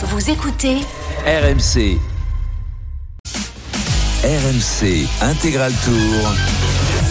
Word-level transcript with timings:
Vous 0.00 0.30
écoutez 0.30 0.76
RMC. 1.26 1.98
RMC 4.22 5.08
Intégral 5.22 5.72
Tour. 5.84 6.34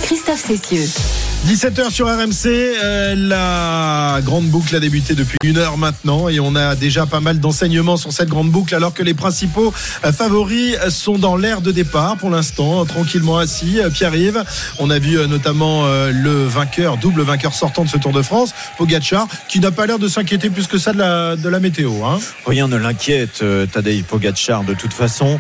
Christophe 0.04 0.46
Cessieux. 0.46 1.27
17h 1.46 1.92
sur 1.92 2.08
RMC, 2.08 2.46
euh, 2.48 3.16
la 3.16 4.20
grande 4.22 4.48
boucle 4.48 4.76
a 4.76 4.82
débuté 4.82 5.14
depuis 5.14 5.38
une 5.46 5.58
heure 5.58 5.78
maintenant 5.78 6.28
et 6.28 6.42
on 6.42 6.56
a 6.56 6.76
déjà 6.76 7.06
pas 7.06 7.22
mal 7.22 7.40
d'enseignements 7.40 7.96
sur 7.96 8.12
cette 8.12 8.28
grande 8.28 8.50
boucle 8.50 8.76
alors 8.76 8.94
que 8.94 9.02
les 9.02 9.14
principaux 9.14 9.74
euh, 10.04 10.12
favoris 10.12 10.76
sont 10.90 11.18
dans 11.18 11.38
l'air 11.38 11.62
de 11.62 11.72
départ 11.72 12.18
pour 12.18 12.32
l'instant, 12.32 12.84
tranquillement 12.86 13.38
assis. 13.38 13.80
Euh, 13.80 13.90
Pierre-Yves, 13.90 14.44
on 14.80 14.90
a 14.90 15.00
vu 15.00 15.18
euh, 15.18 15.28
notamment 15.28 15.86
euh, 15.86 16.12
le 16.12 16.46
vainqueur, 16.46 16.98
double 16.98 17.22
vainqueur 17.22 17.54
sortant 17.54 17.86
de 17.86 17.90
ce 17.90 17.98
Tour 17.98 18.12
de 18.12 18.22
France, 18.24 18.54
Pogacar, 18.78 19.28
qui 19.48 19.62
n'a 19.62 19.72
pas 19.72 19.86
l'air 19.86 20.00
de 20.00 20.10
s'inquiéter 20.10 20.50
plus 20.50 20.68
que 20.68 20.78
ça 20.78 20.92
de 20.92 20.98
la, 20.98 21.38
de 21.38 21.48
la 21.48 21.62
météo. 21.62 22.04
Hein. 22.04 22.20
Rien 22.46 22.68
ne 22.68 22.76
l'inquiète, 22.76 23.40
euh, 23.42 23.66
Tadej 23.68 24.04
Pogacar, 24.04 24.64
de 24.66 24.74
toute 24.74 24.94
façon. 24.94 25.40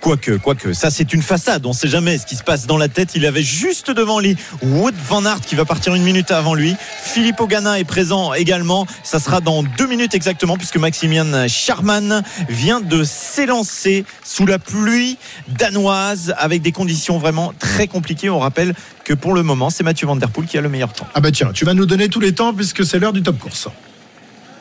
Quoique, 0.00 0.32
quoique, 0.38 0.72
ça 0.72 0.90
c'est 0.90 1.12
une 1.12 1.22
façade. 1.22 1.66
On 1.66 1.70
ne 1.70 1.74
sait 1.74 1.88
jamais 1.88 2.16
ce 2.16 2.24
qui 2.24 2.36
se 2.36 2.42
passe 2.42 2.66
dans 2.66 2.78
la 2.78 2.88
tête. 2.88 3.10
Il 3.16 3.26
avait 3.26 3.42
juste 3.42 3.90
devant 3.90 4.18
lui 4.18 4.36
Wood 4.62 4.94
Van 5.08 5.31
Qui 5.40 5.54
va 5.54 5.64
partir 5.64 5.94
une 5.94 6.02
minute 6.02 6.30
avant 6.30 6.54
lui. 6.54 6.76
Philippe 7.02 7.40
Ogana 7.40 7.78
est 7.78 7.84
présent 7.84 8.34
également. 8.34 8.86
Ça 9.02 9.18
sera 9.18 9.40
dans 9.40 9.62
deux 9.62 9.86
minutes 9.86 10.14
exactement 10.14 10.56
puisque 10.56 10.76
Maximilian 10.76 11.48
Charman 11.48 12.22
vient 12.48 12.80
de 12.80 13.02
s'élancer 13.02 14.04
sous 14.24 14.46
la 14.46 14.58
pluie 14.58 15.16
danoise 15.48 16.34
avec 16.36 16.60
des 16.60 16.72
conditions 16.72 17.18
vraiment 17.18 17.52
très 17.58 17.86
compliquées. 17.86 18.30
On 18.30 18.40
rappelle 18.40 18.74
que 19.04 19.14
pour 19.14 19.34
le 19.34 19.42
moment, 19.42 19.70
c'est 19.70 19.84
Mathieu 19.84 20.06
Van 20.06 20.16
Der 20.16 20.28
Poel 20.28 20.46
qui 20.46 20.58
a 20.58 20.60
le 20.60 20.68
meilleur 20.68 20.92
temps. 20.92 21.06
Ah 21.14 21.20
bah 21.20 21.32
tiens, 21.32 21.50
tu 21.54 21.64
vas 21.64 21.74
nous 21.74 21.86
donner 21.86 22.08
tous 22.08 22.20
les 22.20 22.34
temps 22.34 22.52
puisque 22.52 22.84
c'est 22.84 22.98
l'heure 22.98 23.12
du 23.12 23.22
top 23.22 23.38
course. 23.38 23.68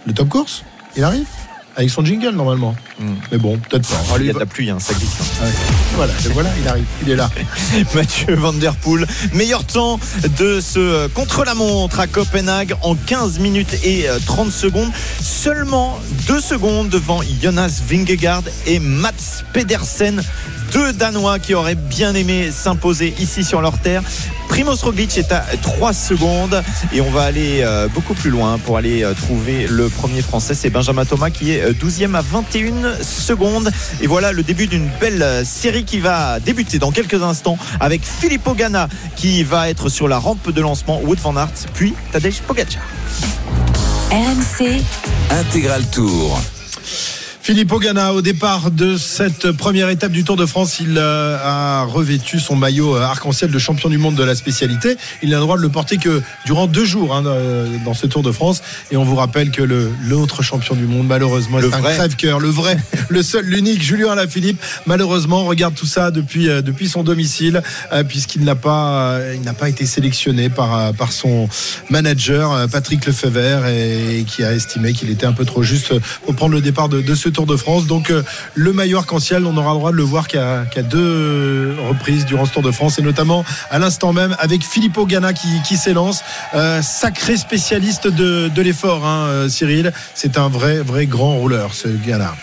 Le 0.05 0.13
top 0.13 0.29
course 0.29 0.63
Il 0.95 1.03
arrive? 1.03 1.25
Avec 1.75 1.89
son 1.89 2.03
jingle 2.03 2.35
normalement. 2.35 2.75
Hmm. 2.99 3.13
Mais 3.31 3.37
bon, 3.37 3.57
peut-être 3.57 3.87
pas. 3.87 4.17
Il 4.19 4.25
y 4.25 4.29
a 4.29 4.33
de 4.33 4.39
la 4.39 4.45
pluie, 4.45 4.69
hein, 4.69 4.77
ça 4.79 4.93
glisse. 4.93 5.17
Voilà, 5.95 6.13
le 6.23 6.29
voilà, 6.31 6.49
il 6.61 6.67
arrive, 6.67 6.85
il 7.03 7.11
est 7.11 7.15
là. 7.15 7.29
Mathieu 7.95 8.35
Van 8.35 8.53
Der 8.53 8.75
Poel. 8.75 9.07
Meilleur 9.33 9.63
temps 9.63 9.99
de 10.37 10.59
ce 10.59 11.07
contre-la-montre 11.07 11.99
à 11.99 12.07
Copenhague 12.07 12.75
en 12.81 12.95
15 12.95 13.39
minutes 13.39 13.77
et 13.83 14.09
euh, 14.09 14.19
30 14.25 14.51
secondes. 14.51 14.91
Seulement 15.21 15.99
2 16.27 16.41
secondes 16.41 16.89
devant 16.89 17.21
Jonas 17.41 17.81
Vingegaard 17.87 18.43
et 18.67 18.79
Mats 18.79 19.43
Pedersen. 19.53 20.21
Deux 20.71 20.93
Danois 20.93 21.39
qui 21.39 21.53
auraient 21.53 21.75
bien 21.75 22.13
aimé 22.15 22.49
s'imposer 22.51 23.13
ici 23.19 23.43
sur 23.43 23.61
leur 23.61 23.77
terre. 23.77 24.03
Primoz 24.47 24.83
Roglic 24.83 25.17
est 25.17 25.31
à 25.31 25.45
3 25.61 25.93
secondes 25.93 26.61
et 26.93 27.01
on 27.01 27.09
va 27.09 27.23
aller 27.23 27.61
euh, 27.61 27.87
beaucoup 27.87 28.13
plus 28.13 28.29
loin 28.29 28.57
pour 28.57 28.77
aller 28.77 29.03
euh, 29.03 29.13
trouver 29.13 29.67
le 29.67 29.89
premier 29.89 30.21
français. 30.21 30.53
C'est 30.53 30.69
Benjamin 30.69 31.05
Thomas 31.05 31.29
qui 31.29 31.51
est 31.51 31.61
euh, 31.61 31.73
12e 31.73 32.15
à 32.15 32.21
21 32.21 33.01
secondes. 33.01 33.71
Et 34.01 34.07
voilà 34.07 34.31
le 34.31 34.43
début 34.43 34.67
d'une 34.67 34.89
belle 34.99 35.21
euh, 35.21 35.43
série 35.45 35.85
qui 35.85 35.99
va 35.99 36.39
débuter 36.39 36.79
dans 36.79 36.91
quelques 36.91 37.21
instants 37.21 37.57
avec 37.79 38.03
Philippe 38.03 38.47
Ogana 38.47 38.87
qui 39.15 39.43
va 39.43 39.69
être 39.69 39.89
sur 39.89 40.07
la 40.07 40.19
rampe 40.19 40.51
de 40.51 40.61
lancement. 40.61 40.99
Wood 41.01 41.19
Van 41.19 41.35
Aert 41.37 41.67
puis 41.73 41.93
Tadej 42.11 42.41
Pogacar. 42.41 42.83
RMC, 44.11 44.81
Intégral 45.31 45.85
Tour. 45.91 46.39
Philippe 47.43 47.71
Ogana, 47.71 48.13
au 48.13 48.21
départ 48.21 48.69
de 48.69 48.97
cette 48.97 49.51
première 49.51 49.89
étape 49.89 50.11
du 50.11 50.23
Tour 50.23 50.35
de 50.35 50.45
France, 50.45 50.79
il 50.79 50.95
euh, 50.95 51.37
a 51.43 51.85
revêtu 51.85 52.39
son 52.39 52.55
maillot 52.55 52.95
euh, 52.95 53.01
arc-en-ciel 53.01 53.49
de 53.49 53.57
champion 53.57 53.89
du 53.89 53.97
monde 53.97 54.13
de 54.13 54.23
la 54.23 54.35
spécialité. 54.35 54.95
Il 55.23 55.31
n'a 55.31 55.37
le 55.37 55.41
droit 55.41 55.57
de 55.57 55.63
le 55.63 55.69
porter 55.69 55.97
que 55.97 56.21
durant 56.45 56.67
deux 56.67 56.85
jours 56.85 57.15
hein, 57.15 57.25
euh, 57.25 57.65
dans 57.83 57.95
ce 57.95 58.05
Tour 58.05 58.21
de 58.21 58.31
France. 58.31 58.61
Et 58.91 58.97
on 58.97 59.03
vous 59.03 59.15
rappelle 59.15 59.49
que 59.49 59.63
l'autre 59.63 60.43
champion 60.43 60.75
du 60.75 60.85
monde, 60.85 61.07
malheureusement, 61.07 61.57
Le 61.57 61.71
c'est 61.71 61.75
un 61.77 61.79
vrai. 61.79 61.95
crève-cœur, 61.95 62.39
le 62.39 62.49
vrai, 62.49 62.77
le 63.09 63.23
seul, 63.23 63.43
l'unique, 63.43 63.81
Julien 63.81 64.11
Alaphilippe. 64.11 64.61
Malheureusement, 64.85 65.43
regarde 65.43 65.73
tout 65.73 65.87
ça 65.87 66.11
depuis 66.11 66.45
depuis 66.45 66.89
son 66.89 67.01
domicile, 67.01 67.63
puisqu'il 68.07 68.43
n'a 68.43 68.55
pas 68.55 69.17
il 69.33 69.41
n'a 69.41 69.53
pas 69.53 69.67
été 69.67 69.87
sélectionné 69.87 70.49
par 70.49 70.93
par 70.93 71.11
son 71.11 71.49
manager 71.89 72.67
Patrick 72.69 73.03
Lefebvre 73.05 73.65
et, 73.65 74.25
qui 74.27 74.43
a 74.43 74.53
estimé 74.53 74.93
qu'il 74.93 75.09
était 75.09 75.25
un 75.25 75.33
peu 75.33 75.45
trop 75.45 75.63
juste 75.63 75.93
pour 76.23 76.35
prendre 76.35 76.53
le 76.53 76.61
départ 76.61 76.87
de, 76.87 77.01
de 77.01 77.15
ce 77.15 77.30
Tour 77.31 77.45
de 77.45 77.55
France. 77.55 77.87
Donc 77.87 78.09
euh, 78.09 78.23
le 78.55 78.73
maillot 78.73 78.97
arc-en-ciel, 78.99 79.45
on 79.45 79.55
aura 79.57 79.71
le 79.73 79.77
droit 79.79 79.91
de 79.91 79.97
le 79.97 80.03
voir 80.03 80.27
qu'à 80.27 80.65
deux 80.83 81.75
reprises 81.89 82.25
durant 82.25 82.45
ce 82.45 82.51
Tour 82.53 82.61
de 82.63 82.71
France 82.71 82.99
et 82.99 83.01
notamment 83.01 83.43
à 83.69 83.79
l'instant 83.79 84.13
même 84.13 84.35
avec 84.39 84.63
Filippo 84.63 85.05
Ganna 85.05 85.33
qui, 85.33 85.77
s'élance, 85.77 86.21
Euh, 86.53 86.81
sacré 86.81 87.37
spécialiste 87.37 88.07
de, 88.07 88.61
l'effort, 88.61 89.05
hein, 89.05 89.25
euh, 89.27 89.49
Cyril. 89.49 89.91
C'est 90.13 90.37
un 90.37 90.49
vrai 90.49 90.79
vrai 90.79 91.05
grand 91.05 91.35
rouleur 91.37 91.73
ce 91.73 91.87
Ganna. 91.87 92.35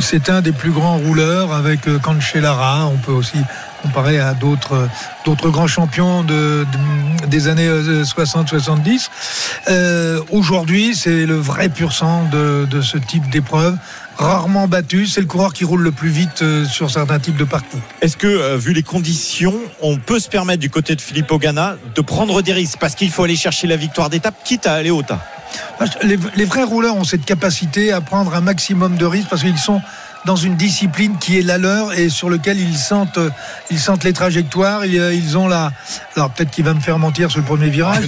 C'est- 0.00 0.28
un 0.28 0.40
des 0.40 0.52
plus 0.52 0.70
grands 0.72 0.98
rouleurs 0.98 1.52
avec 1.52 1.80
Cancellara. 2.02 2.86
On 2.92 2.96
peut 2.98 3.12
aussi 3.12 3.38
comparer 3.82 4.18
à 4.20 4.34
d'autres 4.34 4.74
euh, 4.74 4.86
d'autres 5.24 5.50
grands 5.50 5.66
champions 5.66 6.22
de, 6.22 6.64
de- 7.22 7.26
des 7.26 7.48
années 7.48 7.68
60-70. 7.68 9.08
Euh, 9.68 10.20
Aujourd'hui, 10.30 10.94
c'est 10.94 11.26
le 11.26 11.36
vrai 11.36 11.68
pur 11.68 11.92
sang 11.92 12.24
de, 12.30 12.66
de 12.70 12.80
ce 12.80 12.98
type 12.98 13.28
d'épreuve. 13.30 13.76
Rarement 14.18 14.68
battu, 14.68 15.06
c'est 15.06 15.20
le 15.20 15.26
coureur 15.26 15.52
qui 15.52 15.64
roule 15.64 15.82
le 15.82 15.90
plus 15.92 16.10
vite 16.10 16.42
euh, 16.42 16.64
sur 16.66 16.90
certains 16.90 17.18
types 17.18 17.36
de 17.36 17.44
parcours. 17.44 17.80
Est-ce 18.02 18.16
que, 18.16 18.26
euh, 18.26 18.56
vu 18.56 18.72
les 18.72 18.82
conditions, 18.82 19.54
on 19.80 19.96
peut 19.96 20.18
se 20.20 20.28
permettre 20.28 20.60
du 20.60 20.68
côté 20.70 20.94
de 20.94 21.00
Philippe 21.00 21.30
Ogana 21.30 21.76
de 21.94 22.00
prendre 22.02 22.42
des 22.42 22.52
risques? 22.52 22.78
Parce 22.78 22.94
qu'il 22.94 23.10
faut 23.10 23.24
aller 23.24 23.36
chercher 23.36 23.66
la 23.66 23.76
victoire 23.76 24.10
d'étape, 24.10 24.34
quitte 24.44 24.66
à 24.66 24.74
aller 24.74 24.90
au 24.90 25.02
tas 25.02 25.20
Les, 26.02 26.18
les 26.36 26.44
vrais 26.44 26.62
rouleurs 26.64 26.96
ont 26.96 27.04
cette 27.04 27.24
capacité 27.24 27.92
à 27.92 28.00
prendre 28.00 28.34
un 28.34 28.40
maximum 28.42 28.96
de 28.96 29.06
risques 29.06 29.28
parce 29.30 29.42
qu'ils 29.42 29.58
sont 29.58 29.80
dans 30.24 30.36
une 30.36 30.54
discipline 30.56 31.16
qui 31.18 31.38
est 31.38 31.42
la 31.42 31.58
leur 31.58 31.92
et 31.98 32.08
sur 32.08 32.30
lequel 32.30 32.58
ils 32.60 32.76
sentent, 32.78 33.18
ils 33.70 33.80
sentent 33.80 34.04
les 34.04 34.12
trajectoires. 34.12 34.84
Ils, 34.86 35.00
euh, 35.00 35.12
ils 35.12 35.36
ont 35.36 35.48
la. 35.48 35.72
Alors 36.16 36.30
peut-être 36.30 36.50
qu'il 36.52 36.64
va 36.64 36.74
me 36.74 36.80
faire 36.80 36.98
mentir 36.98 37.30
sur 37.30 37.40
le 37.40 37.46
premier 37.46 37.68
virage. 37.70 38.06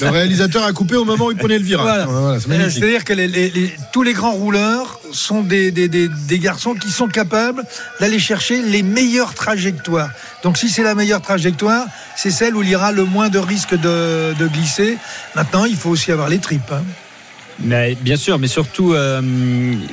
Le 0.00 0.08
réalisateur 0.10 0.64
a 0.64 0.72
coupé 0.72 0.94
au 0.96 1.04
moment 1.04 1.26
où 1.26 1.30
il 1.32 1.36
prenait 1.36 1.58
le 1.58 1.64
virage. 1.64 2.04
Voilà. 2.04 2.04
Voilà, 2.06 2.40
c'est 2.40 2.50
Euh. 2.52 2.70
C'est-à-dire 2.70 3.04
que 3.04 3.12
les- 3.12 3.26
les- 3.28 3.50
les- 3.50 3.74
tous 3.92 4.02
les 4.04 4.12
grands 4.12 4.32
rouleurs 4.32 5.00
sont 5.12 5.42
des, 5.42 5.70
des- 5.72 5.88
des- 5.88 6.08
des 6.08 6.38
garçons 6.38 6.74
qui 6.74 6.90
sont 6.90 7.08
capables 7.08 7.64
d'aller 7.98 8.18
chercher 8.20 8.62
les 8.62 8.82
meilleures 8.84 9.34
trajectoires. 9.34 10.10
Donc 10.44 10.56
si 10.56 10.68
c'est 10.68 10.82
la 10.84 10.94
meilleure 10.94 11.20
trajectoire, 11.20 11.86
c'est 12.16 12.30
celle 12.30 12.54
où 12.54 12.62
il 12.62 12.68
y 12.68 12.76
aura 12.76 12.92
le 12.92 13.04
moins 13.04 13.28
de 13.28 13.38
risque 13.38 13.74
de, 13.74 14.34
de 14.38 14.46
glisser. 14.46 14.98
Maintenant, 15.34 15.64
il 15.64 15.76
faut 15.76 15.90
aussi 15.90 16.12
avoir 16.12 16.28
les 16.28 16.38
tripes. 16.38 16.70
hein. 16.72 16.82
Mais 17.62 17.96
bien 18.00 18.16
sûr, 18.16 18.38
mais 18.38 18.46
surtout 18.48 18.94
euh, 18.94 19.20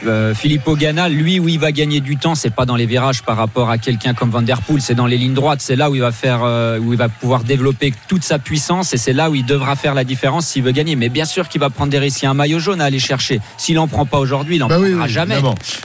euh, 0.05 0.33
Filippo 0.33 0.75
Ganna, 0.75 1.09
lui 1.09 1.39
où 1.39 1.50
il 1.50 1.59
va 1.59 1.72
gagner 1.72 2.00
du 2.00 2.16
temps, 2.17 2.33
c'est 2.35 2.53
pas 2.53 2.66
dans 2.66 2.75
les 2.75 2.85
virages 2.85 3.23
par 3.23 3.35
rapport 3.38 3.69
à 3.69 3.78
quelqu'un 3.78 4.13
comme 4.13 4.29
Van 4.29 4.41
Der 4.41 4.61
Poel, 4.61 4.81
c'est 4.81 4.95
dans 4.95 5.05
les 5.05 5.17
lignes 5.17 5.33
droites, 5.33 5.59
c'est 5.61 5.75
là 5.75 5.89
où 5.89 5.95
il 5.95 6.01
va 6.01 6.11
faire, 6.11 6.41
euh, 6.44 6.79
où 6.79 6.94
il 6.94 6.97
va 6.97 7.09
pouvoir 7.09 7.44
développer 7.44 7.94
toute 8.07 8.23
sa 8.23 8.39
puissance 8.39 8.94
et 8.94 8.97
c'est 8.97 9.11
là 9.13 9.29
où 9.29 9.35
il 9.35 9.45
devra 9.45 9.75
faire 9.75 9.94
la 9.94 10.03
différence 10.06 10.47
s'il 10.47 10.63
veut 10.63 10.72
gagner. 10.72 10.95
Mais 10.95 11.09
bien 11.09 11.25
sûr 11.25 11.50
qu'il 11.50 11.59
va 11.59 11.69
prendre 11.69 11.91
des 11.91 12.00
risques. 12.00 12.22
Il 12.22 12.25
y 12.25 12.27
a 12.27 12.31
un 12.31 12.35
maillot 12.35 12.59
jaune 12.59 12.79
à 12.79 12.85
aller 12.85 13.00
chercher. 13.00 13.41
S'il 13.57 13.77
en 13.79 13.88
prend 13.88 14.06
pas 14.06 14.19
aujourd'hui, 14.19 14.56
il 14.56 14.63
en 14.63 14.67
Bah 14.67 14.75
prendra 14.79 15.06
oui, 15.06 15.09
jamais. 15.11 15.35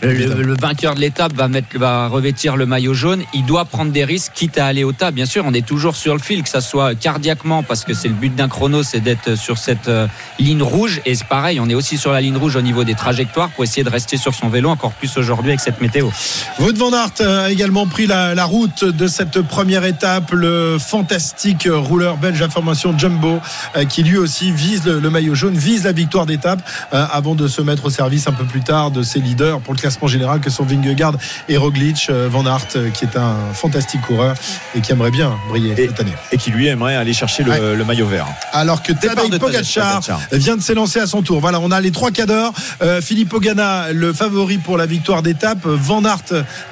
le 0.03 0.55
vainqueur 0.61 0.95
de 0.95 1.01
l'étape 1.01 1.33
va 1.35 1.49
mettre, 1.49 1.77
va 1.79 2.07
revêtir 2.07 2.57
le 2.57 2.67
maillot 2.67 2.95
jaune. 2.95 3.23
Il 3.35 3.45
doit 3.45 3.65
prendre 3.65 3.91
des 3.91 4.05
risques, 4.05 4.33
quitte 4.35 4.57
à 4.59 4.67
aller 4.67 4.85
au 4.85 4.93
tas. 4.93 5.11
Bien 5.11 5.27
sûr, 5.27 5.45
on 5.47 5.53
est 5.53 5.67
toujours 5.67 5.97
sur 5.97 6.15
le 6.15 6.21
fil, 6.21 6.43
que 6.43 6.49
ça 6.49 6.61
soit 6.61 6.95
cardiaquement, 6.95 7.63
parce 7.63 7.85
que 7.85 7.93
c'est 7.95 8.09
le 8.09 8.15
but 8.15 8.35
d'un 8.35 8.49
chrono, 8.49 8.83
c'est 8.83 9.01
d'être 9.01 9.37
sur 9.37 9.59
cette 9.59 9.89
euh, 9.89 10.07
ligne 10.39 10.63
rouge. 10.63 11.01
Et 11.07 11.15
c'est 11.15 11.27
pareil, 11.27 11.59
on 11.61 11.69
est 11.69 11.72
aussi 11.75 11.99
sur 11.99 12.13
la 12.13 12.21
ligne 12.21 12.37
rouge 12.37 12.57
au 12.57 12.63
niveau 12.63 12.85
des 12.85 12.95
trajectoires 12.95 13.51
pour 13.51 13.65
essayer 13.65 13.85
de 13.85 13.91
rester 13.91 14.17
sur 14.17 14.35
son 14.35 14.49
vélo 14.49 14.69
encore 14.71 14.93
plus 14.93 15.17
aujourd'hui 15.17 15.51
avec 15.51 15.61
cette 15.61 15.81
météo. 15.81 16.09
Wout 16.61 16.77
van 16.77 16.93
Aert 16.93 17.27
a 17.27 17.51
également 17.51 17.87
pris 17.87 18.07
la, 18.07 18.35
la 18.35 18.45
route 18.45 18.85
de 18.85 19.07
cette 19.07 19.41
première 19.43 19.85
étape. 19.85 20.31
Le 20.33 20.79
fantastique 20.79 21.69
rouleur 21.71 22.17
belge 22.17 22.41
à 22.43 22.49
formation 22.49 22.97
Jumbo, 22.99 23.39
euh, 23.77 23.85
qui 23.85 24.03
lui 24.03 24.17
aussi 24.19 24.53
vise 24.53 24.85
le, 24.85 25.01
le 25.01 25.11
maillot 25.11 25.35
jaune, 25.35 25.55
vise 25.55 25.85
la 25.85 25.93
victoire 25.93 26.27
d'étape, 26.27 26.61
euh, 26.93 27.05
avant 27.13 27.35
de 27.35 27.49
se 27.49 27.61
mettre 27.63 27.87
au 27.87 27.91
service 27.91 28.27
un 28.29 28.33
peu 28.33 28.45
plus 28.45 28.61
tard 28.61 28.91
de 28.91 29.03
ses 29.03 29.19
leaders 29.21 29.61
pour 29.61 29.75
le 29.75 29.79
classement 29.79 30.09
général 30.09 30.41
que 30.41 30.51
sont 30.51 30.65
Vingegaard 30.65 31.15
et 31.49 31.57
Roglic. 31.57 32.07
Euh, 32.11 32.29
Van 32.31 32.45
Aert, 32.47 32.67
euh, 32.77 32.91
qui 32.91 33.05
est 33.05 33.17
un 33.17 33.35
fantastique 33.55 34.03
coureur 34.03 34.35
et 34.75 34.81
qui 34.81 34.93
aimerait 34.93 35.11
bien 35.11 35.33
briller 35.49 35.75
Et- 35.77 35.89
cette 35.89 36.01
année. 36.01 36.13
et 36.31 36.37
qui 36.37 36.51
lui 36.51 36.67
aimerait 36.69 36.97
aller 36.97 37.13
chercher 37.13 37.43
le, 37.43 37.51
Ouais. 37.51 37.77
le 37.77 37.85
maillot 37.85 38.07
vert. 38.07 38.27
Alors 38.53 38.83
que 38.83 38.93
Tadej 38.93 39.09
de 39.31 39.37
Tadej 39.37 39.39
Pogacar 39.41 40.01
Pogacar. 40.01 40.21
vient 40.33 40.57
de 40.57 40.63
s'élancer 40.63 41.01
à 41.01 41.07
son 41.07 41.23
tour. 41.23 41.41
Voilà, 41.41 41.59
on 41.63 41.71
a 41.71 41.81
les 41.81 41.91
trois 41.91 42.11
cadors. 42.11 42.53
Euh, 42.83 43.01
Philippe 43.01 43.33
Ogana, 43.33 43.93
le 43.93 44.13
favori 44.13 44.59
pour 44.59 44.77
la 44.77 44.87
victoire 44.87 45.23
d'étape. 45.23 45.65
Van 45.65 46.05
Aert, 46.05 46.19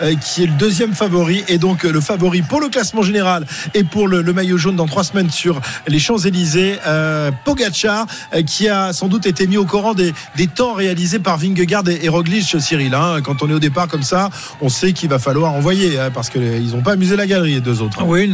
euh, 0.03 0.15
qui 0.17 0.43
est 0.43 0.47
le 0.47 0.53
deuxième 0.55 0.95
favori 0.95 1.45
et 1.49 1.59
donc 1.59 1.85
euh, 1.85 1.93
le 1.93 2.01
favori 2.01 2.43
pour 2.43 2.61
le 2.61 2.69
classement 2.69 3.03
général 3.03 3.47
et 3.75 3.85
pour 3.85 4.09
le, 4.09 4.23
maillot 4.33 4.59
jaune 4.59 4.77
dans 4.77 4.87
trois 4.87 5.05
semaines 5.05 5.31
sur 5.31 5.61
les 5.87 5.99
Champs-Élysées. 5.99 6.79
Euh, 6.87 7.31
Pogacar, 7.45 8.07
qui 8.47 8.69
a 8.69 8.93
sans 8.93 9.09
doute 9.09 9.27
été 9.27 9.47
mis 9.47 9.57
au 9.57 9.65
courant 9.65 9.95
des, 9.95 10.13
temps 10.55 10.75
réalisés 10.75 11.19
par 11.19 11.37
Vingegaard 11.39 11.89
et, 11.89 12.01
et 12.05 12.09
Roglic, 12.09 12.61
Cyril. 12.61 12.95
hein. 12.95 13.19
Quand 13.23 13.43
on 13.43 13.49
est 13.51 13.55
au 13.55 13.59
départ 13.61 13.87
comme 13.89 14.03
ça, 14.03 14.31
on 14.61 14.69
sait 14.69 14.93
qu'il 14.93 15.09
va 15.09 15.19
falloir 15.19 15.53
envoyer 15.53 15.99
hein, 15.99 16.11
parce 16.13 16.29
qu'ils 16.31 16.71
n'ont 16.73 16.83
pas 16.83 16.93
amusé 16.93 17.15
la 17.17 17.27
galerie, 17.27 17.55
les 17.55 17.61
deux 17.61 17.83
autres. 17.83 18.03
Oui, 18.05 18.31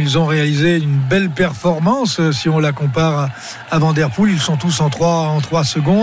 ils 0.00 0.18
ont 0.18 0.26
réalisé 0.26 0.76
une 0.76 0.98
belle 1.08 1.30
performance. 1.30 2.20
Si 2.32 2.48
on 2.48 2.58
la 2.58 2.72
compare 2.72 3.30
à- 3.70 3.78
Van 3.78 3.92
Der 3.92 4.10
Poel, 4.10 4.32
ils 4.32 4.40
sont 4.40 4.56
tous 4.56 4.80
en 4.80 4.88
3 4.90 5.08
en 5.28 5.40
trois 5.40 5.64
secondes. 5.64 5.93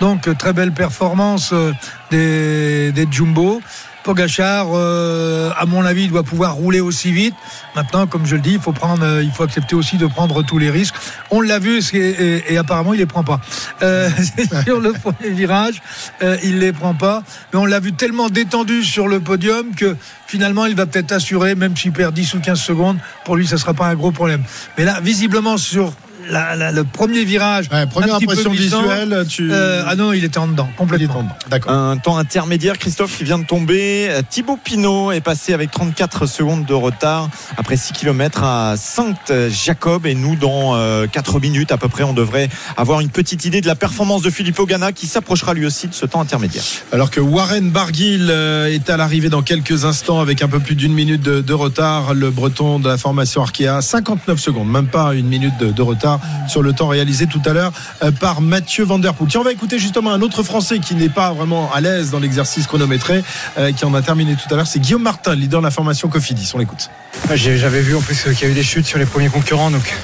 Donc 0.00 0.28
euh, 0.28 0.34
très 0.34 0.52
belle 0.52 0.72
performance 0.72 1.52
euh, 1.52 1.72
des, 2.10 3.06
Jumbo. 3.10 3.60
Pogachar, 4.02 4.68
euh, 4.72 5.50
à 5.58 5.66
mon 5.66 5.84
avis, 5.84 6.08
doit 6.08 6.22
pouvoir 6.22 6.54
rouler 6.54 6.80
aussi 6.80 7.12
vite. 7.12 7.34
Maintenant, 7.76 8.06
comme 8.06 8.24
je 8.24 8.36
le 8.36 8.40
dis, 8.40 8.54
il 8.54 8.60
faut 8.60 8.72
prendre, 8.72 9.04
euh, 9.04 9.22
il 9.22 9.30
faut 9.30 9.42
accepter 9.42 9.74
aussi 9.74 9.98
de 9.98 10.06
prendre 10.06 10.42
tous 10.42 10.58
les 10.58 10.70
risques. 10.70 10.94
On 11.30 11.40
l'a 11.40 11.58
vu 11.58 11.80
et, 11.92 12.56
apparemment 12.56 12.94
il 12.94 12.98
les 12.98 13.06
prend 13.06 13.24
pas. 13.24 13.40
Sur 14.64 14.80
le 14.80 14.92
premier 14.92 15.30
virage, 15.30 15.82
euh, 16.22 16.36
il 16.42 16.58
les 16.58 16.72
prend 16.72 16.94
pas. 16.94 17.22
Mais 17.52 17.58
on 17.58 17.66
l'a 17.66 17.80
vu 17.80 17.92
tellement 17.92 18.28
détendu 18.28 18.82
sur 18.82 19.08
le 19.08 19.20
podium 19.20 19.74
que 19.74 19.96
finalement 20.26 20.66
il 20.66 20.74
va 20.74 20.86
peut-être 20.86 21.12
assurer, 21.12 21.54
même 21.54 21.76
s'il 21.76 21.92
perd 21.92 22.14
10 22.14 22.34
ou 22.34 22.40
15 22.40 22.60
secondes, 22.60 22.98
pour 23.24 23.36
lui, 23.36 23.46
ça 23.46 23.58
sera 23.58 23.74
pas 23.74 23.86
un 23.86 23.94
gros 23.94 24.12
problème. 24.12 24.42
Mais 24.78 24.84
là, 24.84 25.00
visiblement 25.00 25.56
sur 25.56 25.92
la, 26.30 26.56
la, 26.56 26.72
le 26.72 26.84
premier 26.84 27.24
virage. 27.24 27.68
Ouais, 27.72 27.86
première 27.86 28.16
impression 28.16 28.50
visuelle, 28.50 29.24
tu. 29.28 29.50
Euh, 29.52 29.82
ah 29.86 29.96
non, 29.96 30.12
il 30.12 30.24
était 30.24 30.38
en 30.38 30.48
dedans, 30.48 30.68
complètement. 30.76 31.26
D'accord. 31.48 31.72
Un 31.72 31.96
temps 31.96 32.16
intermédiaire, 32.16 32.78
Christophe, 32.78 33.16
qui 33.16 33.24
vient 33.24 33.38
de 33.38 33.44
tomber. 33.44 34.10
Thibaut 34.28 34.58
Pinot 34.62 35.12
est 35.12 35.20
passé 35.20 35.52
avec 35.52 35.70
34 35.70 36.26
secondes 36.26 36.64
de 36.64 36.74
retard 36.74 37.28
après 37.56 37.76
6 37.76 37.92
km 37.92 38.44
à 38.44 38.74
Sainte-Jacob. 38.76 40.06
Et 40.06 40.14
nous, 40.14 40.36
dans 40.36 40.76
4 41.06 41.40
minutes 41.40 41.72
à 41.72 41.76
peu 41.76 41.88
près, 41.88 42.04
on 42.04 42.12
devrait 42.12 42.48
avoir 42.76 43.00
une 43.00 43.10
petite 43.10 43.44
idée 43.44 43.60
de 43.60 43.66
la 43.66 43.74
performance 43.74 44.22
de 44.22 44.30
Filippo 44.30 44.66
Ganna 44.66 44.92
qui 44.92 45.06
s'approchera 45.06 45.54
lui 45.54 45.66
aussi 45.66 45.88
de 45.88 45.94
ce 45.94 46.06
temps 46.06 46.20
intermédiaire. 46.20 46.62
Alors 46.92 47.10
que 47.10 47.20
Warren 47.20 47.70
Barguil 47.70 48.30
est 48.30 48.88
à 48.90 48.96
l'arrivée 48.96 49.28
dans 49.28 49.42
quelques 49.42 49.84
instants 49.84 50.20
avec 50.20 50.42
un 50.42 50.48
peu 50.48 50.60
plus 50.60 50.74
d'une 50.74 50.92
minute 50.92 51.22
de, 51.22 51.40
de, 51.40 51.52
retard. 51.52 52.14
Le 52.14 52.30
breton 52.30 52.78
de 52.78 52.88
la 52.88 52.96
formation 52.96 53.42
Arkea, 53.42 53.80
59 53.80 54.38
secondes, 54.38 54.68
même 54.68 54.86
pas 54.86 55.14
une 55.14 55.26
minute 55.26 55.56
de, 55.58 55.70
de 55.70 55.82
retard 55.82 56.19
sur 56.48 56.62
le 56.62 56.72
temps 56.72 56.88
réalisé 56.88 57.26
tout 57.26 57.42
à 57.44 57.52
l'heure 57.52 57.72
par 58.20 58.40
Mathieu 58.40 58.84
Van 58.84 58.98
Der. 58.98 59.14
Tiens, 59.28 59.40
on 59.40 59.44
va 59.44 59.52
écouter 59.52 59.78
justement 59.78 60.12
un 60.12 60.22
autre 60.22 60.42
Français 60.42 60.78
qui 60.78 60.94
n'est 60.94 61.08
pas 61.08 61.32
vraiment 61.32 61.72
à 61.72 61.80
l'aise 61.80 62.10
dans 62.10 62.18
l'exercice 62.18 62.66
chronométré, 62.66 63.22
euh, 63.58 63.72
qui 63.72 63.84
en 63.84 63.94
a 63.94 64.02
terminé 64.02 64.34
tout 64.34 64.52
à 64.52 64.56
l'heure. 64.56 64.66
C'est 64.66 64.80
Guillaume 64.80 65.02
Martin, 65.02 65.34
leader 65.34 65.60
de 65.60 65.64
la 65.64 65.70
formation 65.70 66.08
Cofidis. 66.08 66.50
On 66.54 66.58
l'écoute. 66.58 66.90
J'avais 67.34 67.80
vu 67.80 67.94
en 67.94 68.00
plus 68.00 68.22
qu'il 68.22 68.42
y 68.42 68.44
a 68.44 68.48
eu 68.48 68.54
des 68.54 68.62
chutes 68.62 68.86
sur 68.86 68.98
les 68.98 69.06
premiers 69.06 69.28
concurrents, 69.28 69.70
donc 69.70 69.94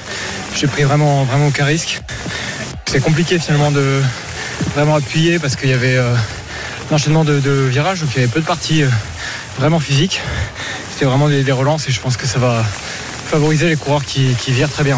j'ai 0.55 0.67
pris 0.67 0.83
vraiment, 0.83 1.23
vraiment 1.23 1.47
aucun 1.47 1.65
risque. 1.65 2.01
C'est 2.85 3.01
compliqué 3.01 3.39
finalement 3.39 3.71
de 3.71 4.01
vraiment 4.75 4.95
appuyer 4.95 5.39
parce 5.39 5.55
qu'il 5.55 5.69
y 5.69 5.73
avait 5.73 5.97
euh, 5.97 6.13
un 6.89 6.95
enchaînement 6.95 7.25
de, 7.25 7.33
virages, 7.67 8.01
donc 8.01 8.09
il 8.15 8.21
y 8.21 8.23
avait 8.23 8.31
peu 8.31 8.41
de 8.41 8.45
parties 8.45 8.83
euh, 8.83 8.89
vraiment 9.57 9.79
physiques. 9.79 10.21
C'était 10.91 11.05
vraiment 11.05 11.29
des, 11.29 11.51
relances 11.51 11.87
et 11.87 11.91
je 11.91 11.99
pense 11.99 12.17
que 12.17 12.25
ça 12.25 12.39
va 12.39 12.63
favoriser 13.29 13.67
les 13.67 13.75
coureurs 13.75 14.05
qui, 14.05 14.33
virent 14.47 14.71
très 14.71 14.83
bien. 14.83 14.97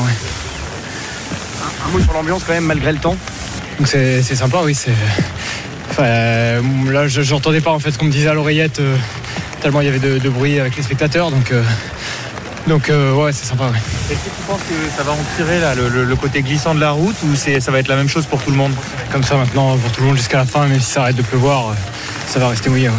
Un 1.90 1.98
mot 1.98 2.04
sur 2.04 2.14
l'ambiance 2.14 2.44
quand 2.46 2.54
même 2.54 2.66
malgré 2.66 2.92
le 2.92 3.00
temps. 3.00 3.16
Donc 3.78 3.88
c'est 3.88 4.22
sympa, 4.22 4.60
oui. 4.64 4.76
C'est 4.76 4.92
enfin, 5.90 6.04
euh, 6.04 6.62
là, 6.92 7.08
j'entendais 7.08 7.62
pas 7.62 7.72
en 7.72 7.80
fait 7.80 7.92
ce 7.92 7.98
qu'on 7.98 8.06
me 8.06 8.12
disait 8.12 8.30
à 8.30 8.34
l'oreillette 8.34 8.80
euh, 8.80 8.96
tellement 9.62 9.82
il 9.82 9.86
y 9.86 9.90
avait 9.90 10.00
de, 10.00 10.18
de, 10.18 10.30
bruit 10.30 10.60
avec 10.60 10.76
les 10.76 10.84
spectateurs. 10.84 11.32
Donc 11.32 11.52
euh, 11.52 11.64
donc 12.68 12.90
ouais, 12.90 13.32
c'est 13.32 13.46
sympa. 13.46 13.66
Ouais. 13.66 13.78
Est-ce 14.12 14.20
que 14.20 14.36
tu 14.36 14.42
penses 14.48 14.62
que 14.62 14.98
ça 14.98 15.04
va 15.04 15.14
empirer 15.14 15.60
là, 15.60 15.76
le, 15.76 15.90
le, 15.90 16.04
le, 16.04 16.16
côté 16.16 16.42
glissant 16.42 16.76
de 16.76 16.80
la 16.80 16.92
route 16.92 17.16
ou 17.24 17.36
ça 17.36 17.72
va 17.72 17.80
être 17.80 17.88
la 17.88 17.96
même 17.96 18.10
chose 18.10 18.26
pour 18.26 18.42
tout 18.42 18.52
le 18.52 18.58
monde? 18.58 18.74
Comme 19.12 19.24
ça 19.24 19.36
maintenant 19.36 19.78
pour 19.78 19.92
tout 19.92 20.02
le 20.02 20.08
monde 20.08 20.18
jusqu'à 20.18 20.38
la 20.38 20.46
fin, 20.46 20.68
même 20.68 20.80
si 20.80 20.92
ça 20.92 21.02
arrête 21.02 21.16
de 21.16 21.24
pleuvoir, 21.24 21.74
ça 22.28 22.40
va 22.40 22.50
rester 22.50 22.70
mouillé. 22.70 22.90
Ouais. 22.90 22.96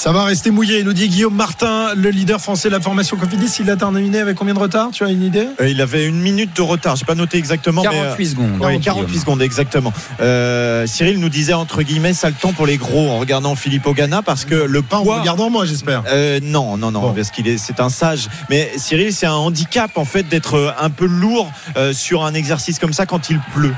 Ça 0.00 0.12
va 0.12 0.24
rester 0.24 0.50
mouillé, 0.50 0.78
il 0.78 0.86
nous 0.86 0.94
dit 0.94 1.10
Guillaume 1.10 1.34
Martin, 1.34 1.94
le 1.94 2.08
leader 2.08 2.40
français 2.40 2.68
de 2.68 2.72
la 2.72 2.80
formation 2.80 3.18
Cofidis. 3.18 3.58
Il 3.60 3.68
a 3.68 3.76
terminé 3.76 4.18
avec 4.18 4.34
combien 4.34 4.54
de 4.54 4.58
retard 4.58 4.88
Tu 4.92 5.04
as 5.04 5.10
une 5.10 5.22
idée? 5.22 5.46
Euh, 5.60 5.68
Il 5.68 5.82
avait 5.82 6.06
une 6.06 6.18
minute 6.18 6.56
de 6.56 6.62
retard, 6.62 6.96
j'ai 6.96 7.04
pas 7.04 7.14
noté 7.14 7.36
exactement. 7.36 7.82
48 7.82 8.14
mais, 8.18 8.24
secondes. 8.24 8.60
Ouais, 8.62 8.78
48 8.78 9.18
secondes, 9.18 9.42
exactement. 9.42 9.92
Euh, 10.22 10.86
Cyril 10.86 11.20
nous 11.20 11.28
disait 11.28 11.52
entre 11.52 11.82
guillemets, 11.82 12.14
ça 12.14 12.30
le 12.30 12.34
temps 12.34 12.54
pour 12.54 12.64
les 12.64 12.78
gros 12.78 13.10
en 13.10 13.18
regardant 13.18 13.54
Philippe 13.56 13.86
Ogana 13.86 14.22
parce 14.22 14.46
que 14.46 14.54
le 14.54 14.80
pas 14.80 15.02
poids. 15.02 15.16
en 15.16 15.20
regardant 15.20 15.50
moi, 15.50 15.66
j'espère. 15.66 16.02
Euh, 16.06 16.40
non, 16.42 16.78
non, 16.78 16.90
non, 16.92 17.02
bon. 17.02 17.12
parce 17.12 17.30
qu'il 17.30 17.46
est, 17.46 17.58
c'est 17.58 17.78
un 17.78 17.90
sage. 17.90 18.30
Mais 18.48 18.72
Cyril, 18.78 19.12
c'est 19.12 19.26
un 19.26 19.34
handicap 19.34 19.98
en 19.98 20.06
fait 20.06 20.22
d'être 20.22 20.74
un 20.80 20.88
peu 20.88 21.04
lourd 21.04 21.52
euh, 21.76 21.92
sur 21.92 22.24
un 22.24 22.32
exercice 22.32 22.78
comme 22.78 22.94
ça 22.94 23.04
quand 23.04 23.28
il 23.28 23.38
pleut. 23.52 23.74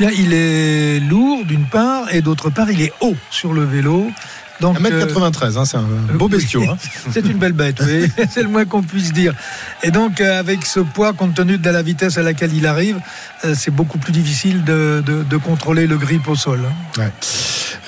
Bien, 0.00 0.10
il 0.10 0.32
est 0.32 1.00
lourd 1.00 1.44
d'une 1.44 1.66
part 1.66 2.12
et 2.14 2.22
d'autre 2.22 2.48
part, 2.48 2.70
il 2.70 2.80
est 2.80 2.94
haut 3.00 3.14
sur 3.30 3.52
le 3.52 3.62
vélo. 3.62 4.10
Donc, 4.64 4.80
1m93, 4.80 5.58
hein, 5.58 5.64
c'est 5.66 5.76
un 5.76 5.84
beau 6.14 6.26
bestiau. 6.26 6.60
Oui, 6.60 6.68
hein. 6.70 6.78
c'est 7.12 7.26
une 7.26 7.36
belle 7.36 7.52
bête, 7.52 7.82
oui. 7.86 8.10
c'est 8.30 8.42
le 8.42 8.48
moins 8.48 8.64
qu'on 8.64 8.82
puisse 8.82 9.12
dire. 9.12 9.34
Et 9.82 9.90
donc, 9.90 10.22
euh, 10.22 10.40
avec 10.40 10.64
ce 10.64 10.80
poids, 10.80 11.12
compte 11.12 11.34
tenu 11.34 11.58
de 11.58 11.68
la 11.68 11.82
vitesse 11.82 12.16
à 12.16 12.22
laquelle 12.22 12.54
il 12.54 12.66
arrive, 12.66 12.98
euh, 13.44 13.54
c'est 13.54 13.70
beaucoup 13.70 13.98
plus 13.98 14.12
difficile 14.12 14.64
de, 14.64 15.02
de, 15.04 15.22
de, 15.22 15.36
contrôler 15.36 15.86
le 15.86 15.98
grip 15.98 16.26
au 16.28 16.34
sol. 16.34 16.62
Hein. 16.66 17.00
Ouais. 17.02 17.12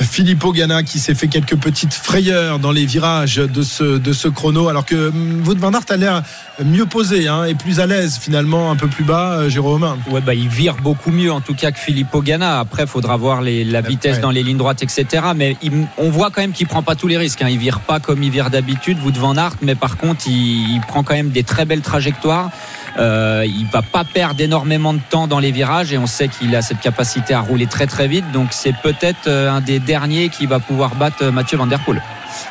Filippo 0.01 0.53
Ganna 0.53 0.83
qui 0.83 0.99
s'est 0.99 1.15
fait 1.15 1.29
quelques 1.29 1.57
petites 1.57 1.95
frayeurs 1.95 2.59
dans 2.59 2.73
les 2.73 2.85
virages 2.85 3.37
de 3.37 3.63
ce, 3.63 3.99
de 3.99 4.13
ce 4.13 4.29
chrono, 4.29 4.69
alors 4.69 4.85
que 4.85 5.11
Wout 5.47 5.59
van 5.59 5.73
Aert 5.73 5.85
a 5.89 5.97
l'air 5.97 6.23
mieux 6.65 6.87
posé 6.87 7.29
hein, 7.29 7.45
et 7.45 7.55
plus 7.55 7.81
à 7.81 7.87
l'aise 7.87 8.19
finalement, 8.21 8.71
un 8.71 8.77
peu 8.77 8.89
plus 8.89 9.05
bas, 9.05 9.39
euh, 9.39 9.49
Jérôme. 9.49 9.97
Ouais, 10.11 10.21
bah, 10.21 10.35
il 10.35 10.49
vire 10.49 10.77
beaucoup 10.83 11.11
mieux 11.11 11.33
en 11.33 11.41
tout 11.41 11.55
cas 11.55 11.71
que 11.71 11.79
Filippo 11.79 12.21
Ganna. 12.21 12.59
Après, 12.59 12.83
il 12.83 12.89
faudra 12.89 13.17
voir 13.17 13.41
les, 13.41 13.65
la 13.65 13.81
vitesse 13.81 14.17
ouais. 14.17 14.23
dans 14.23 14.31
les 14.31 14.43
lignes 14.43 14.59
droites, 14.59 14.83
etc. 14.83 15.07
Mais 15.35 15.57
il, 15.63 15.73
on 15.97 16.11
voit 16.11 16.31
quand 16.31 16.43
même 16.43 16.53
qu'il 16.53 16.66
prend 16.67 16.83
pas 16.83 16.95
tous 16.95 17.07
les 17.07 17.17
risques. 17.17 17.43
Hein. 17.43 17.49
Il 17.49 17.59
vire 17.59 17.81
pas 17.81 18.01
comme 18.01 18.23
il 18.23 18.31
vire 18.31 18.51
d'habitude, 18.51 18.99
Wout 19.03 19.13
van 19.13 19.37
Aert, 19.37 19.57
mais 19.63 19.75
par 19.75 19.97
contre, 19.97 20.27
il, 20.27 20.75
il, 20.75 20.81
prend 20.81 21.03
quand 21.03 21.15
même 21.15 21.31
des 21.31 21.43
très 21.43 21.65
belles 21.65 21.83
trajectoires. 21.83 22.51
Euh, 22.99 23.45
il 23.47 23.67
va 23.67 23.83
pas 23.83 24.05
perdre 24.05 24.41
énormément 24.41 24.95
de 24.95 25.01
temps 25.11 25.27
dans 25.27 25.39
les 25.39 25.53
virages 25.53 25.93
et 25.93 25.99
on 25.99 26.07
sait 26.07 26.29
qu'il 26.29 26.55
a 26.57 26.63
cette 26.63 26.81
capacité 26.81 27.35
à 27.35 27.41
rouler 27.41 27.67
très 27.67 27.87
très 27.87 28.09
vite. 28.09 28.31
Donc 28.33 28.49
c'est 28.51 28.75
peut-être 28.83 29.29
un 29.29 29.61
des 29.61 29.79
derniers 29.79 30.29
qui 30.29 30.47
va 30.47 30.61
pouvoir 30.61 30.95
battre 30.95 31.27
Mathieu 31.27 31.59
Van 31.59 31.67
Der 31.67 31.81
Poel. 31.85 32.03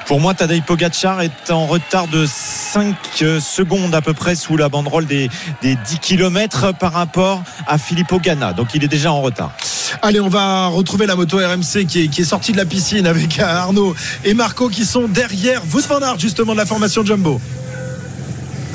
Pour 0.07 0.19
moi, 0.19 0.33
Tadej 0.33 0.61
Pogacar 0.61 1.21
est 1.21 1.51
en 1.51 1.65
retard 1.65 2.07
de 2.07 2.25
5 2.27 2.95
secondes 3.39 3.95
à 3.95 4.01
peu 4.01 4.13
près 4.13 4.35
sous 4.35 4.57
la 4.57 4.69
banderole 4.69 5.05
des, 5.05 5.29
des 5.61 5.75
10 5.75 5.99
km 5.99 6.73
par 6.73 6.93
rapport 6.93 7.43
à 7.67 7.77
Filippo 7.77 8.19
Ganna. 8.19 8.53
Donc 8.53 8.73
il 8.75 8.83
est 8.83 8.87
déjà 8.87 9.11
en 9.11 9.21
retard. 9.21 9.51
Allez, 10.01 10.19
on 10.19 10.29
va 10.29 10.67
retrouver 10.67 11.05
la 11.05 11.15
moto 11.15 11.37
RMC 11.37 11.85
qui 11.87 12.03
est, 12.03 12.07
qui 12.07 12.21
est 12.21 12.25
sortie 12.25 12.51
de 12.51 12.57
la 12.57 12.65
piscine 12.65 13.07
avec 13.07 13.39
Arnaud 13.39 13.95
et 14.23 14.33
Marco 14.33 14.69
qui 14.69 14.85
sont 14.85 15.07
derrière 15.07 15.61
Wout 15.73 15.87
van 15.87 15.99
Aert 15.99 16.19
justement 16.19 16.53
de 16.53 16.57
la 16.57 16.65
formation 16.65 17.03
Jumbo 17.05 17.39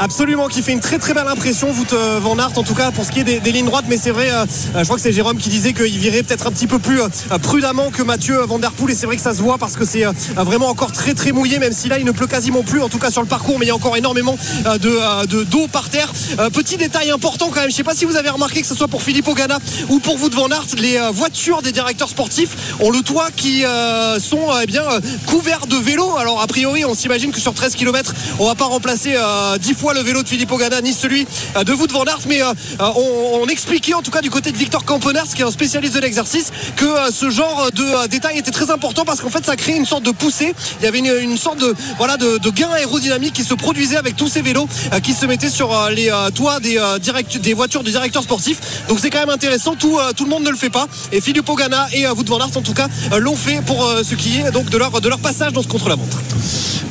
absolument 0.00 0.48
qui 0.48 0.62
fait 0.62 0.72
une 0.72 0.80
très 0.80 0.98
très 0.98 1.14
belle 1.14 1.28
impression 1.28 1.68
Wout 1.70 1.94
Van 2.20 2.38
Aert 2.38 2.56
en 2.56 2.62
tout 2.62 2.74
cas 2.74 2.90
pour 2.90 3.04
ce 3.04 3.12
qui 3.12 3.20
est 3.20 3.24
des, 3.24 3.52
lignes 3.52 3.66
droites. 3.66 3.84
Mais 3.88 3.98
c'est 3.98 4.10
vrai 4.10 4.30
euh, 4.30 4.46
je 4.76 4.84
crois 4.84 4.96
que 4.96 5.02
c'est 5.02 5.12
Jérôme 5.12 5.36
qui 5.36 5.50
disait 5.50 5.72
qu'il 5.72 5.98
virait 5.98 6.22
peut-être 6.22 6.46
un 6.46 6.50
petit 6.50 6.66
peu 6.66 6.78
plus 6.78 7.00
euh, 7.00 7.08
prudemment 7.42 7.90
que 7.90 8.02
Mathieu 8.02 8.40
Van 8.42 8.58
Der 8.58 8.72
Poel. 8.72 8.92
Et 8.92 8.94
c'est 8.94 9.06
vrai 9.06 9.16
que 9.16 9.22
ça 9.22 9.34
se 9.34 9.42
voit 9.42 9.58
parce 9.58 9.76
que 9.76 9.84
c'est 9.84 10.06
euh, 10.06 10.12
vraiment 10.36 10.68
encore 10.68 10.92
très 10.92 11.14
très 11.14 11.32
mouillé 11.32 11.58
même 11.58 11.72
si 11.72 11.88
là 11.88 11.98
il 11.98 12.04
ne 12.04 12.12
pleut 12.12 12.26
quasiment 12.26 12.62
plus 12.62 12.80
en 12.82 12.88
tout 12.88 12.98
cas 12.98 13.10
sur 13.10 13.20
le 13.20 13.28
parcours. 13.28 13.58
Mais 13.58 13.66
il 13.66 13.68
y 13.68 13.72
a 13.72 13.74
encore 13.74 13.96
énormément 13.96 14.38
de, 14.64 15.26
de 15.26 15.44
d'eau 15.44 15.66
par 15.70 15.90
terre. 15.90 16.12
Petit 16.52 16.76
détail 16.76 17.10
important 17.10 17.50
quand 17.52 17.60
même. 17.60 17.70
Je 17.70 17.76
sais 17.76 17.84
pas 17.84 17.94
si 17.94 18.04
vous 18.04 18.16
avez 18.16 18.30
remarqué 18.30 18.62
que 18.62 18.66
ce 18.66 18.74
soit 18.74 18.88
pour 18.88 19.02
Filippo 19.02 19.34
Ganna 19.34 19.58
ou 19.88 19.98
pour 19.98 20.20
Wout 20.20 20.30
Van 20.30 20.48
Aert 20.48 20.66
les 20.78 20.98
voitures 21.12 21.62
des 21.62 21.72
directeurs 21.72 22.08
sportifs 22.08 22.74
ont 22.80 22.90
le 22.90 23.02
toit 23.02 23.28
qui 23.34 23.64
sont 24.18 24.48
eh 24.62 24.66
bien 24.66 24.84
couverts 25.26 25.66
de 25.66 25.76
vélos. 25.76 26.16
Alors 26.16 26.40
a 26.40 26.46
priori 26.46 26.84
on 26.84 26.94
s'imagine 26.94 27.32
que 27.32 27.40
sur 27.40 27.54
13 27.54 27.74
km 27.74 28.14
on 28.38 28.46
va 28.46 28.54
pas 28.54 28.66
remplacer 28.66 29.16
10 29.60 29.74
fois 29.74 29.89
le 29.92 30.00
vélo 30.00 30.22
de 30.22 30.28
Filippo 30.28 30.56
Ganna 30.56 30.80
ni 30.80 30.92
celui 30.92 31.26
de 31.64 31.72
Wout 31.72 31.90
van 31.90 32.04
Aert 32.04 32.20
mais 32.28 32.40
on, 32.78 33.42
on, 33.42 33.46
expliquait 33.46 33.94
en 33.94 34.02
tout 34.02 34.10
cas 34.10 34.20
du 34.20 34.30
côté 34.30 34.52
de 34.52 34.56
Victor 34.56 34.84
Campeners 34.84 35.34
qui 35.34 35.42
est 35.42 35.44
un 35.44 35.50
spécialiste 35.50 35.94
de 35.94 36.00
l'exercice 36.00 36.50
que 36.76 36.86
ce 37.12 37.30
genre 37.30 37.70
de 37.72 38.08
détail 38.08 38.38
était 38.38 38.50
très 38.50 38.70
important 38.70 39.04
parce 39.04 39.20
qu'en 39.20 39.30
fait 39.30 39.44
ça 39.44 39.56
crée 39.56 39.74
une 39.76 39.86
sorte 39.86 40.04
de 40.04 40.10
poussée. 40.10 40.54
Il 40.80 40.84
y 40.84 40.88
avait 40.88 40.98
une, 40.98 41.36
sorte 41.36 41.58
de 41.58 41.74
voilà 41.96 42.16
de, 42.16 42.38
gain 42.50 42.70
aérodynamique 42.70 43.34
qui 43.34 43.44
se 43.44 43.54
produisait 43.54 43.96
avec 43.96 44.16
tous 44.16 44.28
ces 44.28 44.42
vélos 44.42 44.68
qui 45.02 45.12
se 45.12 45.26
mettaient 45.26 45.50
sur 45.50 45.74
les 45.90 46.10
toits 46.34 46.60
des, 46.60 46.80
direct, 47.00 47.38
des 47.38 47.54
voitures 47.54 47.82
du 47.82 47.90
directeur 47.90 48.22
sportif 48.22 48.58
donc 48.88 48.98
c'est 49.00 49.10
quand 49.10 49.20
même 49.20 49.30
intéressant. 49.30 49.74
Tout, 49.74 49.98
tout 50.16 50.24
le 50.24 50.30
monde 50.30 50.44
ne 50.44 50.50
le 50.50 50.56
fait 50.56 50.70
pas. 50.70 50.86
Et 51.12 51.20
Filippo 51.20 51.54
Ganna 51.54 51.88
et 51.92 52.06
Wout 52.08 52.24
van 52.26 52.38
Aert 52.38 52.56
en 52.56 52.62
tout 52.62 52.74
cas 52.74 52.88
l'ont 53.18 53.36
fait 53.36 53.60
pour 53.64 53.88
ce 54.02 54.14
qui 54.14 54.38
est 54.38 54.50
donc 54.50 54.70
de 54.70 54.78
leur, 54.78 55.00
de 55.00 55.08
leur 55.08 55.18
passage 55.18 55.52
dans 55.52 55.62
ce 55.62 55.68
contre-la-montre. 55.68 56.18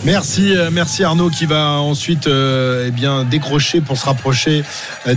Merci 0.06 0.54
merci 0.72 1.04
Arnaud 1.04 1.30
qui 1.30 1.46
va 1.46 1.80
ensuite 1.80 2.28
euh, 2.28 2.89
eh 2.90 2.92
bien 2.92 3.24
décrocher 3.24 3.82
pour 3.82 3.98
se 3.98 4.06
rapprocher 4.06 4.64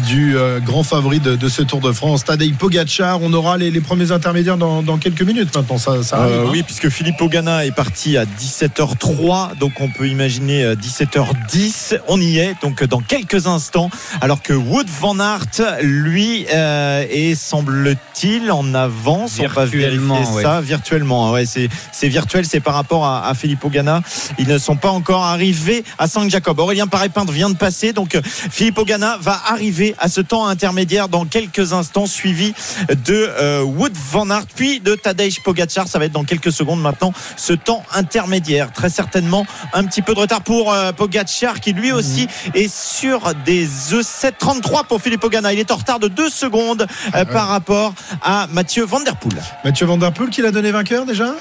du 0.07 0.37
euh, 0.37 0.61
grand 0.61 0.83
favori 0.83 1.21
de, 1.21 1.37
de, 1.37 1.49
ce 1.49 1.62
Tour 1.62 1.81
de 1.81 1.91
France, 1.91 2.25
Tadej 2.25 2.55
Pogacar. 2.55 3.21
On 3.23 3.33
aura 3.33 3.57
les, 3.57 3.71
les 3.71 3.81
premiers 3.81 4.12
intermédiaires 4.12 4.59
dans, 4.59 4.83
dans, 4.83 4.99
quelques 4.99 5.23
minutes 5.23 5.55
maintenant. 5.55 5.79
Ça, 5.79 6.02
ça 6.02 6.19
arrive, 6.19 6.35
euh, 6.35 6.45
hein 6.47 6.50
oui, 6.50 6.62
puisque 6.62 6.91
Philippe 6.91 7.21
Ogana 7.21 7.64
est 7.64 7.75
parti 7.75 8.19
à 8.19 8.25
17h03, 8.25 9.57
donc 9.57 9.73
on 9.81 9.88
peut 9.88 10.07
imaginer 10.07 10.75
17h10. 10.75 11.99
On 12.09 12.21
y 12.21 12.38
est, 12.38 12.55
donc 12.62 12.85
dans 12.85 13.00
quelques 13.00 13.47
instants. 13.47 13.91
Alors 14.21 14.43
que 14.43 14.52
Wood 14.52 14.88
Van 15.00 15.19
Aert, 15.19 15.81
lui, 15.83 16.47
euh, 16.52 17.07
est 17.09 17.35
semble-t-il 17.35 18.52
en 18.52 18.75
avance. 18.75 19.38
Virtuellement, 19.38 20.14
on 20.14 20.21
va 20.21 20.25
vérifier 20.26 20.43
ça 20.43 20.57
ouais. 20.59 20.62
virtuellement. 20.62 21.33
Ouais, 21.33 21.45
c'est 21.47 22.09
virtuel, 22.09 22.45
c'est 22.45 22.61
par 22.61 22.75
rapport 22.75 23.07
à, 23.07 23.29
à 23.29 23.35
Philippe 23.35 23.64
Ogana. 23.64 24.02
Ils 24.38 24.49
ne 24.49 24.59
sont 24.59 24.76
pas 24.76 24.91
encore 24.91 25.25
arrivés 25.25 25.85
à 25.99 26.07
Saint-Jacob. 26.07 26.59
Aurélien 26.59 26.87
Paré-Pinte 26.87 27.31
vient 27.31 27.52
de 27.53 27.59
passer. 27.59 27.93
Donc 27.93 28.19
Filippo 28.25 28.85
Ganna 28.85 29.19
va 29.21 29.41
arriver 29.47 29.95
à 29.99 30.09
ce 30.09 30.21
temps 30.21 30.47
intermédiaire 30.47 31.09
dans 31.09 31.25
quelques 31.25 31.73
instants, 31.73 32.07
suivi 32.07 32.55
de 32.89 33.15
euh, 33.39 33.63
Wood 33.63 33.93
Van 34.11 34.29
Aert, 34.31 34.47
puis 34.55 34.81
de 34.81 34.95
Tadej 34.95 35.43
Pogacar. 35.43 35.89
Ça 35.89 35.99
va 35.99 36.07
être 36.07 36.13
dans 36.13 36.25
quelques 36.25 36.53
secondes 36.53 36.81
maintenant 36.81 37.13
ce 37.37 37.53
temps 37.53 37.83
intermédiaire. 37.93 38.73
Très 38.73 38.91
certainement 38.91 39.47
un 39.73 39.85
petit 39.85 40.03
peu 40.03 40.15
de 40.15 40.21
retard 40.21 40.43
pour 40.43 40.73
euh, 40.73 40.93
Pogacar 40.93 41.61
qui 41.61 41.73
lui 41.73 41.93
aussi 41.93 42.29
est 42.55 42.73
sur 42.73 43.33
des 43.45 43.67
E7 43.67 44.33
33 44.39 44.85
pour 44.85 45.01
Filippo 45.01 45.29
Ganna. 45.29 45.53
Il 45.53 45.59
est 45.59 45.71
en 45.71 45.77
retard 45.77 45.99
de 45.99 46.09
2 46.09 46.29
secondes 46.29 46.87
euh, 47.15 47.25
par 47.25 47.49
rapport 47.49 47.95
à 48.23 48.47
Mathieu 48.53 48.85
Van 48.85 49.01
Der 49.01 49.17
Poel. 49.17 49.43
Mathieu 49.65 49.87
Van 49.87 49.97
Der 49.97 50.13
Poel 50.13 50.31
qui 50.31 50.43
l'a 50.43 50.51
donné 50.51 50.71
vainqueur 50.71 51.07
déjà? 51.07 51.35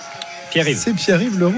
Pierre-Yves. 0.51 0.77
C'est 0.77 0.93
Pierre-Yves 0.93 1.39
Leroux. 1.39 1.53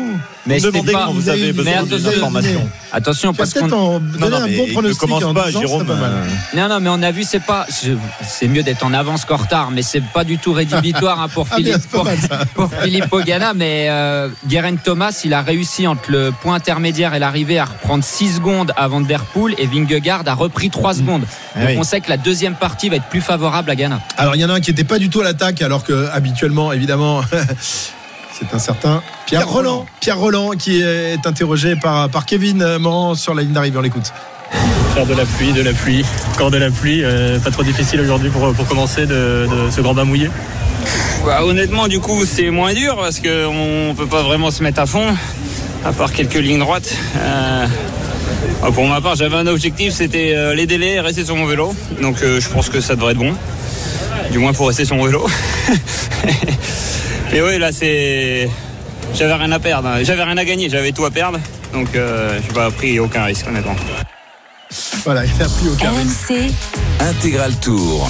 Mais 0.46 0.60
Vous 0.60 0.66
c'est 0.66 0.72
demandez 0.72 0.92
pas- 0.94 1.06
quand 1.06 1.14
vous 1.14 1.30
avez 1.30 1.48
Mais 1.48 1.52
besoin 1.54 1.84
de 1.84 2.60
attention, 2.92 3.34
parce 3.34 3.54
qu'on 3.54 3.72
en 3.72 4.00
donner 4.00 4.36
un 4.36 4.48
bon 4.74 4.82
ne 4.82 4.94
commence 4.94 5.24
en 5.24 5.34
pas, 5.34 5.48
disant, 5.48 5.62
Jérôme. 5.62 5.82
c'est 5.88 5.94
pas 5.94 6.00
mal. 6.00 6.12
euh, 6.14 6.58
Non, 6.58 6.68
non, 6.70 6.80
mais 6.80 6.90
on 6.90 7.02
a 7.02 7.12
vu, 7.12 7.24
c'est 7.24 7.40
pas. 7.40 7.66
C'est 7.70 8.48
mieux 8.48 8.62
d'être 8.64 8.86
en 8.86 8.94
avance 8.94 9.26
qu'en 9.26 9.38
retard, 9.38 9.72
mais 9.72 9.82
c'est 9.82 10.04
pas 10.14 10.24
du 10.24 10.38
tout 10.38 10.54
rédhibitoire 10.54 11.22
hein, 11.22 11.28
pour 11.30 11.48
Ah, 11.52 11.56
Philippe, 11.56 11.88
pour, 11.90 12.08
pour 12.54 12.70
Philippe 12.82 13.12
Ogana. 13.12 13.54
Mais 13.54 13.88
euh, 13.90 14.28
Guerin 14.48 14.76
Thomas, 14.76 15.20
il 15.24 15.34
a 15.34 15.42
réussi 15.42 15.88
entre 15.88 16.12
le 16.12 16.32
point 16.32 16.56
intermédiaire 16.56 17.14
et 17.16 17.20
l'arrivée 17.20 17.58
à 17.60 17.66
reprendre 17.66 18.04
6 18.04 18.36
secondes 18.36 18.74
à 18.76 18.88
Van 18.88 19.02
Der 19.02 19.24
Poel 19.26 19.56
et 19.58 19.66
Vingegaard 19.66 20.24
a 20.28 20.34
repris 20.34 20.70
3 20.70 20.94
secondes. 20.96 21.24
Ah 21.56 21.60
Donc 21.62 21.70
oui. 21.70 21.76
on 21.80 21.84
sait 21.84 22.02
que 22.02 22.10
la 22.10 22.18
deuxième 22.18 22.56
partie 22.56 22.90
va 22.90 22.98
être 22.98 23.06
plus 23.10 23.22
favorable 23.22 23.72
à 23.72 23.76
Ghana. 23.76 24.00
Alors 24.18 24.36
il 24.36 24.42
y 24.42 24.46
en 24.46 24.50
a 24.50 24.54
un 24.56 24.60
qui 24.60 24.72
n'était 24.72 24.84
pas 24.84 25.00
du 25.00 25.10
tout 25.10 25.22
à 25.22 25.24
l'attaque, 25.24 25.62
alors 25.62 25.84
que 25.84 26.10
habituellement, 26.12 26.72
évidemment, 26.74 27.22
c'est 28.38 28.54
un 28.54 28.60
certain 28.60 29.02
Pierre, 29.26 29.42
Pierre 29.42 29.50
Roland. 29.50 29.70
Roland. 29.72 29.86
Pierre 30.00 30.18
Roland 30.20 30.50
qui 30.52 30.82
est 30.82 31.26
interrogé 31.26 31.76
par, 31.76 32.10
par 32.10 32.26
Kevin 32.26 32.78
Morand 32.78 33.16
sur 33.16 33.34
la 33.34 33.44
ligne 33.44 33.54
d'arrivée. 33.54 33.78
On 33.78 33.82
l'écoute. 33.82 34.12
Faire 34.94 35.06
de 35.06 35.14
la 35.16 35.26
pluie, 35.26 35.54
de 35.54 35.62
la 35.62 35.74
pluie, 35.74 36.06
encore 36.34 36.52
de 36.52 36.58
la 36.58 36.70
pluie. 36.70 37.02
euh, 37.04 37.40
pas 37.40 37.50
trop 37.52 37.64
difficile 37.64 38.00
aujourd'hui 38.02 38.30
pour, 38.30 38.54
pour 38.54 38.68
commencer 38.68 39.06
de, 39.06 39.48
de 39.50 39.72
ce 39.72 39.82
grand 39.82 39.94
bain 39.94 40.04
mouillé. 40.04 40.30
Bah, 41.26 41.44
honnêtement, 41.46 41.88
du 41.88 42.00
coup, 42.00 42.26
c'est 42.26 42.50
moins 42.50 42.74
dur 42.74 42.96
parce 42.98 43.20
qu'on 43.20 43.96
peut 43.98 44.08
pas 44.08 44.24
vraiment 44.24 44.52
se 44.52 44.62
mettre 44.62 44.82
à 44.82 44.86
fond, 44.86 45.06
à 45.86 45.92
part 45.94 46.12
quelques 46.12 46.34
lignes 46.36 46.60
droites. 46.60 46.94
Euh, 47.18 47.66
bah, 48.62 48.70
pour 48.74 48.86
ma 48.88 49.00
part, 49.02 49.16
j'avais 49.16 49.38
un 49.38 49.48
objectif, 49.48 49.94
c'était 49.94 50.34
euh, 50.36 50.54
les 50.54 50.68
délais 50.68 51.00
rester 51.00 51.24
sur 51.26 51.36
mon 51.36 51.46
vélo. 51.46 51.74
Donc, 52.02 52.22
euh, 52.22 52.40
je 52.42 52.50
pense 52.50 52.70
que 52.70 52.82
ça 52.82 52.96
devrait 52.96 53.14
être 53.14 53.18
bon. 53.20 53.34
Du 54.32 54.38
moins 54.40 54.54
pour 54.54 54.68
rester 54.68 54.86
sur 54.86 54.96
mon 54.96 55.06
vélo. 55.06 55.26
Mais 57.34 57.42
oui, 57.42 57.58
là, 57.58 57.72
c'est. 57.72 58.48
J'avais 59.16 59.34
rien 59.34 59.52
à 59.52 59.60
perdre, 59.60 59.90
hein. 59.90 60.04
j'avais 60.04 60.22
rien 60.22 60.38
à 60.38 60.46
gagner, 60.46 60.70
j'avais 60.70 60.92
tout 60.92 61.04
à 61.04 61.10
perdre. 61.10 61.40
Donc, 61.74 61.96
euh, 61.96 62.40
je 62.40 62.48
n'ai 62.48 62.54
pas 62.54 62.70
pris 62.70 63.00
aucun 63.00 63.24
risque, 63.24 63.48
honnêtement. 63.48 63.76
Voilà, 65.04 65.26
il 65.26 65.36
n'a 65.38 65.46
pris 65.46 65.68
aucun 65.68 65.90
risque. 65.94 66.30
RMC, 66.30 66.52
Intégral 67.00 67.56
Tour. 67.60 68.08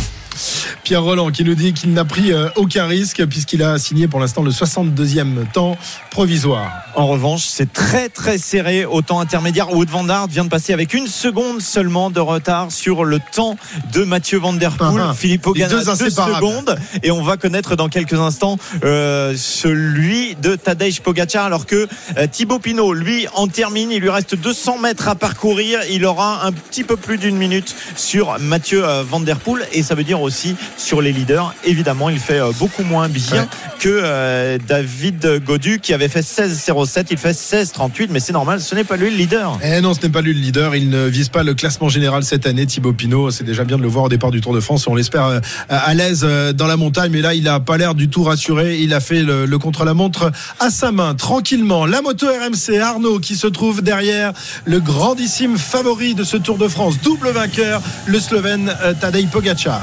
Pierre 0.84 1.04
Roland 1.04 1.32
qui 1.32 1.44
nous 1.44 1.56
dit 1.56 1.74
qu'il 1.74 1.94
n'a 1.94 2.06
pris 2.06 2.32
euh, 2.32 2.50
aucun 2.56 2.88
risque 2.88 3.26
puisqu'il 3.26 3.64
a 3.64 3.78
signé 3.78 4.08
pour 4.08 4.20
l'instant 4.20 4.42
le 4.44 4.52
62e 4.52 5.50
temps 5.52 5.78
provisoire. 6.12 6.72
En 6.96 7.08
revanche, 7.08 7.46
c'est 7.46 7.74
très 7.74 8.08
très 8.10 8.38
serré 8.38 8.86
au 8.86 9.02
temps 9.02 9.20
intermédiaire. 9.20 9.74
Wood 9.74 9.90
Van 9.90 10.08
Aert 10.10 10.28
vient 10.28 10.44
de 10.44 10.50
passer 10.50 10.74
avec 10.74 10.94
une 10.94 11.08
seconde 11.08 11.62
seulement 11.62 12.12
de 12.12 12.20
retard 12.20 12.72
sur 12.72 13.04
le 13.04 13.20
temps 13.20 13.58
de 13.92 14.04
Mathieu 14.04 14.38
Van 14.38 14.54
Der 14.54 14.72
Poel. 14.74 15.00
Ah, 15.00 15.08
ah. 15.10 15.14
Philippe 15.14 15.48
Ogana, 15.48 15.84
deux 15.96 16.10
secondes. 16.10 16.78
Et 17.02 17.10
on 17.10 17.24
va 17.24 17.38
connaître 17.38 17.76
dans 17.76 17.90
quelques 17.90 18.14
instants 18.14 18.58
euh, 18.84 19.34
celui 19.36 20.36
de 20.36 20.56
Tadej 20.56 21.02
Pogacar. 21.02 21.46
Alors 21.46 21.66
que 21.66 21.88
euh, 22.18 22.28
Thibaut 22.28 22.60
Pinot, 22.60 22.94
lui, 22.94 23.28
en 23.34 23.48
termine. 23.48 23.92
Il 23.92 24.02
lui 24.02 24.10
reste 24.10 24.36
200 24.36 24.78
mètres 24.78 25.08
à 25.08 25.16
parcourir. 25.16 25.80
Il 25.90 26.06
aura 26.06 26.46
un 26.46 26.52
petit 26.52 26.84
peu 26.84 26.96
plus 26.96 27.18
d'une 27.18 27.38
minute 27.38 27.76
sur 27.96 28.38
Mathieu 28.40 28.86
euh, 28.86 29.04
Van 29.04 29.20
Der 29.20 29.40
Poel. 29.40 29.68
Et 29.72 29.82
ça 29.82 29.96
veut 29.96 30.04
dire 30.04 30.22
aussi 30.22 30.56
sur 30.78 31.02
les 31.02 31.12
leaders. 31.12 31.54
Évidemment, 31.64 32.10
il 32.10 32.20
fait 32.20 32.40
euh, 32.40 32.52
beaucoup 32.60 32.84
moins 32.84 33.10
bien 33.10 33.24
Ouais. 33.34 33.48
que 33.80 33.90
euh, 33.90 34.58
David 34.68 35.42
Godu 35.46 35.80
qui 35.80 35.94
avait 35.94 36.08
fait 36.08 36.22
16-07. 36.22 37.08
Il 37.12 37.18
fait 37.18 37.32
16-38. 37.32 38.08
Mais 38.10 38.20
c'est 38.20 38.34
normal, 38.34 38.62
ce 38.62 38.76
n'est 38.76 38.84
pas 38.84 38.96
lui 38.98 39.10
le 39.12 39.18
leader. 39.18 39.58
Eh 39.64 39.82
non, 39.82 39.94
ce 39.94 40.02
n'est 40.02 40.10
pas 40.10 40.22
lui 40.22 40.34
le 40.34 40.40
leader. 40.40 40.76
Il 40.76 40.90
ne 40.90 41.06
vise 41.06 41.30
pas 41.30 41.44
le 41.44 41.54
classement 41.54 41.90
général 41.90 42.24
cette 42.24 42.46
année. 42.46 42.66
Thibaut 42.66 42.94
Pinot, 42.94 43.32
c'est 43.32 43.44
déjà 43.44 43.64
bien 43.64 43.78
de 43.78 43.82
le 43.82 43.88
voir 43.88 44.06
au 44.06 44.10
départ 44.10 44.32
du 44.32 44.42
Tour 44.42 44.54
de 44.54 44.60
France. 44.60 44.88
On 44.88 44.96
l'espère 44.96 45.26
euh, 45.26 45.40
à 45.70 45.94
l'aise 45.94 46.26
dans 46.56 46.68
la 46.68 46.78
montagne. 46.78 47.12
Mais 47.12 47.22
là, 47.22 47.34
il 47.34 47.44
n'a 47.44 47.60
pas 47.60 47.78
l'air 47.78 47.96
du 47.96 48.10
tout 48.10 48.24
rassuré. 48.24 48.78
Il 48.80 48.94
a 48.94 49.00
fait 49.00 49.22
le, 49.24 49.46
le 49.46 49.58
contre-la-montre 49.60 50.32
à 50.60 50.70
sa 50.70 50.92
main, 50.92 51.16
tranquillement. 51.16 51.86
La 51.86 52.02
moto 52.02 52.28
RMC 52.28 52.78
Arnaud 52.80 53.20
qui 53.20 53.36
se 53.36 53.48
trouve 53.48 53.82
derrière 53.82 54.34
le 54.66 54.80
grandissime 54.80 55.58
favori 55.58 56.16
de 56.16 56.24
ce 56.24 56.38
Tour 56.38 56.58
de 56.58 56.68
France. 56.68 56.96
Double 57.04 57.30
vainqueur, 57.30 57.82
le 58.06 58.20
Slovène 58.20 58.74
Tadej 59.00 59.28
Pogacar. 59.28 59.82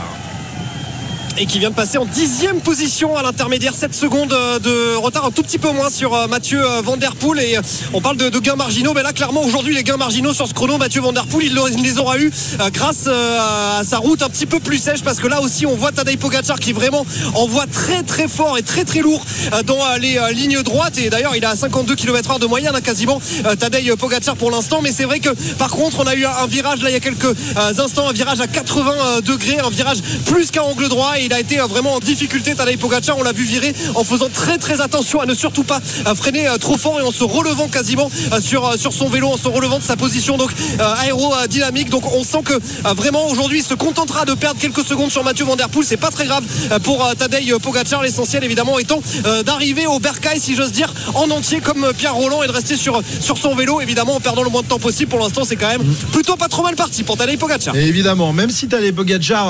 Et 1.40 1.46
qui 1.46 1.58
vient 1.58 1.70
de 1.70 1.74
passer 1.74 1.96
en 1.96 2.04
dixième 2.04 2.60
position 2.60 3.16
à 3.16 3.22
l'intermédiaire. 3.22 3.74
7 3.74 3.94
secondes 3.94 4.30
euh, 4.34 4.58
de 4.58 4.96
retard 4.96 5.24
un 5.24 5.30
tout 5.30 5.42
petit 5.42 5.56
peu 5.56 5.70
moins 5.70 5.88
sur 5.88 6.14
euh, 6.14 6.26
Mathieu 6.26 6.62
euh, 6.62 6.82
Van 6.82 6.98
Der 6.98 7.16
Poel. 7.16 7.40
Et 7.40 7.58
on 7.94 8.02
parle 8.02 8.18
de, 8.18 8.38
gains 8.40 8.56
marginaux 8.56 8.92
mais 8.94 9.02
là 9.02 9.14
clairement 9.14 9.42
aujourd'hui 9.42 9.74
les 9.74 9.82
gains 9.82 9.96
marginaux 9.96 10.34
sur 10.34 10.46
ce 10.46 10.52
chrono 10.52 10.76
Mathieu 10.76 11.00
Van 11.00 11.12
Der 11.12 11.26
Poel 11.26 11.46
il, 11.46 11.82
les 11.82 11.98
aura 11.98 12.18
eu 12.18 12.30
grâce 12.72 13.06
à 13.06 13.82
sa 13.84 13.98
route 13.98 14.22
un 14.22 14.28
petit 14.28 14.46
peu 14.46 14.60
plus 14.60 14.78
sèche 14.78 15.02
parce 15.02 15.18
que 15.18 15.26
là 15.26 15.40
aussi 15.40 15.66
on 15.66 15.76
voit 15.76 15.92
Tadej 15.92 16.18
Pogacar 16.18 16.58
qui 16.58 16.72
vraiment 16.72 17.04
envoie 17.34 17.66
très 17.66 18.02
très 18.02 18.28
fort 18.28 18.56
et 18.56 18.62
très 18.62 18.84
très 18.84 19.00
lourd 19.00 19.22
dans 19.66 19.78
les 19.98 20.18
lignes 20.32 20.62
droites. 20.62 20.98
Et 20.98 21.10
d'ailleurs 21.10 21.36
il 21.36 21.44
a 21.44 21.54
52 21.54 21.94
km 21.96 22.34
h 22.34 22.40
de 22.40 22.46
moyenne 22.46 22.74
hein, 22.74 22.80
quasiment 22.80 23.20
Tadej 23.58 23.94
Pogacar 23.96 24.36
pour 24.36 24.50
l'instant. 24.50 24.80
Mais 24.82 24.92
c'est 24.92 25.04
vrai 25.04 25.20
que 25.20 25.30
par 25.58 25.70
contre 25.70 26.00
on 26.00 26.06
a 26.06 26.14
eu 26.14 26.24
un, 26.24 26.46
virage 26.46 26.82
là 26.82 26.90
il 26.90 26.94
y 26.94 26.96
a 26.96 27.00
quelques 27.00 27.34
instants 27.78 28.08
un 28.08 28.12
virage 28.12 28.40
à 28.40 28.46
80 28.46 29.20
degrés 29.22 29.58
un 29.58 29.70
virage 29.70 29.98
plus 30.26 30.50
qu'à 30.50 30.64
angle 30.64 30.88
droit 30.88 31.18
il 31.30 31.34
a 31.34 31.38
été 31.38 31.60
euh, 31.60 31.66
vraiment 31.66 31.94
en 31.94 32.00
difficulté 32.00 32.56
Tadej 32.56 32.76
Pogacar 32.76 33.16
on 33.16 33.22
l'a 33.22 33.32
vu 33.32 33.44
virer 33.44 33.72
en 33.94 34.02
faisant 34.02 34.28
très 34.28 34.58
très 34.58 34.80
attention 34.80 35.20
à 35.20 35.26
ne 35.26 35.34
surtout 35.34 35.62
pas 35.62 35.80
euh, 36.06 36.14
freiner 36.16 36.48
euh, 36.48 36.56
trop 36.58 36.76
fort 36.76 36.98
et 36.98 37.02
en 37.02 37.12
se 37.12 37.22
relevant 37.22 37.68
quasiment 37.68 38.10
sur, 38.40 38.76
sur 38.76 38.92
son 38.92 39.08
vélo 39.08 39.28
en 39.28 39.36
se 39.36 39.46
relevant 39.46 39.78
de 39.78 39.84
sa 39.84 39.96
position 39.96 40.36
donc 40.36 40.50
aérodynamique 40.80 41.88
donc 41.88 42.02
on 42.12 42.24
sent 42.24 42.42
que 42.44 42.54
vraiment 42.94 43.28
aujourd'hui 43.28 43.58
il 43.58 43.64
se 43.64 43.74
contentera 43.74 44.24
de 44.24 44.34
perdre 44.34 44.60
quelques 44.60 44.84
secondes 44.84 45.12
sur 45.12 45.22
Mathieu 45.22 45.44
Van 45.44 45.56
Der 45.56 45.68
Poel. 45.68 45.86
C'est 45.86 45.96
pas 45.96 46.10
très 46.10 46.26
grave 46.26 46.42
pour 46.82 47.08
Tadej 47.16 47.54
Pogacar. 47.62 48.02
L'essentiel 48.02 48.42
évidemment 48.44 48.78
étant 48.78 49.00
d'arriver 49.44 49.86
au 49.86 49.98
Bercail 49.98 50.40
si 50.40 50.56
j'ose 50.56 50.72
dire 50.72 50.92
en 51.14 51.30
entier 51.30 51.60
comme 51.60 51.92
Pierre 51.96 52.14
Roland 52.14 52.42
et 52.42 52.46
de 52.46 52.52
rester 52.52 52.76
sur, 52.76 53.02
sur 53.20 53.38
son 53.38 53.54
vélo 53.54 53.80
évidemment 53.80 54.16
en 54.16 54.20
perdant 54.20 54.42
le 54.42 54.50
moins 54.50 54.62
de 54.62 54.68
temps 54.68 54.78
possible. 54.78 55.10
Pour 55.10 55.20
l'instant 55.20 55.44
c'est 55.44 55.56
quand 55.56 55.68
même 55.68 55.84
plutôt 56.12 56.36
pas 56.36 56.48
trop 56.48 56.62
mal 56.62 56.76
parti 56.76 57.04
pour 57.04 57.16
Tadej 57.16 57.38
Pogacar. 57.38 57.76
Évidemment, 57.76 58.32
même 58.32 58.50
si 58.50 58.68
Tadej 58.68 58.92
Pogacar 58.92 59.48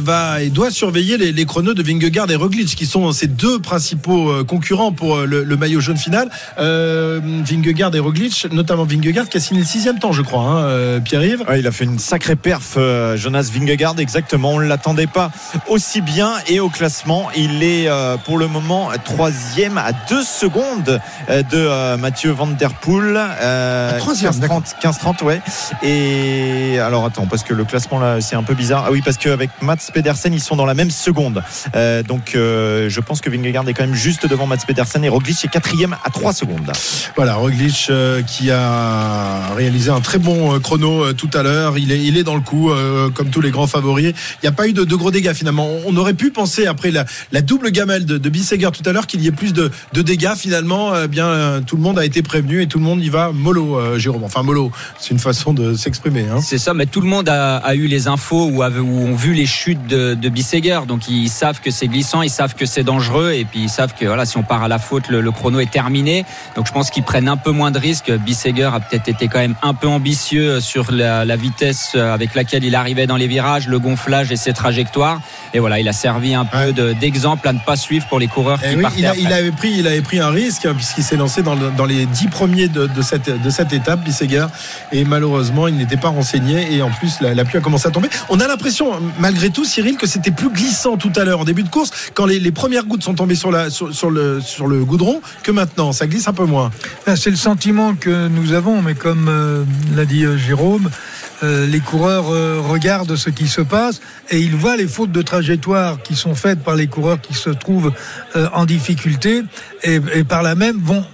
va 0.00 0.38
doit 0.50 0.70
surveiller 0.70 1.15
les, 1.16 1.32
les 1.32 1.44
chronos 1.44 1.74
de 1.74 1.82
Vingegaard 1.82 2.30
et 2.30 2.36
Roglic, 2.36 2.74
qui 2.74 2.86
sont 2.86 3.10
ses 3.12 3.26
deux 3.26 3.58
principaux 3.58 4.30
euh, 4.30 4.44
concurrents 4.44 4.92
pour 4.92 5.16
euh, 5.16 5.26
le, 5.26 5.44
le 5.44 5.56
maillot 5.56 5.80
jaune 5.80 5.96
final. 5.96 6.28
Euh, 6.58 7.20
Vingegaard 7.44 7.94
et 7.94 7.98
Roglic, 7.98 8.46
notamment 8.52 8.84
Vingegaard 8.84 9.28
qui 9.28 9.36
a 9.36 9.40
signé 9.40 9.60
le 9.60 9.66
sixième 9.66 9.98
temps, 9.98 10.12
je 10.12 10.22
crois, 10.22 10.42
hein, 10.42 10.64
euh, 10.64 11.00
Pierre-Yves. 11.00 11.44
Ouais, 11.48 11.60
il 11.60 11.66
a 11.66 11.72
fait 11.72 11.84
une 11.84 11.98
sacrée 11.98 12.36
perf, 12.36 12.76
Jonas 13.16 13.50
Vingegaard, 13.52 13.98
exactement. 13.98 14.52
On 14.54 14.60
ne 14.60 14.66
l'attendait 14.66 15.06
pas 15.06 15.30
aussi 15.68 16.00
bien. 16.00 16.32
Et 16.48 16.60
au 16.60 16.68
classement, 16.68 17.28
il 17.36 17.62
est 17.62 17.88
euh, 17.88 18.16
pour 18.16 18.38
le 18.38 18.46
moment 18.48 18.90
troisième 19.04 19.78
à 19.78 19.92
deux 20.08 20.22
secondes 20.22 21.00
de 21.28 21.44
euh, 21.54 21.96
Mathieu 21.96 22.30
Van 22.30 22.46
Der 22.46 22.72
Poel. 22.74 23.16
Euh, 23.16 23.90
Ah, 23.94 23.98
troisième, 23.98 24.32
15-30, 24.32 24.74
15-30, 24.82 25.24
ouais. 25.24 25.40
Et 25.82 26.78
alors 26.78 27.04
attends, 27.04 27.26
parce 27.26 27.42
que 27.42 27.54
le 27.54 27.64
classement 27.64 27.98
là, 27.98 28.20
c'est 28.20 28.36
un 28.36 28.42
peu 28.42 28.54
bizarre. 28.54 28.84
Ah 28.86 28.90
oui, 28.92 29.02
parce 29.04 29.16
qu'avec 29.16 29.50
Mats 29.62 29.76
Pedersen, 29.92 30.32
ils 30.32 30.40
sont 30.40 30.56
dans 30.56 30.66
la 30.66 30.74
même 30.74 30.90
Euh, 31.74 32.02
donc 32.02 32.34
euh, 32.34 32.88
je 32.88 33.00
pense 33.00 33.20
que 33.20 33.30
Vingegaard 33.30 33.68
est 33.68 33.74
quand 33.74 33.84
même 33.84 33.94
juste 33.94 34.26
devant 34.26 34.46
Mats 34.46 34.58
Pedersen 34.66 35.04
et 35.04 35.08
Roglic 35.08 35.44
est 35.44 35.48
quatrième 35.48 35.96
à 36.04 36.10
3 36.10 36.32
secondes. 36.32 36.72
Voilà, 37.16 37.34
Roglic 37.34 37.86
euh, 37.90 38.22
qui 38.22 38.50
a 38.50 39.54
réalisé 39.54 39.90
un 39.90 40.00
très 40.00 40.18
bon 40.18 40.54
euh, 40.54 40.58
chrono 40.58 41.04
euh, 41.04 41.12
tout 41.12 41.30
à 41.34 41.42
l'heure. 41.42 41.78
Il 41.78 41.92
est, 41.92 42.02
il 42.02 42.16
est 42.16 42.24
dans 42.24 42.34
le 42.34 42.40
coup, 42.40 42.70
euh, 42.70 43.10
comme 43.10 43.30
tous 43.30 43.40
les 43.40 43.50
grands 43.50 43.66
favoris. 43.66 44.14
Il 44.42 44.44
n'y 44.44 44.48
a 44.48 44.52
pas 44.52 44.68
eu 44.68 44.72
de, 44.72 44.84
de 44.84 44.94
gros 44.96 45.10
dégâts 45.10 45.32
finalement. 45.32 45.68
On 45.86 45.96
aurait 45.96 46.14
pu 46.14 46.30
penser, 46.30 46.66
après 46.66 46.90
la, 46.90 47.04
la 47.32 47.40
double 47.40 47.70
gamelle 47.70 48.04
de, 48.04 48.18
de 48.18 48.28
Bissegger 48.28 48.70
tout 48.72 48.88
à 48.88 48.92
l'heure, 48.92 49.06
qu'il 49.06 49.20
y 49.22 49.26
ait 49.26 49.32
plus 49.32 49.52
de, 49.52 49.70
de 49.92 50.02
dégâts. 50.02 50.34
Finalement, 50.36 50.94
euh, 50.94 51.06
bien, 51.06 51.26
euh, 51.26 51.60
tout 51.60 51.76
le 51.76 51.82
monde 51.82 51.98
a 51.98 52.04
été 52.04 52.22
prévenu 52.22 52.62
et 52.62 52.66
tout 52.66 52.78
le 52.78 52.84
monde 52.84 53.02
y 53.02 53.08
va 53.08 53.32
mollo, 53.32 53.78
euh, 53.78 53.98
Jérôme. 53.98 54.24
Enfin, 54.24 54.42
mollo, 54.42 54.70
c'est 54.98 55.10
une 55.10 55.18
façon 55.18 55.52
de 55.52 55.74
s'exprimer. 55.74 56.26
Hein. 56.30 56.40
C'est 56.40 56.58
ça, 56.58 56.74
mais 56.74 56.86
tout 56.86 57.00
le 57.00 57.08
monde 57.08 57.28
a, 57.28 57.56
a 57.56 57.74
eu 57.74 57.86
les 57.86 58.08
infos 58.08 58.46
ou, 58.46 58.62
a, 58.62 58.70
ou 58.70 59.06
ont 59.06 59.14
vu 59.14 59.32
les 59.32 59.46
chutes 59.46 59.86
de, 59.86 60.14
de 60.14 60.28
Bisseguer. 60.28 60.80
Coureurs, 60.86 60.98
donc 60.98 61.08
ils 61.08 61.28
savent 61.28 61.60
que 61.60 61.70
c'est 61.70 61.88
glissant, 61.88 62.22
ils 62.22 62.30
savent 62.30 62.54
que 62.54 62.66
c'est 62.66 62.82
dangereux, 62.84 63.32
et 63.32 63.44
puis 63.44 63.60
ils 63.64 63.68
savent 63.68 63.94
que 63.98 64.06
voilà, 64.06 64.24
si 64.24 64.36
on 64.36 64.42
part 64.42 64.62
à 64.62 64.68
la 64.68 64.78
faute, 64.78 65.08
le, 65.08 65.20
le 65.20 65.30
chrono 65.30 65.60
est 65.60 65.70
terminé. 65.70 66.24
Donc 66.56 66.66
je 66.66 66.72
pense 66.72 66.90
qu'ils 66.90 67.02
prennent 67.02 67.28
un 67.28 67.36
peu 67.36 67.50
moins 67.50 67.70
de 67.70 67.78
risques. 67.78 68.10
Bisseger 68.10 68.64
a 68.72 68.80
peut-être 68.80 69.08
été 69.08 69.28
quand 69.28 69.38
même 69.38 69.54
un 69.62 69.74
peu 69.74 69.88
ambitieux 69.88 70.60
sur 70.60 70.90
la, 70.92 71.24
la 71.24 71.36
vitesse 71.36 71.94
avec 71.96 72.34
laquelle 72.34 72.64
il 72.64 72.74
arrivait 72.74 73.06
dans 73.06 73.16
les 73.16 73.26
virages, 73.26 73.68
le 73.68 73.78
gonflage 73.78 74.32
et 74.32 74.36
ses 74.36 74.52
trajectoires. 74.52 75.20
Et 75.54 75.58
voilà, 75.58 75.78
il 75.80 75.88
a 75.88 75.92
servi 75.92 76.34
un 76.34 76.44
peu 76.44 76.56
Ouais. 76.56 76.72
de- 76.72 76.92
d'exemple 76.94 77.46
à 77.48 77.52
ne 77.52 77.58
pas 77.58 77.76
suivre 77.76 78.06
pour 78.08 78.18
les 78.18 78.28
coureurs 78.28 78.58
Eh 78.64 78.70
qui 78.70 78.76
oui, 78.76 78.82
partaient 78.82 78.98
il, 79.00 79.06
a- 79.06 79.10
après. 79.10 79.20
il 79.22 79.32
avait 79.32 79.50
pris, 79.50 79.72
il 79.78 79.86
avait 79.86 80.00
pris 80.00 80.20
un 80.20 80.30
risque 80.30 80.64
hein, 80.64 80.72
puisqu'il 80.74 81.02
s'est 81.04 81.16
lancé 81.16 81.42
dans, 81.42 81.54
le- 81.54 81.70
dans 81.76 81.84
les 81.84 82.06
dix 82.06 82.28
premiers 82.28 82.68
de, 82.68 82.86
de 82.86 83.02
cette, 83.02 83.42
de 83.42 83.50
cette 83.50 83.72
étape, 83.74 84.00
Bisseger. 84.04 84.46
Et 84.92 85.04
malheureusement, 85.04 85.68
il 85.68 85.76
n'était 85.76 85.96
pas 85.98 86.08
renseigné. 86.08 86.72
Et 86.74 86.80
en 86.82 86.90
plus, 86.90 87.20
la, 87.20 87.34
la 87.34 87.44
pluie 87.44 87.58
a 87.58 87.60
commencé 87.60 87.86
à 87.88 87.90
tomber. 87.90 88.08
On 88.30 88.40
a 88.40 88.46
l'impression, 88.46 88.92
malgré 89.18 89.50
tout, 89.50 89.64
Cyril, 89.64 89.96
que 89.96 90.06
c'était 90.06 90.30
plus 90.30 90.48
glissant 90.50 90.75
tout 90.98 91.12
à 91.16 91.24
l'heure 91.24 91.40
en 91.40 91.44
début 91.44 91.62
de 91.62 91.68
course, 91.68 91.90
quand 92.14 92.26
les, 92.26 92.52
premières 92.52 92.84
gouttes 92.84 93.02
sont 93.02 93.14
tombées 93.14 93.34
sur, 93.34 93.50
la, 93.50 93.70
sur, 93.70 94.10
le, 94.10 94.40
sur 94.40 94.66
le 94.66 94.84
goudron, 94.84 95.20
que 95.42 95.50
maintenant. 95.50 95.92
Ça 95.92 96.06
glisse 96.06 96.28
un 96.28 96.32
peu 96.32 96.44
moins. 96.44 96.70
Ben, 97.06 97.16
C'est 97.16 97.30
le 97.30 97.36
sentiment 97.36 97.94
que 97.94 98.28
nous 98.28 98.52
avons, 98.52 98.82
mais 98.82 98.94
comme 98.94 99.28
euh, 99.28 99.64
l'a 99.94 100.04
dit 100.04 100.24
euh, 100.24 100.36
Jérôme, 100.36 100.90
euh, 101.42 101.66
les 101.66 101.80
coureurs 101.80 102.26
regardent 102.68 103.16
ce 103.16 103.28
qui 103.30 103.46
se 103.46 103.60
passe 103.60 104.00
et 104.30 104.40
ils 104.40 104.56
voient 104.56 104.76
les 104.76 104.86
fautes 104.86 105.12
de 105.12 105.22
trajectoire 105.22 106.02
qui 106.02 106.14
sont 106.14 106.34
faites 106.34 106.60
par 106.62 106.76
les 106.76 106.86
coureurs 106.86 107.20
qui 107.20 107.34
se 107.34 107.50
trouvent 107.50 107.92
en 108.54 108.64
difficulté 108.64 109.42
et, 109.82 110.00
et 110.14 110.24
par 110.24 110.42
là 110.42 110.54
même 110.54 110.78
vont 110.82 111.04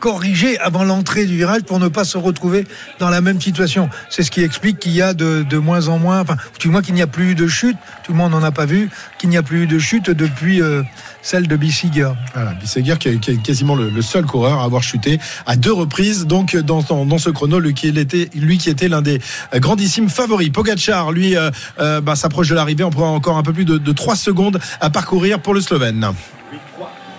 corriger 0.00 0.58
avant 0.58 0.82
l'entrée 0.82 1.26
du 1.26 1.36
virage 1.36 1.62
pour 1.62 1.78
ne 1.78 1.88
pas 1.88 2.04
se 2.04 2.18
retrouver 2.18 2.66
dans 2.98 3.10
la 3.10 3.20
même 3.20 3.40
situation. 3.40 3.88
C'est 4.08 4.22
ce 4.22 4.30
qui 4.30 4.42
explique 4.42 4.78
qu'il 4.78 4.92
y 4.92 5.02
a 5.02 5.14
de, 5.14 5.58
moins 5.58 5.88
en 5.88 5.98
moins, 5.98 6.20
enfin, 6.20 6.36
du 6.58 6.68
moins 6.68 6.82
qu'il 6.82 6.94
n'y 6.94 7.02
a 7.02 7.06
plus 7.06 7.32
eu 7.32 7.34
de 7.34 7.46
chute, 7.46 7.76
tout 8.02 8.12
le 8.12 8.18
monde 8.18 8.32
n'en 8.32 8.42
a 8.42 8.50
pas 8.50 8.64
vu, 8.64 8.90
qu'il 9.18 9.28
n'y 9.28 9.36
a 9.36 9.42
plus 9.42 9.64
eu 9.64 9.66
de 9.66 9.78
chute 9.78 10.10
depuis 10.10 10.62
euh, 10.62 10.82
celle 11.22 11.46
de 11.46 11.56
Bissiger. 11.56 12.10
Voilà, 12.34 12.54
Bisseguer 12.54 12.96
qui, 12.98 13.08
est- 13.08 13.42
quasiment 13.42 13.76
le, 13.76 14.02
seul 14.02 14.24
coureur 14.24 14.60
à 14.60 14.64
avoir 14.64 14.82
chuté 14.82 15.20
à 15.46 15.56
deux 15.56 15.72
reprises. 15.72 16.26
Donc 16.26 16.56
dans, 16.56 16.82
ce 17.18 17.30
chrono, 17.30 17.60
lui 17.60 17.74
qui 17.74 17.88
était, 17.88 18.88
l'un 18.88 19.02
des 19.02 19.20
grandissimes 19.56 20.08
favoris. 20.08 20.50
Pogacar, 20.50 21.12
lui, 21.12 21.36
euh, 21.36 21.50
euh, 21.78 22.00
bah, 22.00 22.16
s'approche 22.16 22.48
de 22.48 22.54
l'arrivée. 22.54 22.84
On 22.84 22.90
prend 22.90 23.14
encore 23.14 23.36
un 23.36 23.42
peu 23.42 23.52
plus 23.52 23.66
de, 23.66 23.76
de 23.78 23.92
3 23.92 24.16
secondes 24.16 24.58
à 24.80 24.88
parcourir 24.88 25.40
pour 25.40 25.54
le 25.54 25.60
Slovène. 25.60 26.12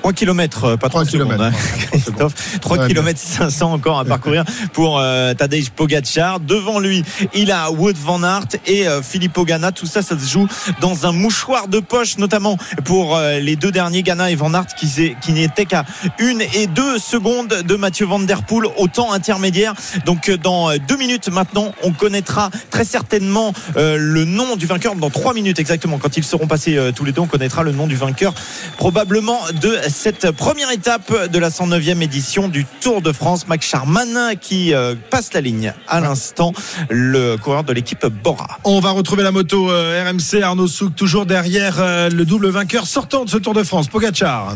3 0.02 0.14
km, 0.14 0.76
pas 0.78 0.90
3 0.90 0.90
Trois 0.90 1.06
secondes. 1.06 1.28
kilomètres, 1.36 1.44
hein. 1.44 1.88
Christophe. 1.92 2.60
3 2.62 2.78
Ouais, 2.78 2.88
km 2.88 3.20
500 3.20 3.74
encore 3.74 4.00
à 4.00 4.06
parcourir 4.06 4.44
pour 4.74 5.00
euh, 5.00 5.34
Tadej 5.34 5.70
Pogacar. 5.70 6.40
Devant 6.40 6.80
lui, 6.80 7.04
il 7.34 7.52
a 7.52 7.70
Wood 7.72 7.96
van 7.98 8.24
Aert 8.24 8.48
et 8.66 8.88
euh, 8.88 9.02
Filippo 9.04 9.46
Ganna. 9.46 9.72
Tout 9.72 9.86
ça, 9.86 10.02
ça 10.02 10.18
se 10.18 10.26
joue 10.28 10.48
dans 10.80 11.06
un 11.06 11.12
mouchoir 11.12 11.68
de 11.68 11.80
poche, 11.80 12.18
notamment 12.18 12.58
pour 12.84 13.16
euh, 13.16 13.40
les 13.40 13.56
deux 13.56 13.72
derniers, 13.72 14.02
Ganna 14.04 14.32
et 14.32 14.36
van 14.36 14.54
Aert, 14.54 14.68
qui, 14.76 14.88
qui 15.22 15.32
n'étaient 15.34 15.66
qu'à 15.66 15.86
une 16.18 16.42
et 16.42 16.66
deux 16.68 16.98
secondes 16.98 17.62
de 17.64 17.76
Mathieu 17.76 18.06
Van 18.08 18.20
Der 18.20 18.42
Poel 18.44 18.66
au 18.78 18.88
temps 18.88 19.12
intermédiaire. 19.14 19.74
Donc 20.06 20.30
euh, 20.30 20.38
dans 20.38 20.72
euh, 20.72 20.78
deux 20.88 20.98
minutes 20.98 21.30
maintenant, 21.30 21.74
on 21.84 21.92
connaîtra 21.92 22.50
très 22.72 22.86
certainement 22.86 23.54
euh, 23.78 23.98
le 24.00 24.26
nom 24.26 24.56
du 24.56 24.66
vainqueur. 24.66 24.96
Dans 24.96 25.10
trois 25.12 25.34
minutes 25.36 25.60
exactement, 25.60 26.00
quand 26.00 26.18
ils 26.18 26.24
seront 26.24 26.48
passés 26.48 26.78
euh, 26.78 26.92
tous 26.92 27.06
les 27.06 27.12
deux, 27.12 27.22
on 27.22 27.28
connaîtra 27.28 27.62
le 27.64 27.72
nom 27.72 27.86
du 27.88 27.96
vainqueur 27.96 28.34
probablement 28.78 29.40
de 29.62 29.78
cette 29.92 30.32
première 30.32 30.72
étape 30.72 31.30
de 31.30 31.40
la 31.40 31.50
109e 31.50 32.02
édition 32.02 32.48
du 32.48 32.66
Tour 32.66 33.02
de 33.02 33.12
France. 33.12 33.48
Max 33.48 33.68
Charman 33.68 34.36
qui 34.40 34.74
euh, 34.74 34.96
passe 35.10 35.34
la 35.34 35.42
ligne 35.42 35.74
à 35.88 36.00
l'instant, 36.00 36.54
le 36.90 37.36
coureur 37.36 37.64
de 37.64 37.74
l'équipe 37.74 38.06
Bora. 38.06 38.58
On 38.64 38.80
va 38.80 38.92
retrouver 38.92 39.24
la 39.24 39.32
moto 39.32 39.70
euh, 39.70 40.04
RMC 40.04 40.42
Arnaud 40.42 40.68
Souk 40.68 40.96
toujours 40.96 41.26
derrière 41.26 41.80
euh, 41.80 42.10
le 42.10 42.26
double 42.26 42.50
vainqueur 42.50 42.88
sortant 42.88 43.26
de 43.26 43.30
ce 43.30 43.38
Tour 43.38 43.54
de 43.54 43.64
France, 43.64 43.88
Pogacar. 43.88 44.56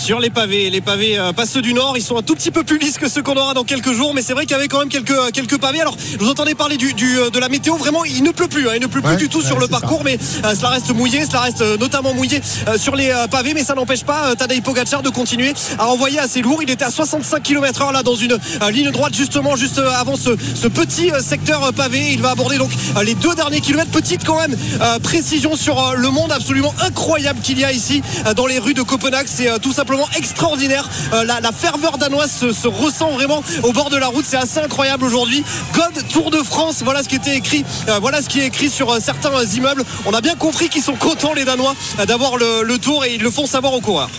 Sur 0.00 0.18
les 0.18 0.30
pavés. 0.30 0.70
Les 0.70 0.80
pavés, 0.80 1.18
euh, 1.18 1.32
pas 1.32 1.46
ceux 1.46 1.60
du 1.62 1.74
Nord, 1.74 1.96
ils 1.96 2.02
sont 2.02 2.16
un 2.16 2.22
tout 2.22 2.34
petit 2.34 2.50
peu 2.50 2.64
plus 2.64 2.78
lisses 2.78 2.96
que 2.98 3.08
ceux 3.08 3.22
qu'on 3.22 3.36
aura 3.36 3.54
dans 3.54 3.64
quelques 3.64 3.92
jours, 3.92 4.14
mais 4.14 4.22
c'est 4.22 4.32
vrai 4.32 4.44
qu'il 4.46 4.52
y 4.56 4.58
avait 4.58 4.68
quand 4.68 4.78
même 4.78 4.88
quelques, 4.88 5.10
euh, 5.10 5.30
quelques 5.32 5.58
pavés. 5.58 5.80
Alors, 5.80 5.96
je 6.12 6.18
vous 6.18 6.30
entendais 6.30 6.54
parler 6.54 6.76
du, 6.76 6.94
du, 6.94 7.18
euh, 7.18 7.30
de 7.30 7.38
la 7.38 7.48
météo, 7.48 7.76
vraiment, 7.76 8.04
il 8.04 8.22
ne 8.22 8.30
pleut 8.30 8.48
plus, 8.48 8.68
hein, 8.68 8.72
il 8.74 8.80
ne 8.80 8.86
pleut 8.86 9.00
Ouais, 9.02 9.16
plus 9.16 9.26
du 9.26 9.28
tout 9.28 9.42
sur 9.42 9.56
le 9.58 9.66
ça. 9.66 9.68
parcours, 9.80 10.02
mais 10.04 10.18
euh, 10.44 10.54
cela 10.54 10.70
reste 10.70 10.90
mouillé, 10.94 11.24
cela 11.26 11.40
reste 11.40 11.60
euh, 11.60 11.76
notamment 11.76 12.14
mouillé 12.14 12.40
euh, 12.68 12.78
sur 12.78 12.96
les 12.96 13.12
pavés, 13.30 13.52
mais 13.54 13.62
ça 13.64 13.74
n'empêche 13.74 14.04
pas 14.04 14.34
Tadej 14.36 14.62
Pogacar 14.62 15.02
de 15.02 15.10
continuer 15.10 15.52
à 15.78 15.86
envoyer 15.88 16.18
assez 16.18 16.40
lourd. 16.42 16.62
Il 16.62 16.70
était 16.70 16.84
à 16.84 16.90
65 16.90 17.42
km 17.42 17.82
heure 17.82 17.92
là 17.92 18.02
dans 18.02 18.14
une 18.14 18.38
ligne 18.70 18.90
droite 18.90 19.14
justement 19.14 19.56
juste 19.56 19.78
avant 19.78 20.16
ce, 20.16 20.30
ce 20.54 20.68
petit 20.68 21.10
secteur 21.20 21.72
pavé. 21.72 22.12
Il 22.12 22.20
va 22.20 22.30
aborder 22.30 22.58
donc 22.58 22.70
les 23.04 23.14
deux 23.14 23.34
derniers 23.34 23.60
kilomètres. 23.60 23.90
Petite 23.90 24.24
quand 24.24 24.38
même 24.40 24.56
euh, 24.80 24.98
précision 24.98 25.56
sur 25.56 25.94
le 25.96 26.10
monde 26.10 26.30
absolument 26.32 26.74
incroyable 26.82 27.40
qu'il 27.40 27.58
y 27.58 27.64
a 27.64 27.72
ici 27.72 28.02
euh, 28.26 28.34
dans 28.34 28.46
les 28.46 28.58
rues 28.58 28.74
de 28.74 28.82
Copenhague. 28.82 29.26
C'est 29.28 29.50
euh, 29.50 29.58
tout 29.58 29.72
simplement 29.72 29.89
extraordinaire. 30.16 30.88
Euh, 31.12 31.24
la, 31.24 31.52
ferveur 31.52 31.98
danoise 31.98 32.30
se, 32.30 32.52
se 32.52 32.68
ressent 32.68 33.10
vraiment 33.10 33.42
au 33.62 33.72
bord 33.72 33.90
de 33.90 33.96
la 33.96 34.06
route. 34.06 34.24
C'est 34.26 34.36
assez 34.36 34.60
incroyable 34.60 35.04
aujourd'hui. 35.04 35.44
God 35.74 36.08
Tour 36.08 36.30
de 36.30 36.38
France. 36.38 36.82
Voilà 36.84 37.02
ce 37.02 37.08
qui 37.08 37.16
était 37.16 37.36
écrit. 37.36 37.64
Euh, 37.88 37.98
voilà 38.00 38.22
ce 38.22 38.28
qui 38.28 38.40
est 38.40 38.46
écrit 38.46 38.70
sur 38.70 38.90
euh, 38.90 39.00
certains 39.00 39.44
immeubles. 39.44 39.84
On 40.06 40.14
a 40.14 40.20
bien 40.20 40.34
compris 40.34 40.68
qu'ils 40.68 40.82
sont 40.82 40.94
contents 40.94 41.34
les 41.34 41.44
Danois 41.44 41.74
d'avoir 42.06 42.36
le, 42.36 42.62
le 42.62 42.78
tour 42.78 43.04
et 43.04 43.14
ils 43.14 43.22
le 43.22 43.30
font 43.30 43.46
savoir 43.46 43.74
aux 43.74 43.80
coureurs. 43.80 44.10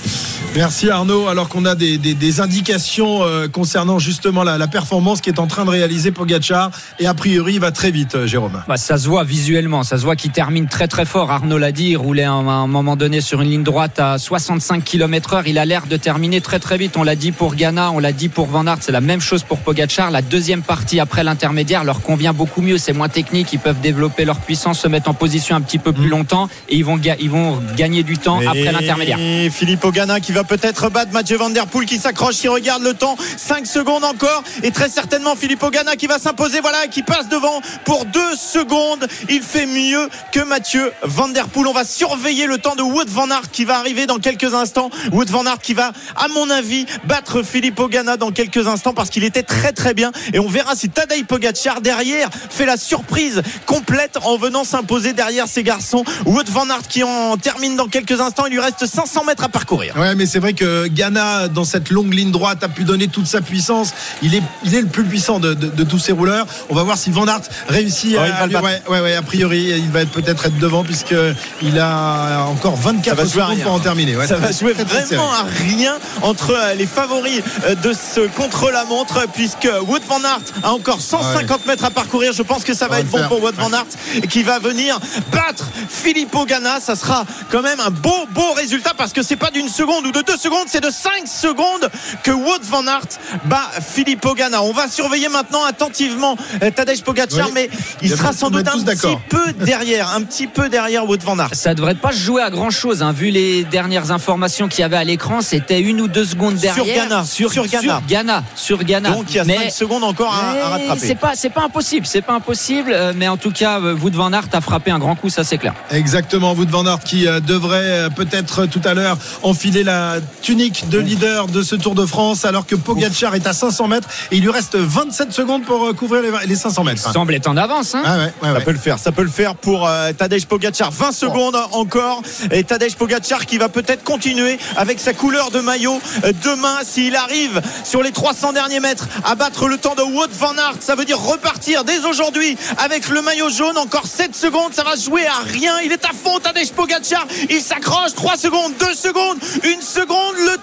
Merci 0.53 0.89
Arnaud. 0.89 1.29
Alors 1.29 1.47
qu'on 1.47 1.63
a 1.63 1.75
des, 1.75 1.97
des- 1.97 2.13
des 2.13 2.41
indications 2.41 3.23
euh, 3.23 3.47
concernant 3.47 3.99
justement 3.99 4.43
la, 4.43 4.57
la 4.57 4.67
performance 4.67 5.21
qui 5.21 5.29
est 5.29 5.39
en 5.39 5.47
train 5.47 5.63
de 5.63 5.69
réaliser 5.69 6.11
Pogacar 6.11 6.71
et 6.99 7.07
a 7.07 7.13
priori 7.13 7.53
il 7.53 7.61
va 7.61 7.71
très 7.71 7.89
vite, 7.89 8.15
euh, 8.15 8.27
Jérôme. 8.27 8.61
Bah, 8.67 8.75
ça 8.75 8.97
se 8.97 9.07
voit 9.07 9.23
visuellement, 9.23 9.83
ça 9.83 9.97
se 9.97 10.03
voit 10.03 10.17
qu'il 10.17 10.31
termine 10.31 10.67
très 10.67 10.89
très 10.89 11.05
fort. 11.05 11.31
Arnaud 11.31 11.57
l'a 11.57 11.71
dit, 11.71 11.91
il 11.91 11.95
roulait 11.97 12.25
à 12.25 12.33
un, 12.33 12.67
moment 12.67 12.97
donné 12.97 13.21
sur 13.21 13.41
une 13.41 13.49
ligne 13.49 13.63
droite 13.63 13.97
à 13.99 14.17
65 14.17 14.83
km 14.83 15.35
heure. 15.35 15.47
Il 15.47 15.57
a 15.57 15.63
l'air 15.63 15.87
de 15.87 15.95
terminer 15.95 16.41
très 16.41 16.59
très 16.59 16.77
vite. 16.77 16.97
On 16.97 17.03
l'a 17.03 17.15
dit 17.15 17.31
pour 17.31 17.55
Ghana, 17.55 17.91
on 17.91 17.99
l'a 17.99 18.11
dit 18.11 18.27
pour 18.27 18.47
Van 18.47 18.67
Aert. 18.67 18.79
C'est 18.81 18.91
la 18.91 18.99
même 19.01 19.21
chose 19.21 19.43
pour 19.43 19.59
Pogacar. 19.59 20.11
La 20.11 20.21
deuxième 20.21 20.63
partie 20.63 20.99
après 20.99 21.23
l'intermédiaire 21.23 21.85
leur 21.85 22.01
convient 22.01 22.33
beaucoup 22.33 22.61
mieux. 22.61 22.77
C'est 22.77 22.93
moins 22.93 23.09
technique. 23.09 23.53
Ils 23.53 23.59
peuvent 23.59 23.79
développer 23.79 24.25
leur 24.25 24.39
puissance, 24.41 24.81
se 24.81 24.89
mettre 24.89 25.09
en 25.09 25.13
position 25.13 25.55
un 25.55 25.61
petit 25.61 25.79
peu 25.79 25.93
plus 25.93 26.09
longtemps 26.09 26.49
et 26.67 26.75
ils 26.75 26.83
vont, 26.83 26.99
ils 27.21 27.29
vont 27.31 27.57
gagner 27.77 28.03
du 28.03 28.17
temps 28.17 28.39
après 28.45 28.69
l'intermédiaire. 28.73 29.17
Philippe 29.49 29.85
Ogana 29.85 30.19
qui 30.19 30.30
va 30.33 30.43
peut-être 30.43 30.89
battre 30.89 31.11
Mathieu 31.11 31.37
Van 31.37 31.49
Der 31.49 31.67
Poel 31.67 31.85
qui 31.85 31.97
s'accroche, 31.97 32.35
qui 32.35 32.47
regarde 32.47 32.83
le 32.83 32.93
temps. 32.93 33.15
5 33.37 33.65
secondes 33.65 34.03
encore. 34.03 34.43
Et 34.63 34.71
très 34.71 34.89
certainement 34.89 35.35
Philippe 35.35 35.63
Ogana 35.63 35.95
qui 35.95 36.07
va 36.07 36.19
s'imposer. 36.19 36.59
Voilà, 36.61 36.87
qui 36.87 37.03
passe 37.03 37.29
devant 37.29 37.61
pour 37.85 38.05
2 38.05 38.35
secondes. 38.35 39.07
Il 39.29 39.41
fait 39.41 39.65
mieux 39.65 40.09
que 40.31 40.41
Mathieu 40.41 40.91
Van 41.03 41.27
Der 41.27 41.47
Poel. 41.47 41.67
On 41.67 41.73
va 41.73 41.83
surveiller 41.83 42.45
le 42.45 42.57
temps 42.57 42.75
de 42.75 42.81
Wood 42.81 43.09
Van 43.09 43.29
Aert 43.29 43.51
qui 43.51 43.65
va 43.65 43.77
arriver 43.77 44.05
dans 44.05 44.19
quelques 44.19 44.53
instants. 44.53 44.89
Wood 45.11 45.29
Van 45.29 45.45
Aert 45.45 45.59
qui 45.59 45.73
va, 45.73 45.91
à 46.15 46.27
mon 46.29 46.49
avis, 46.49 46.85
battre 47.05 47.43
Philippe 47.43 47.79
Ogana 47.79 48.17
dans 48.17 48.31
quelques 48.31 48.67
instants 48.67 48.93
parce 48.93 49.09
qu'il 49.09 49.23
était 49.23 49.43
très 49.43 49.71
très 49.71 49.93
bien. 49.93 50.11
Et 50.33 50.39
on 50.39 50.47
verra 50.47 50.75
si 50.75 50.89
Tadej 50.89 51.25
Pogacar 51.25 51.81
derrière 51.81 52.29
fait 52.49 52.65
la 52.65 52.77
surprise 52.77 53.41
complète 53.65 54.17
en 54.23 54.37
venant 54.37 54.63
s'imposer 54.63 55.13
derrière 55.13 55.47
ces 55.47 55.63
garçons. 55.63 56.03
Wood 56.25 56.49
Van 56.49 56.69
Aert 56.69 56.87
qui 56.87 57.03
en 57.03 57.37
termine 57.37 57.75
dans 57.75 57.87
quelques 57.87 58.19
instants. 58.19 58.45
Il 58.45 58.53
lui 58.53 58.59
reste 58.59 58.85
500 58.85 59.23
mètres 59.25 59.43
à 59.43 59.49
parcourir. 59.49 59.93
C'est 60.25 60.39
vrai 60.39 60.53
que 60.53 60.87
Ghana, 60.87 61.47
dans 61.47 61.63
cette 61.65 61.89
longue 61.89 62.13
ligne 62.13 62.31
droite, 62.31 62.63
a 62.63 62.69
pu 62.69 62.83
donner 62.83 63.07
toute 63.07 63.27
sa 63.27 63.41
puissance. 63.41 63.93
Il 64.21 64.35
est, 64.35 64.41
il 64.63 64.75
est 64.75 64.81
le 64.81 64.87
plus 64.87 65.03
puissant 65.03 65.39
de, 65.39 65.53
de- 65.53 65.67
de 65.67 65.83
tous 65.83 65.99
ces 65.99 66.11
rouleurs. 66.11 66.45
On 66.69 66.75
va 66.75 66.83
voir 66.83 66.97
si 66.97 67.09
Van 67.11 67.25
Aert 67.27 67.41
réussit 67.67 68.13
Ouais, 68.17 68.29
à. 68.29 68.47
battre. 68.47 68.63
ouais, 68.63 68.81
ouais, 68.89 68.99
ouais, 69.01 69.15
a 69.15 69.21
priori, 69.21 69.73
il 69.77 69.89
va 69.91 70.01
être- 70.01 70.11
peut-être 70.11 70.45
être 70.45 70.57
devant 70.57 70.83
puisque 70.83 71.15
il 71.61 71.79
a 71.79 72.45
encore 72.47 72.75
Ça 72.77 72.91
24 72.91 73.15
va 73.17 73.25
jouer 73.25 73.41
à 73.41 73.45
secondes 73.47 73.61
pour 73.63 73.71
en 73.73 73.79
terminer. 73.79 74.15
Ouais, 74.15 74.27
ça 74.27 74.37
va 74.37 74.51
jouer 74.51 74.73
très, 74.73 74.85
très 74.85 75.03
vraiment 75.05 75.31
à 75.31 75.43
rien 75.43 75.93
entre 76.21 76.51
euh, 76.51 76.73
les 76.75 76.85
favoris 76.85 77.41
euh, 77.65 77.75
de 77.75 77.93
ce 77.93 78.27
contre-la-montre 78.29 79.27
puisque 79.33 79.67
Wood 79.87 80.01
Van 80.07 80.19
Aert 80.23 80.41
a 80.63 80.71
encore 80.73 80.99
150 81.01 81.65
mètres 81.65 81.85
à 81.85 81.89
parcourir. 81.91 82.33
Je 82.33 82.43
pense 82.43 82.63
que 82.63 82.73
ça 82.73 82.87
va 82.87 82.95
va 82.95 82.99
être 83.01 83.09
bon 83.09 83.17
faire. 83.19 83.27
pour 83.29 83.41
Wood 83.43 83.55
Van 83.55 83.71
Aert 83.71 83.85
qui 84.29 84.43
va 84.43 84.59
venir 84.59 84.99
battre 85.31 85.65
Filippo 85.89 86.45
Ganna. 86.45 86.79
Ça 86.79 86.95
sera 86.95 87.25
quand 87.49 87.61
même 87.61 87.79
un 87.79 87.89
beau, 87.89 88.25
beau 88.31 88.51
résultat 88.53 88.91
parce 88.97 89.13
que 89.13 89.21
c'est 89.23 89.35
pas 89.37 89.51
d'une 89.51 89.69
seconde 89.69 90.05
ou 90.11 90.19
de 90.19 90.25
deux 90.25 90.37
secondes, 90.37 90.65
c'est 90.67 90.83
de 90.83 90.89
5 90.89 91.25
secondes 91.25 91.89
que 92.23 92.31
Wood 92.31 92.61
Van 92.63 92.85
Aert 92.87 93.07
bat 93.45 93.69
Filippo 93.81 94.33
Ganna. 94.33 94.61
On 94.63 94.73
va 94.73 94.87
surveiller 94.87 95.29
maintenant 95.29 95.63
attentivement 95.63 96.35
euh, 96.61 96.69
Tadej 96.71 97.01
Pogacar, 97.03 97.47
Oui. 97.47 97.51
mais 97.53 97.69
il 98.01 98.09
sera 98.09 98.33
sans 98.33 98.49
doute 98.49 98.67
un 98.67 98.79
petit 98.83 99.17
peu 99.29 99.53
derrière, 99.53 100.13
un 100.13 100.21
petit 100.23 100.47
peu 100.47 100.69
derrière 100.69 101.07
Wood 101.07 101.23
Van 101.23 101.37
Aert. 101.39 101.51
Ça 101.55 101.73
devrait 101.73 101.95
pas 101.95 102.11
se 102.11 102.17
jouer 102.19 102.41
à 102.41 102.49
grand 102.49 102.69
chose, 102.71 103.01
hein. 103.03 103.11
vu 103.13 103.29
les 103.29 103.63
dernières 103.63 104.11
informations 104.11 104.67
qu'il 104.67 104.81
y 104.81 104.83
avait 104.83 104.97
à 104.97 105.03
l'écran, 105.03 105.41
c'était 105.41 105.79
une 105.79 106.01
ou 106.01 106.07
deux 106.07 106.25
secondes 106.25 106.57
Sur 106.59 106.75
derrière. 106.75 107.07
Ghana, 107.07 107.25
sur 107.25 107.51
Ghana. 107.51 107.81
Sur 107.81 108.01
Ghana, 108.07 108.43
sur 108.55 108.83
Ghana. 108.83 109.09
Donc 109.11 109.25
il 109.29 109.35
y 109.35 109.39
a 109.39 109.45
Mais- 109.45 109.57
5 109.57 109.71
secondes 109.71 110.03
encore 110.03 110.33
à, 110.33 110.69
rattraper. 110.71 110.99
C'est 110.99 111.15
pas, 111.15 111.31
c'est 111.35 111.49
pas 111.49 111.63
impossible, 111.63 112.05
c'est 112.05 112.21
pas 112.21 112.33
impossible, 112.33 112.91
euh, 112.93 113.13
mais 113.15 113.27
en 113.27 113.37
tout 113.37 113.51
cas, 113.51 113.79
euh, 113.79 113.95
Wood 113.95 114.13
Van 114.15 114.31
Aert 114.33 114.47
a 114.53 114.61
frappé 114.61 114.91
un 114.91 114.99
grand 114.99 115.15
coup, 115.15 115.29
ça 115.29 115.43
c'est 115.43 115.57
clair. 115.57 115.73
Exactement, 115.91 116.53
Wood 116.53 116.69
Van 116.69 116.85
Aert 116.85 116.99
qui 117.03 117.27
euh, 117.27 117.39
devrait 117.39 117.79
euh, 117.81 118.09
peut-être 118.09 118.65
tout 118.65 118.81
à 118.83 118.93
l'heure 118.93 119.17
enfiler 119.43 119.83
la 119.83 120.00
la 120.01 120.19
tunique 120.41 120.89
de 120.89 120.97
leader 120.99 121.47
de 121.47 121.61
ce 121.61 121.75
Tour 121.75 121.93
de 121.95 122.05
France 122.05 122.43
alors 122.45 122.65
que 122.65 122.75
Pogacar 122.75 123.35
est 123.35 123.45
à 123.45 123.53
500 123.53 123.87
mètres 123.87 124.07
et 124.31 124.37
il 124.37 124.41
lui 124.41 124.49
reste 124.49 124.75
27 124.75 125.31
secondes 125.31 125.63
pour 125.63 125.85
euh, 125.85 125.93
couvrir 125.93 126.21
les, 126.23 126.31
les 126.47 126.55
500 126.55 126.83
mètres. 126.83 127.03
Il 127.07 127.13
semble 127.13 127.35
être 127.35 127.47
en 127.47 127.57
avance. 127.57 127.93
Hein 127.93 128.01
Ah 128.05 128.17
ouais, 128.17 128.23
ouais, 128.23 128.31
Ça 128.41 128.53
ouais. 128.53 128.63
peut 128.63 128.71
le 128.71 128.79
faire, 128.79 128.97
ça 128.99 129.11
peut 129.11 129.21
le 129.23 129.29
faire 129.29 129.55
pour 129.55 129.87
euh, 129.87 130.11
Tadej 130.13 130.45
Pogacar. 130.47 130.91
20 130.91 131.11
secondes 131.11 131.57
encore 131.71 132.21
et 132.51 132.63
Tadej 132.63 132.95
Pogacar 132.95 133.45
qui 133.45 133.57
va 133.57 133.69
peut-être 133.69 134.03
continuer 134.03 134.57
avec 134.75 134.99
sa 134.99 135.13
couleur 135.13 135.51
de 135.51 135.59
maillot 135.59 136.01
euh, 136.23 136.33
demain 136.43 136.77
s'il 136.83 137.15
arrive 137.15 137.61
sur 137.83 138.01
les 138.01 138.11
300 138.11 138.53
derniers 138.53 138.79
mètres 138.79 139.07
à 139.23 139.35
battre 139.35 139.67
le 139.67 139.77
temps 139.77 139.95
de 139.95 140.01
Wout 140.01 140.29
van 140.31 140.57
Aert. 140.57 140.77
Ça 140.79 140.95
veut 140.95 141.05
dire 141.05 141.19
repartir 141.19 141.83
dès 141.83 142.05
aujourd'hui 142.05 142.57
avec 142.77 143.07
le 143.09 143.21
maillot 143.21 143.49
jaune. 143.49 143.77
Encore 143.77 144.07
7 144.07 144.35
secondes, 144.35 144.73
ça 144.73 144.83
va 144.83 144.95
jouer 144.95 145.25
à 145.27 145.39
rien. 145.45 145.79
Il 145.85 145.91
est 145.91 146.05
à 146.05 146.11
fond 146.11 146.39
Tadej 146.39 146.71
Pogacar. 146.71 147.25
Il 147.49 147.61
s'accroche 147.61 148.13
3 148.15 148.37
secondes, 148.37 148.73
2 148.79 148.93
secondes, 148.95 149.37
1 149.81 149.83
seconde. 149.83 150.35
Le 150.37 150.57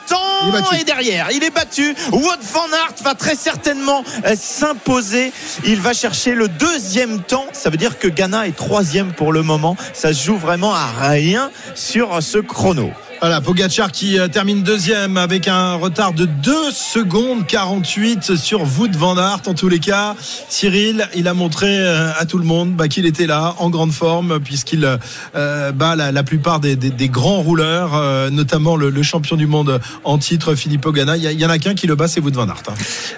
est 0.57 0.63
temps 0.63 0.73
est 0.73 0.85
derrière. 0.85 1.29
Il 1.33 1.43
est 1.45 1.51
battu. 1.51 1.95
Wout 2.13 2.43
van 2.53 2.67
Aert 2.73 3.03
va 3.03 3.15
très 3.15 3.35
certainement 3.35 4.05
euh, 4.25 4.35
s'imposer. 4.37 5.33
Il 5.65 5.81
va 5.81 5.93
chercher 5.93 6.35
le 6.35 6.49
deuxième 6.49 7.21
temps. 7.23 7.47
Ça 7.53 7.71
veut 7.71 7.77
dire 7.77 7.99
que 7.99 8.09
Ghana 8.09 8.47
est 8.47 8.57
troisième 8.57 9.13
pour 9.13 9.33
le 9.33 9.43
moment. 9.43 9.77
Ça 9.93 10.13
se 10.13 10.25
joue 10.25 10.37
vraiment 10.37 10.75
à 10.75 10.87
rien 10.87 11.51
sur 11.75 12.23
ce 12.23 12.39
chrono. 12.39 12.93
Voilà, 13.21 13.41
Pogacar 13.41 13.91
qui 13.91 14.17
euh, 14.17 14.29
termine 14.29 14.63
deuxième 14.63 15.17
avec 15.17 15.49
un 15.49 15.75
retard 15.75 16.13
de 16.13 16.25
2 16.25 16.71
secondes 16.71 17.45
48 17.49 18.37
sur 18.37 18.61
Wout 18.61 18.93
van 18.97 19.17
Aert. 19.17 19.41
En 19.47 19.55
tous 19.55 19.69
les 19.69 19.81
cas, 19.81 20.15
Cyril, 20.49 21.09
il 21.17 21.27
a 21.27 21.35
montré 21.35 21.67
euh, 21.81 22.13
à 22.17 22.27
tout 22.27 22.39
le 22.39 22.45
monde 22.45 22.75
bah, 22.77 22.87
qu'il 22.87 23.07
était 23.07 23.27
là, 23.27 23.57
en 23.59 23.71
grande 23.71 23.91
forme, 23.91 24.39
puisqu'il 24.39 24.99
euh, 25.35 25.73
bat 25.73 25.97
la, 25.97 26.23
plupart 26.23 26.61
des, 26.61 26.77
grands 27.09 27.41
rouleurs, 27.41 28.31
notamment 28.31 28.77
le, 28.77 29.03
champion 29.03 29.35
du 29.35 29.49
monde 29.49 29.81
en 30.05 30.19
titre, 30.19 30.55
Filippo 30.55 30.93
Ganna. 30.93 31.17
Il 31.17 31.25
y, 31.25 31.45
en 31.45 31.51
a 31.51 31.59
qu'un 31.59 31.75
qui 31.75 31.89
le 31.89 31.97
bat, 31.97 32.07
c'est 32.07 32.21
Wout 32.21 32.31
van 32.31 32.49
Aert. 32.49 32.63
hein. 32.69 32.75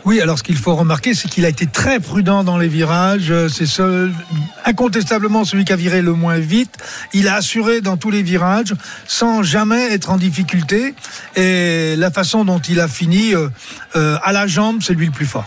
Oui, 0.06 0.20
alors 0.20 0.38
ce 0.38 0.42
qu'il 0.42 0.56
faut 0.56 0.74
remarquer, 0.74 1.12
c'est 1.12 1.28
qu'il 1.28 1.44
a 1.44 1.48
été 1.48 1.66
très 1.66 2.00
prudent 2.00 2.42
dans 2.42 2.56
les 2.56 2.68
virages. 2.68 3.34
C'est 3.48 3.66
incontestablement 4.64 5.44
celui 5.44 5.64
qui 5.66 5.72
a 5.74 5.76
viré 5.76 6.00
le 6.00 6.14
moins 6.14 6.38
vite. 6.38 6.78
Il 7.12 7.28
a 7.28 7.34
assuré 7.34 7.82
dans 7.82 7.98
tous 7.98 8.10
les 8.10 8.22
virages 8.22 8.74
sans 9.06 9.42
jamais 9.42 9.89
être 9.92 10.10
en 10.10 10.16
difficulté. 10.16 10.94
Et 11.36 11.94
la 11.96 12.10
façon 12.10 12.44
dont 12.44 12.60
il 12.60 12.80
a 12.80 12.88
fini, 12.88 13.34
euh, 13.34 13.48
euh, 13.96 14.18
à 14.22 14.32
la 14.32 14.46
jambe, 14.46 14.82
c'est 14.82 14.94
lui 14.94 15.06
le 15.06 15.12
plus 15.12 15.26
fort. 15.26 15.46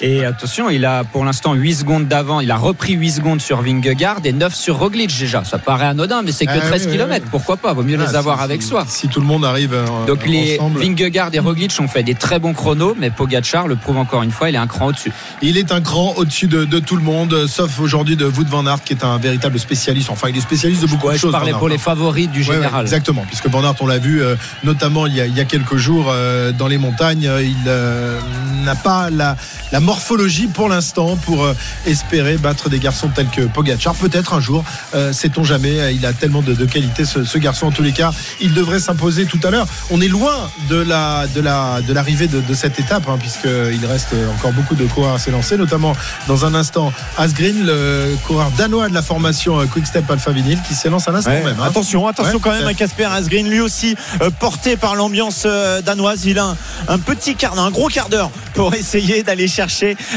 Et 0.00 0.24
attention, 0.24 0.70
il 0.70 0.84
a 0.84 1.04
pour 1.04 1.24
l'instant 1.24 1.54
8 1.54 1.74
secondes 1.74 2.08
d'avant. 2.08 2.40
Il 2.40 2.50
a 2.50 2.56
repris 2.56 2.92
8 2.94 3.10
secondes 3.10 3.40
sur 3.40 3.62
Vingegaard 3.62 4.18
et 4.24 4.32
9 4.32 4.54
sur 4.54 4.78
Roglic 4.78 5.16
déjà. 5.18 5.44
Ça 5.44 5.58
paraît 5.58 5.86
anodin, 5.86 6.22
mais 6.22 6.32
c'est 6.32 6.46
que 6.46 6.52
Ah, 6.54 6.60
13 6.60 6.82
oui, 6.86 6.92
oui, 6.92 6.96
km. 6.98 7.20
oui. 7.24 7.28
Pourquoi 7.30 7.56
pas? 7.56 7.72
Vaut 7.72 7.82
mieux 7.82 7.98
Ah, 8.00 8.06
les 8.10 8.16
avoir 8.16 8.38
si- 8.38 8.44
avec 8.44 8.62
si- 8.62 8.68
soi. 8.68 8.84
Si 8.88 9.08
tout 9.08 9.20
le 9.20 9.26
monde 9.26 9.44
arrive 9.44 9.72
euh, 9.74 9.84
Donc 10.06 10.26
les. 10.26 10.58
Vingegaard 10.58 11.30
et 11.32 11.38
Roglic 11.38 11.74
ont 11.80 11.88
fait 11.88 12.02
des 12.02 12.14
très 12.14 12.38
bons 12.38 12.52
chronos, 12.54 12.94
mais 12.98 13.10
Pogacar 13.10 13.66
le 13.68 13.76
prouve 13.76 13.96
encore 13.98 14.22
une 14.22 14.30
fois, 14.30 14.48
il 14.50 14.54
est 14.54 14.58
un 14.58 14.66
cran 14.66 14.86
au-dessus. 14.86 15.12
Il 15.42 15.56
est 15.56 15.72
un 15.72 15.80
cran 15.80 16.14
au-dessus 16.16 16.46
de, 16.46 16.64
de 16.64 16.78
tout 16.78 16.96
le 16.96 17.02
monde, 17.02 17.46
sauf 17.46 17.78
aujourd'hui 17.80 18.16
de 18.16 18.26
Wout 18.26 18.46
van 18.48 18.66
Aert, 18.66 18.82
qui 18.84 18.92
est 18.92 19.04
un 19.04 19.18
véritable 19.18 19.58
spécialiste. 19.58 20.10
Enfin, 20.10 20.28
il 20.28 20.36
est 20.36 20.40
spécialiste 20.40 20.82
de 20.82 20.86
beaucoup 20.86 21.06
Ouais, 21.06 21.12
de 21.14 21.18
je 21.18 21.22
choses. 21.22 21.32
parlais 21.32 21.52
Van 21.52 21.56
Aert, 21.56 21.58
pour 21.60 21.68
les 21.68 21.74
hein. 21.76 21.78
favoris 21.78 22.28
du 22.28 22.42
Ouais, 22.42 22.48
ouais, 22.48 22.54
général. 22.56 22.82
exactement, 22.82 23.24
puisque 23.26 23.46
Van 23.48 23.62
Aert, 23.62 23.74
on 23.80 23.86
l'a 23.86 23.98
vu 23.98 24.22
euh, 24.22 24.36
notamment 24.64 25.06
il 25.06 25.14
y, 25.14 25.20
a, 25.20 25.26
il 25.26 25.36
y 25.36 25.40
a 25.40 25.44
quelques 25.44 25.76
jours 25.76 26.06
euh, 26.10 26.52
dans 26.52 26.68
les 26.68 26.78
montagnes, 26.78 27.30
il 27.40 27.54
euh, 27.66 28.18
n'a 28.64 28.74
pas 28.74 29.10
la, 29.10 29.36
la 29.72 29.80
morphologie 29.84 30.46
pour 30.48 30.68
l'instant 30.68 31.16
pour 31.16 31.44
euh, 31.44 31.54
espérer 31.86 32.36
battre 32.38 32.68
des 32.68 32.78
garçons 32.78 33.08
tels 33.14 33.28
que 33.28 33.42
Pogacar. 33.42 33.94
Peut-être 33.94 34.32
un 34.34 34.40
jour, 34.40 34.64
euh, 34.94 35.12
sait-on 35.12 35.44
jamais. 35.44 35.78
euh, 35.80 35.92
Il 35.92 36.04
a 36.06 36.12
tellement 36.12 36.42
de, 36.42 36.54
de 36.54 36.64
qualité 36.64 37.04
ce, 37.04 37.24
ce 37.24 37.38
garçon. 37.38 37.66
En 37.66 37.70
tous 37.70 37.82
les 37.82 37.92
cas, 37.92 38.10
il 38.40 38.52
devrait 38.54 38.80
s'imposer 38.80 39.26
tout 39.26 39.38
à 39.44 39.50
l'heure. 39.50 39.66
On 39.90 40.00
est 40.00 40.08
loin 40.08 40.50
de 40.68 40.76
la 40.76 41.26
de 41.34 41.40
la 41.40 41.80
de 41.82 41.92
l'arrivée 41.92 42.26
de, 42.26 42.40
de 42.40 42.54
cette 42.54 42.78
étape, 42.80 43.04
hein, 43.08 43.18
puisqu'il 43.20 43.84
reste 43.86 44.08
encore 44.36 44.52
beaucoup 44.52 44.74
de 44.74 44.86
coureurs 44.86 45.14
à 45.14 45.18
s'élancer, 45.18 45.56
notamment 45.56 45.94
dans 46.28 46.44
un 46.44 46.54
instant 46.54 46.92
Asgreen, 47.18 47.64
le 47.66 48.16
coureur 48.26 48.50
danois 48.56 48.88
de 48.88 48.94
la 48.94 49.02
formation 49.02 49.66
Quick 49.66 49.86
Step 49.86 50.10
Alpha 50.10 50.30
Vinyl, 50.32 50.58
qui 50.66 50.74
s'élance 50.74 51.06
à 51.08 51.12
l'instant 51.12 51.30
Ouais, 51.30 51.42
même. 51.44 51.56
hein. 51.60 51.66
Attention, 51.66 52.06
attention 52.06 52.34
Ouais. 52.34 52.40
quand 52.42 52.50
même 52.52 52.66
à 52.66 52.74
Casper 52.74 53.04
Asgreen, 53.04 53.48
lui 53.48 53.60
aussi 53.60 53.94
euh, 54.22 54.30
porté 54.30 54.76
par 54.76 54.94
l'ambiance 54.94 55.46
danoise. 55.84 56.24
Il 56.24 56.38
a 56.38 56.44
un, 56.46 56.56
un 56.88 56.98
petit 56.98 57.34
quart, 57.34 57.58
un 57.58 57.70
gros 57.70 57.88
quart 57.88 58.08
d'heure 58.08 58.30
pour 58.54 58.74
essayer 58.74 59.22
d'aller 59.22 59.48
chercher 59.48 59.73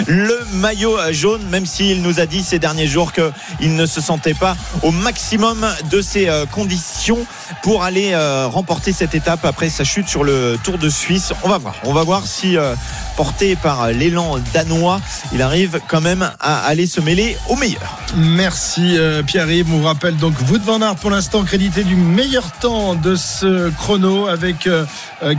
le 0.08 0.40
maillot 0.54 0.98
jaune, 1.12 1.42
même 1.50 1.66
s'il 1.66 2.02
nous 2.02 2.20
a 2.20 2.26
dit 2.26 2.44
ces 2.44 2.60
derniers 2.60 2.88
jours 2.88 3.12
qu'il 3.14 3.76
ne 3.76 3.86
se 3.86 4.02
sentait 4.02 4.34
pas 4.34 4.56
au 4.84 4.92
maximum 4.92 5.68
de 5.90 6.02
ses 6.02 6.30
euh, 6.30 6.46
conditions 6.46 7.26
pour 7.64 7.84
aller 7.84 8.12
euh, 8.14 8.48
remporter 8.48 8.92
cette 8.92 9.16
étape 9.16 9.46
après 9.46 9.70
sa 9.70 9.84
chute 9.84 10.08
sur 10.08 10.24
le 10.24 10.58
Tour 10.64 10.78
de 10.78 10.90
Suisse. 10.90 11.34
On 11.44 11.50
va 11.50 11.58
voir, 11.58 11.76
on 11.84 11.94
va 11.94 12.04
voir 12.04 12.26
si 12.26 12.58
euh, 12.58 12.76
porté 13.16 13.56
par 13.56 13.88
l'élan 13.92 14.38
danois, 14.54 15.00
il 15.34 15.42
arrive 15.42 15.80
quand 15.88 16.02
même 16.02 16.30
à 16.40 16.66
aller 16.66 16.88
se 16.88 17.02
mêler 17.02 17.38
au 17.50 17.56
meilleur. 17.56 17.98
Merci 18.16 18.98
Pierre-Yves. 19.26 19.74
On 19.74 19.80
vous 19.80 19.86
rappelle 19.86 20.18
donc 20.18 20.36
Wout 20.50 20.62
van 20.64 20.82
Aert 20.82 20.96
pour 20.96 21.10
l'instant 21.10 21.44
crédité 21.44 21.84
du 21.84 21.96
meilleur 21.96 22.52
temps 22.52 22.96
de 22.96 23.16
ce 23.16 23.70
chrono 23.72 24.28
avec 24.28 24.70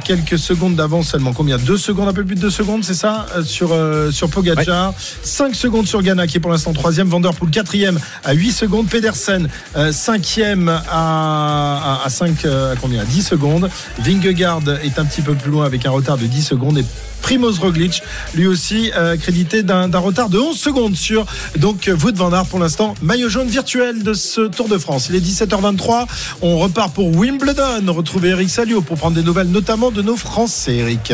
quelques 0.04 0.38
secondes 0.38 0.74
d'avance 0.74 1.08
seulement. 1.08 1.32
Combien? 1.32 1.56
Deux 1.58 1.78
secondes, 1.78 2.08
un 2.08 2.12
peu 2.12 2.24
plus 2.24 2.34
de 2.34 2.40
deux 2.40 2.50
secondes, 2.50 2.84
c'est 2.84 2.94
ça? 2.94 3.26
Sur, 3.44 3.70
euh, 4.08 4.12
sur 4.12 4.28
Pogacar. 4.28 4.94
5 5.22 5.54
secondes 5.54 5.86
sur 5.86 6.02
Ghana 6.02 6.26
qui 6.26 6.38
est 6.38 6.40
pour 6.40 6.50
l'instant 6.50 6.72
troisième. 6.72 7.08
Vanderpool 7.08 7.50
quatrième 7.50 7.98
à 8.24 8.32
8 8.32 8.52
secondes. 8.52 8.88
Pedersen 8.88 9.48
euh, 9.76 9.92
cinquième 9.92 10.68
à, 10.68 10.82
à, 10.90 12.02
à 12.04 12.10
5, 12.10 12.44
euh, 12.44 12.72
à 12.72 12.76
combien? 12.76 13.02
À 13.02 13.04
10 13.04 13.22
secondes. 13.22 13.70
Vingegaard 13.98 14.62
est 14.82 14.98
un 14.98 15.04
petit 15.04 15.22
peu 15.22 15.34
plus 15.34 15.50
loin 15.50 15.64
avec 15.66 15.86
un 15.86 15.90
retard 15.90 16.18
de 16.18 16.26
10 16.26 16.42
secondes. 16.42 16.78
Et 16.78 16.84
Primoz 17.22 17.58
Roglic, 17.58 18.02
lui 18.34 18.46
aussi 18.46 18.92
euh, 18.96 19.16
crédité 19.16 19.62
d'un 19.62 19.88
d'un 19.88 19.98
retard 19.98 20.28
de 20.28 20.38
11 20.38 20.56
secondes 20.56 20.96
sur 20.96 21.26
donc 21.56 21.90
Wout 22.02 22.14
van 22.14 22.32
Aert 22.32 22.46
pour 22.46 22.58
l'instant 22.58 22.94
maillot 23.02 23.28
jaune 23.28 23.48
virtuel 23.48 24.02
de 24.02 24.14
ce 24.14 24.42
Tour 24.42 24.68
de 24.68 24.78
France. 24.78 25.08
Il 25.10 25.16
est 25.16 25.20
17h23. 25.20 26.06
On 26.42 26.58
repart 26.58 26.92
pour 26.94 27.14
Wimbledon. 27.16 27.92
Retrouver 27.92 28.30
Eric 28.30 28.50
Salio 28.50 28.80
pour 28.80 28.96
prendre 28.96 29.16
des 29.16 29.22
nouvelles, 29.22 29.48
notamment 29.48 29.90
de 29.90 30.02
nos 30.02 30.16
Français. 30.16 30.76
Eric. 30.76 31.12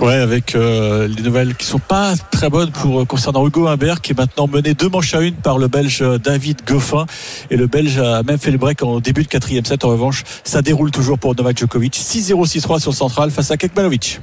Ouais, 0.00 0.14
avec 0.14 0.54
euh, 0.54 1.08
les 1.08 1.22
nouvelles 1.22 1.56
qui 1.56 1.66
sont 1.66 1.80
pas 1.80 2.14
très 2.30 2.48
bonnes 2.48 2.70
pour 2.70 3.00
euh, 3.00 3.04
concernant 3.04 3.44
Hugo 3.46 3.66
Humbert 3.66 4.00
qui 4.00 4.12
est 4.12 4.16
maintenant 4.18 4.46
mené 4.46 4.74
deux 4.74 4.88
manches 4.88 5.12
à 5.14 5.20
une 5.22 5.34
par 5.34 5.58
le 5.58 5.66
Belge 5.66 5.98
euh, 6.02 6.18
David 6.18 6.60
Goffin 6.64 7.04
et 7.50 7.56
le 7.56 7.66
Belge 7.66 7.98
a 7.98 8.22
même 8.22 8.38
fait 8.38 8.52
le 8.52 8.58
break 8.58 8.82
en 8.84 9.00
début 9.00 9.24
de 9.24 9.28
quatrième 9.28 9.64
set. 9.64 9.84
En 9.84 9.88
revanche, 9.88 10.22
ça 10.44 10.62
déroule 10.62 10.92
toujours 10.92 11.18
pour 11.18 11.34
Novak 11.34 11.58
Djokovic 11.58 11.94
6-0 11.96 12.46
6-3 12.46 12.78
sur 12.80 12.90
le 12.92 12.96
central 12.96 13.30
face 13.32 13.50
à 13.50 13.56
Kekmanovic. 13.56 14.20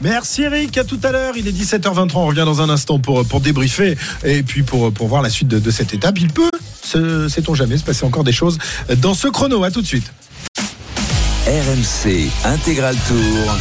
Merci 0.00 0.42
Eric, 0.42 0.76
à 0.76 0.84
tout 0.84 0.98
à 1.04 1.12
l'heure. 1.12 1.34
Il 1.36 1.46
est 1.46 1.52
17h23, 1.52 2.10
on 2.16 2.26
revient 2.26 2.42
dans 2.44 2.60
un 2.60 2.68
instant 2.68 2.98
pour, 2.98 3.24
pour 3.26 3.40
débriefer 3.40 3.96
et 4.24 4.42
puis 4.42 4.62
pour, 4.64 4.92
pour 4.92 5.06
voir 5.06 5.22
la 5.22 5.30
suite 5.30 5.48
de, 5.48 5.58
de 5.60 5.70
cette 5.70 5.94
étape. 5.94 6.18
Il 6.20 6.28
peut, 6.32 6.50
se- 6.82 7.28
sait-on 7.28 7.54
jamais, 7.54 7.78
se 7.78 7.84
passer 7.84 8.04
encore 8.04 8.24
des 8.24 8.32
choses 8.32 8.58
dans 8.98 9.14
ce 9.14 9.28
chrono. 9.28 9.62
À 9.62 9.70
tout 9.70 9.82
de 9.82 9.86
suite. 9.86 10.12
RMC 11.46 12.28
Intégral 12.44 12.96
Tour. 13.06 13.56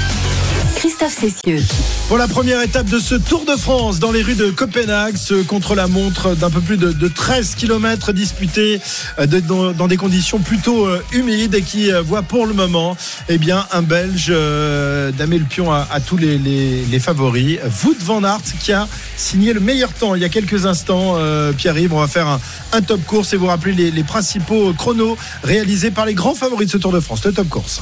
Pour 2.07 2.19
la 2.19 2.27
première 2.27 2.61
étape 2.61 2.85
de 2.87 2.99
ce 2.99 3.15
Tour 3.15 3.43
de 3.45 3.55
France 3.55 3.97
dans 3.97 4.11
les 4.11 4.21
rues 4.21 4.35
de 4.35 4.51
Copenhague, 4.51 5.17
ce 5.17 5.33
contre-la-montre 5.41 6.35
d'un 6.35 6.51
peu 6.51 6.61
plus 6.61 6.77
de, 6.77 6.91
de 6.91 7.07
13 7.07 7.55
km 7.55 8.13
disputé 8.13 8.79
dans, 9.17 9.87
des 9.87 9.97
conditions 9.97 10.37
plutôt 10.37 10.85
euh, 10.85 11.01
humides 11.11 11.55
et 11.55 11.63
qui 11.63 11.91
euh, 11.91 12.03
voit 12.03 12.21
pour 12.21 12.45
le 12.45 12.53
moment 12.53 12.95
eh 13.29 13.39
bien, 13.39 13.65
un 13.71 13.81
Belge 13.81 14.27
euh, 14.29 15.11
damer 15.11 15.39
le 15.39 15.45
pion 15.45 15.71
à, 15.71 15.87
tous 16.05 16.17
les, 16.17 16.99
favoris. 16.99 17.57
Wout 17.83 17.97
van 18.01 18.23
Aert 18.23 18.43
qui 18.59 18.71
a 18.71 18.87
signé 19.17 19.53
le 19.53 19.59
meilleur 19.59 19.91
temps 19.91 20.13
il 20.13 20.21
y 20.21 20.25
a 20.25 20.29
quelques 20.29 20.67
instants. 20.67 21.15
Euh, 21.17 21.51
Pierre-Yves, 21.51 21.93
on 21.93 21.99
va 21.99 22.07
faire 22.07 22.39
un, 22.73 22.81
top 22.81 23.03
course 23.05 23.33
et 23.33 23.37
vous 23.37 23.47
rappeler 23.47 23.73
les 23.73 24.03
principaux 24.03 24.71
chronos 24.73 25.17
réalisés 25.43 25.89
par 25.89 26.05
les 26.05 26.13
grands 26.13 26.35
favoris 26.35 26.67
de 26.67 26.71
ce 26.73 26.77
Tour 26.77 26.91
de 26.91 26.99
France, 26.99 27.25
le 27.25 27.33
top 27.33 27.49
course. 27.49 27.81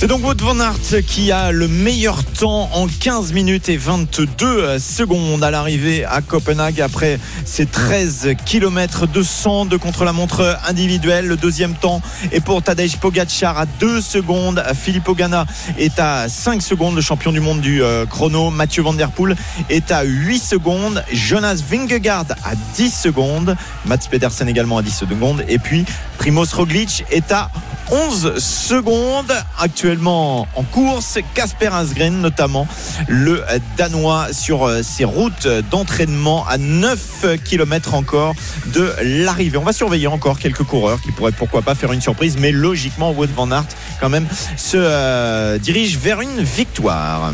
C'est 0.00 0.06
donc 0.06 0.24
Wout 0.24 0.40
van 0.40 0.60
Aert 0.60 1.02
qui 1.04 1.32
a 1.32 1.50
le 1.50 1.66
meilleur 1.66 2.24
temps 2.24 2.70
en 2.72 2.86
15 2.86 3.32
minutes 3.32 3.68
et 3.68 3.76
22 3.76 4.78
secondes 4.78 5.42
à 5.42 5.50
l'arrivée 5.50 6.04
à 6.04 6.20
Copenhague 6.20 6.80
après 6.80 7.18
ses 7.44 7.66
13 7.66 8.28
km 8.46 9.08
de 9.08 9.24
sang 9.24 9.66
de 9.66 9.76
contre-la-montre 9.76 10.56
individuelle. 10.68 11.26
Le 11.26 11.36
deuxième 11.36 11.74
temps 11.74 12.00
est 12.30 12.38
pour 12.38 12.62
Tadej 12.62 12.98
Pogacar 12.98 13.58
à 13.58 13.66
2 13.66 14.00
secondes. 14.00 14.62
Filippo 14.80 15.16
Ganna 15.16 15.46
est 15.76 15.98
à 15.98 16.28
5 16.28 16.62
secondes. 16.62 16.94
Le 16.94 17.02
champion 17.02 17.32
du 17.32 17.40
monde 17.40 17.60
du 17.60 17.82
euh, 17.82 18.06
chrono, 18.06 18.50
Mathieu 18.50 18.84
Van 18.84 18.92
Der 18.92 19.10
Poel, 19.10 19.34
est 19.68 19.90
à 19.90 20.04
8 20.04 20.38
secondes. 20.38 21.02
Jonas 21.12 21.60
Vingegaard 21.68 22.26
à 22.44 22.54
10 22.76 22.94
secondes. 22.94 23.56
Mats 23.84 23.98
Pedersen 24.08 24.48
également 24.48 24.78
à 24.78 24.82
10 24.82 24.92
secondes. 24.92 25.44
Et 25.48 25.58
puis 25.58 25.84
Primoz 26.18 26.54
Roglic 26.54 27.04
est 27.10 27.32
à 27.32 27.50
11 27.90 28.38
secondes 28.38 29.32
actuellement 29.58 29.87
en 29.96 30.62
course. 30.72 31.18
Casper 31.34 31.68
Asgren 31.72 32.20
notamment, 32.20 32.66
le 33.06 33.42
Danois 33.76 34.32
sur 34.32 34.66
euh, 34.66 34.82
ses 34.82 35.04
routes 35.04 35.46
d'entraînement 35.70 36.46
à 36.46 36.58
9 36.58 37.38
km 37.44 37.94
encore 37.94 38.34
de 38.74 38.92
l'arrivée. 39.02 39.56
On 39.56 39.64
va 39.64 39.72
surveiller 39.72 40.06
encore 40.06 40.38
quelques 40.38 40.64
coureurs 40.64 41.00
qui 41.00 41.12
pourraient 41.12 41.32
pourquoi 41.32 41.62
pas 41.62 41.74
faire 41.74 41.92
une 41.92 42.00
surprise, 42.00 42.36
mais 42.38 42.52
logiquement 42.52 43.12
Wout 43.12 43.28
van 43.34 43.50
Aert 43.50 43.64
quand 44.00 44.10
même 44.10 44.26
se 44.56 44.76
euh, 44.76 45.58
dirige 45.58 45.96
vers 45.96 46.20
une 46.20 46.42
victoire. 46.42 47.32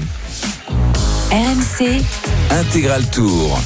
RMC, 1.31 2.03
Intégral 2.51 3.05
Tour. 3.11 3.59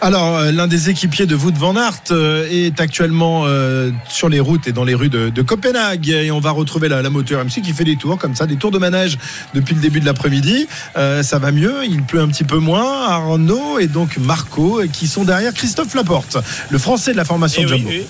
Alors, 0.00 0.36
euh, 0.36 0.52
l'un 0.52 0.66
des 0.66 0.90
équipiers 0.90 1.26
de 1.26 1.34
Wout 1.34 1.52
van 1.56 1.74
Aert 1.76 2.02
euh, 2.10 2.46
est 2.50 2.80
actuellement 2.80 3.44
euh, 3.46 3.90
sur 4.08 4.28
les 4.28 4.40
routes 4.40 4.68
et 4.68 4.72
dans 4.72 4.84
les 4.84 4.94
rues 4.94 5.08
de, 5.08 5.30
de 5.30 5.42
Copenhague. 5.42 6.08
Et 6.08 6.30
on 6.30 6.38
va 6.40 6.50
retrouver 6.50 6.88
la, 6.88 7.00
la 7.02 7.10
moto 7.10 7.36
RMC 7.38 7.62
qui 7.62 7.72
fait 7.72 7.84
des 7.84 7.96
tours 7.96 8.18
comme 8.18 8.34
ça, 8.34 8.46
des 8.46 8.56
tours 8.56 8.70
de 8.70 8.78
manège 8.78 9.18
depuis 9.54 9.74
le 9.74 9.80
début 9.80 10.00
de 10.00 10.04
l'après-midi. 10.06 10.68
Euh, 10.96 11.22
ça 11.22 11.38
va 11.38 11.50
mieux, 11.50 11.84
il 11.88 12.02
pleut 12.02 12.20
un 12.20 12.28
petit 12.28 12.44
peu 12.44 12.58
moins. 12.58 13.06
Arnaud 13.08 13.78
et 13.78 13.86
donc 13.86 14.18
Marco 14.18 14.82
qui 14.92 15.06
sont 15.06 15.24
derrière 15.24 15.54
Christophe 15.54 15.94
Laporte, 15.94 16.36
le 16.70 16.78
français 16.78 17.12
de 17.12 17.16
la 17.16 17.24
formation 17.24 17.62
Eh 17.64 17.70
oui, 17.72 17.78
Jumbo. 17.78 17.88
oui. 17.90 18.02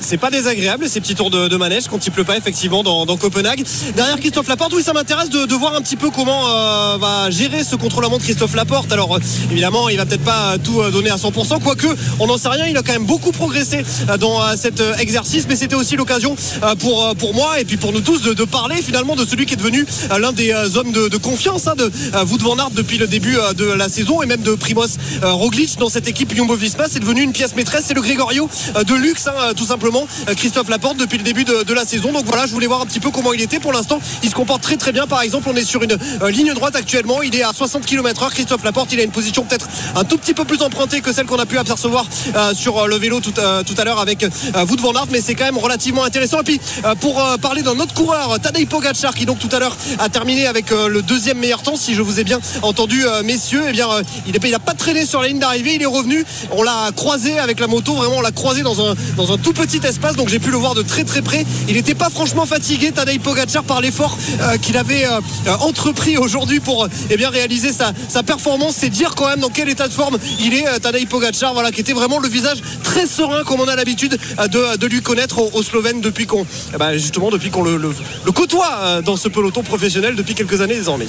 C'est 0.00 0.16
pas 0.18 0.30
désagréable 0.30 0.88
ces 0.88 1.00
petits 1.00 1.14
tours 1.14 1.30
de, 1.30 1.48
de 1.48 1.56
manège 1.56 1.84
quand 1.88 2.04
il 2.06 2.10
pleut 2.10 2.24
pas 2.24 2.36
effectivement 2.36 2.82
dans, 2.82 3.06
dans 3.06 3.16
Copenhague. 3.16 3.64
Derrière 3.94 4.18
Christophe 4.18 4.48
Laporte, 4.48 4.72
oui 4.74 4.82
ça 4.82 4.92
m'intéresse 4.92 5.30
de, 5.30 5.46
de 5.46 5.54
voir 5.54 5.74
un 5.74 5.82
petit 5.82 5.96
peu 5.96 6.10
comment 6.10 6.48
euh, 6.48 6.96
va 6.98 7.30
gérer 7.30 7.64
ce 7.64 7.76
contre-la-montre 7.76 8.24
Christophe 8.24 8.54
Laporte. 8.54 8.92
Alors 8.92 9.16
euh, 9.16 9.20
évidemment 9.50 9.88
il 9.88 9.96
va 9.96 10.06
peut-être 10.06 10.24
pas 10.24 10.56
tout 10.58 10.80
euh, 10.80 10.90
donner 10.90 11.10
à 11.10 11.16
100%, 11.16 11.60
quoique 11.62 11.86
on 12.18 12.26
n'en 12.26 12.38
sait 12.38 12.48
rien, 12.48 12.66
il 12.66 12.76
a 12.76 12.82
quand 12.82 12.92
même 12.92 13.04
beaucoup 13.04 13.32
progressé 13.32 13.84
euh, 14.08 14.16
dans 14.16 14.42
euh, 14.42 14.54
cet 14.56 14.80
euh, 14.80 14.94
exercice, 14.96 15.46
mais 15.48 15.56
c'était 15.56 15.74
aussi 15.76 15.96
l'occasion 15.96 16.34
euh, 16.62 16.74
pour, 16.76 17.04
euh, 17.06 17.14
pour 17.14 17.34
moi 17.34 17.60
et 17.60 17.64
puis 17.64 17.76
pour 17.76 17.92
nous 17.92 18.00
tous 18.00 18.22
de, 18.22 18.32
de 18.32 18.44
parler 18.44 18.76
finalement 18.76 19.16
de 19.16 19.24
celui 19.24 19.46
qui 19.46 19.54
est 19.54 19.58
devenu 19.58 19.86
euh, 20.10 20.18
l'un 20.18 20.32
des 20.32 20.52
euh, 20.52 20.76
hommes 20.76 20.92
de, 20.92 21.16
confiance 21.18 21.66
hein, 21.66 21.74
de 21.76 21.90
euh, 22.14 22.24
Wout 22.24 22.38
van 22.38 22.56
Aert 22.58 22.70
depuis 22.72 22.98
le 22.98 23.06
début 23.06 23.36
euh, 23.36 23.52
de 23.52 23.64
la 23.64 23.88
saison 23.88 24.22
et 24.22 24.26
même 24.26 24.42
de 24.42 24.54
Primoz 24.54 24.96
euh, 25.22 25.32
Roglic 25.32 25.78
dans 25.78 25.88
cette 25.88 26.08
équipe 26.08 26.34
Jumbo-Visma. 26.34 26.84
C'est 26.88 27.00
devenu 27.00 27.22
une 27.22 27.32
pièce 27.32 27.54
maîtresse, 27.54 27.84
c'est 27.88 27.94
le 27.94 28.00
Gregorio 28.00 28.48
euh, 28.76 28.84
de 28.84 28.94
luxe 28.94 29.26
hein, 29.26 29.34
euh, 29.40 29.52
tout 29.54 29.66
simplement. 29.66 29.89
Euh, 29.98 30.34
Christophe 30.34 30.68
Laporte 30.68 30.96
depuis 30.96 31.18
le 31.18 31.24
début 31.24 31.44
de, 31.44 31.72
la 31.72 31.84
saison. 31.84 32.12
Donc 32.12 32.24
voilà, 32.26 32.46
je 32.46 32.52
voulais 32.52 32.66
voir 32.66 32.80
un 32.80 32.86
petit 32.86 33.00
peu 33.00 33.10
comment 33.10 33.32
il 33.32 33.40
était. 33.40 33.58
Pour 33.58 33.72
l'instant, 33.72 34.00
il 34.22 34.30
se 34.30 34.34
comporte 34.34 34.62
très 34.62 34.76
très 34.76 34.92
bien. 34.92 35.06
Par 35.06 35.22
exemple, 35.22 35.48
on 35.50 35.56
est 35.56 35.64
sur 35.64 35.82
une 35.82 35.96
euh, 36.22 36.30
ligne 36.30 36.52
droite 36.52 36.76
actuellement. 36.76 37.22
Il 37.22 37.34
est 37.36 37.42
à 37.42 37.52
60 37.52 37.86
km/h. 37.86 38.30
Christophe 38.30 38.64
Laporte, 38.64 38.92
il 38.92 39.00
a 39.00 39.02
une 39.02 39.10
position 39.10 39.44
peut-être 39.44 39.68
un 39.96 40.04
tout 40.04 40.18
petit 40.18 40.34
peu 40.34 40.44
plus 40.44 40.62
empruntée 40.62 41.00
que 41.00 41.12
celle 41.12 41.26
qu'on 41.26 41.38
a 41.38 41.46
pu 41.46 41.58
apercevoir 41.58 42.06
euh, 42.34 42.54
sur 42.54 42.86
le 42.86 42.96
vélo 42.96 43.20
tout, 43.20 43.32
tout 43.32 43.74
à 43.76 43.84
l'heure 43.84 44.00
avec 44.00 44.24
Wout 44.68 44.80
van 44.80 44.92
Aert, 44.92 45.06
mais 45.10 45.20
c'est 45.20 45.34
quand 45.34 45.44
même 45.44 45.58
relativement 45.58 46.04
intéressant. 46.04 46.40
Et 46.40 46.44
puis 46.44 46.60
pour 47.00 47.22
parler 47.40 47.62
d'un 47.62 47.78
autre 47.78 47.94
coureur, 47.94 48.38
Tadej 48.40 48.66
Pogacar, 48.66 49.14
qui 49.14 49.26
donc 49.26 49.38
tout 49.38 49.48
à 49.52 49.58
l'heure 49.58 49.76
a 49.98 50.08
terminé 50.08 50.46
avec 50.46 50.70
le 50.70 51.02
deuxième 51.02 51.38
meilleur 51.38 51.62
temps, 51.62 51.76
si 51.76 51.94
je 51.94 52.02
vous 52.02 52.20
ai 52.20 52.24
bien 52.24 52.40
entendu, 52.62 53.04
messieurs, 53.24 53.64
eh 53.68 53.72
bien 53.72 53.88
il 54.26 54.50
n'a 54.50 54.58
pas 54.58 54.74
traîné 54.74 55.06
sur 55.06 55.20
la 55.20 55.28
ligne 55.28 55.38
d'arrivée, 55.38 55.74
il 55.74 55.82
est 55.82 55.86
revenu. 55.86 56.24
On 56.52 56.62
l'a 56.62 56.90
croisé 56.94 57.38
avec 57.38 57.60
la 57.60 57.66
moto, 57.66 57.94
vraiment 57.94 58.18
on 58.18 58.22
l'a 58.22 58.32
croisé 58.32 58.62
dans 58.62 58.80
un 58.80 58.94
dans 59.16 59.32
un 59.32 59.38
tout 59.38 59.52
petit 59.52 59.79
espace, 59.84 60.16
donc 60.16 60.28
j'ai 60.28 60.38
pu 60.38 60.50
le 60.50 60.56
voir 60.56 60.74
de 60.74 60.82
très 60.82 61.04
très 61.04 61.22
près. 61.22 61.44
Il 61.68 61.74
n'était 61.74 61.94
pas 61.94 62.10
franchement 62.10 62.46
fatigué, 62.46 62.92
Tadej 62.92 63.20
Pogacar, 63.20 63.64
par 63.64 63.80
l'effort 63.80 64.16
euh, 64.40 64.56
qu'il 64.58 64.76
avait 64.76 65.06
euh, 65.06 65.20
euh, 65.46 65.54
entrepris 65.60 66.16
aujourd'hui 66.18 66.60
pour 66.60 66.88
eh 67.08 67.16
bien 67.16 67.30
réaliser 67.30 67.70
sa, 67.72 67.92
performance. 68.22 68.76
C'est 68.78 68.90
dire 68.90 69.14
quand 69.14 69.28
même 69.28 69.40
dans 69.40 69.48
quel 69.48 69.68
état 69.68 69.88
de 69.88 69.92
forme 69.92 70.18
il 70.40 70.54
est, 70.54 70.80
Tadej 70.80 71.06
Pogacar, 71.06 71.52
voilà, 71.54 71.70
qui 71.70 71.80
était 71.80 71.92
vraiment 71.92 72.18
le 72.18 72.28
visage 72.28 72.58
très 72.82 73.06
serein 73.06 73.44
comme 73.44 73.60
on 73.60 73.68
a 73.68 73.76
l'habitude 73.76 74.18
de, 74.38 74.86
lui 74.86 75.00
connaître 75.00 75.38
au, 75.54 75.62
Slovène 75.62 76.00
depuis 76.00 76.26
qu'on 76.26 76.44
eh 76.74 76.78
ben, 76.78 76.92
justement 76.94 77.30
depuis 77.30 77.50
qu'on 77.50 77.62
le, 77.62 77.76
le- 77.76 78.32
côtoie 78.32 79.02
dans 79.04 79.16
ce 79.16 79.28
peloton 79.28 79.62
professionnel 79.62 80.16
depuis 80.16 80.34
quelques 80.34 80.60
années 80.60 80.74
désormais. 80.74 81.06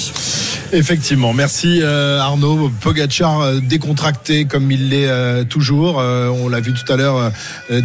Effectivement, 0.73 1.34
merci 1.34 1.81
Arnaud. 1.84 2.71
Pogacar 2.81 3.53
décontracté 3.62 4.45
comme 4.45 4.71
il 4.71 4.89
l'est 4.89 5.45
toujours. 5.45 5.97
On 5.97 6.47
l'a 6.47 6.60
vu 6.60 6.73
tout 6.73 6.91
à 6.91 6.95
l'heure 6.95 7.31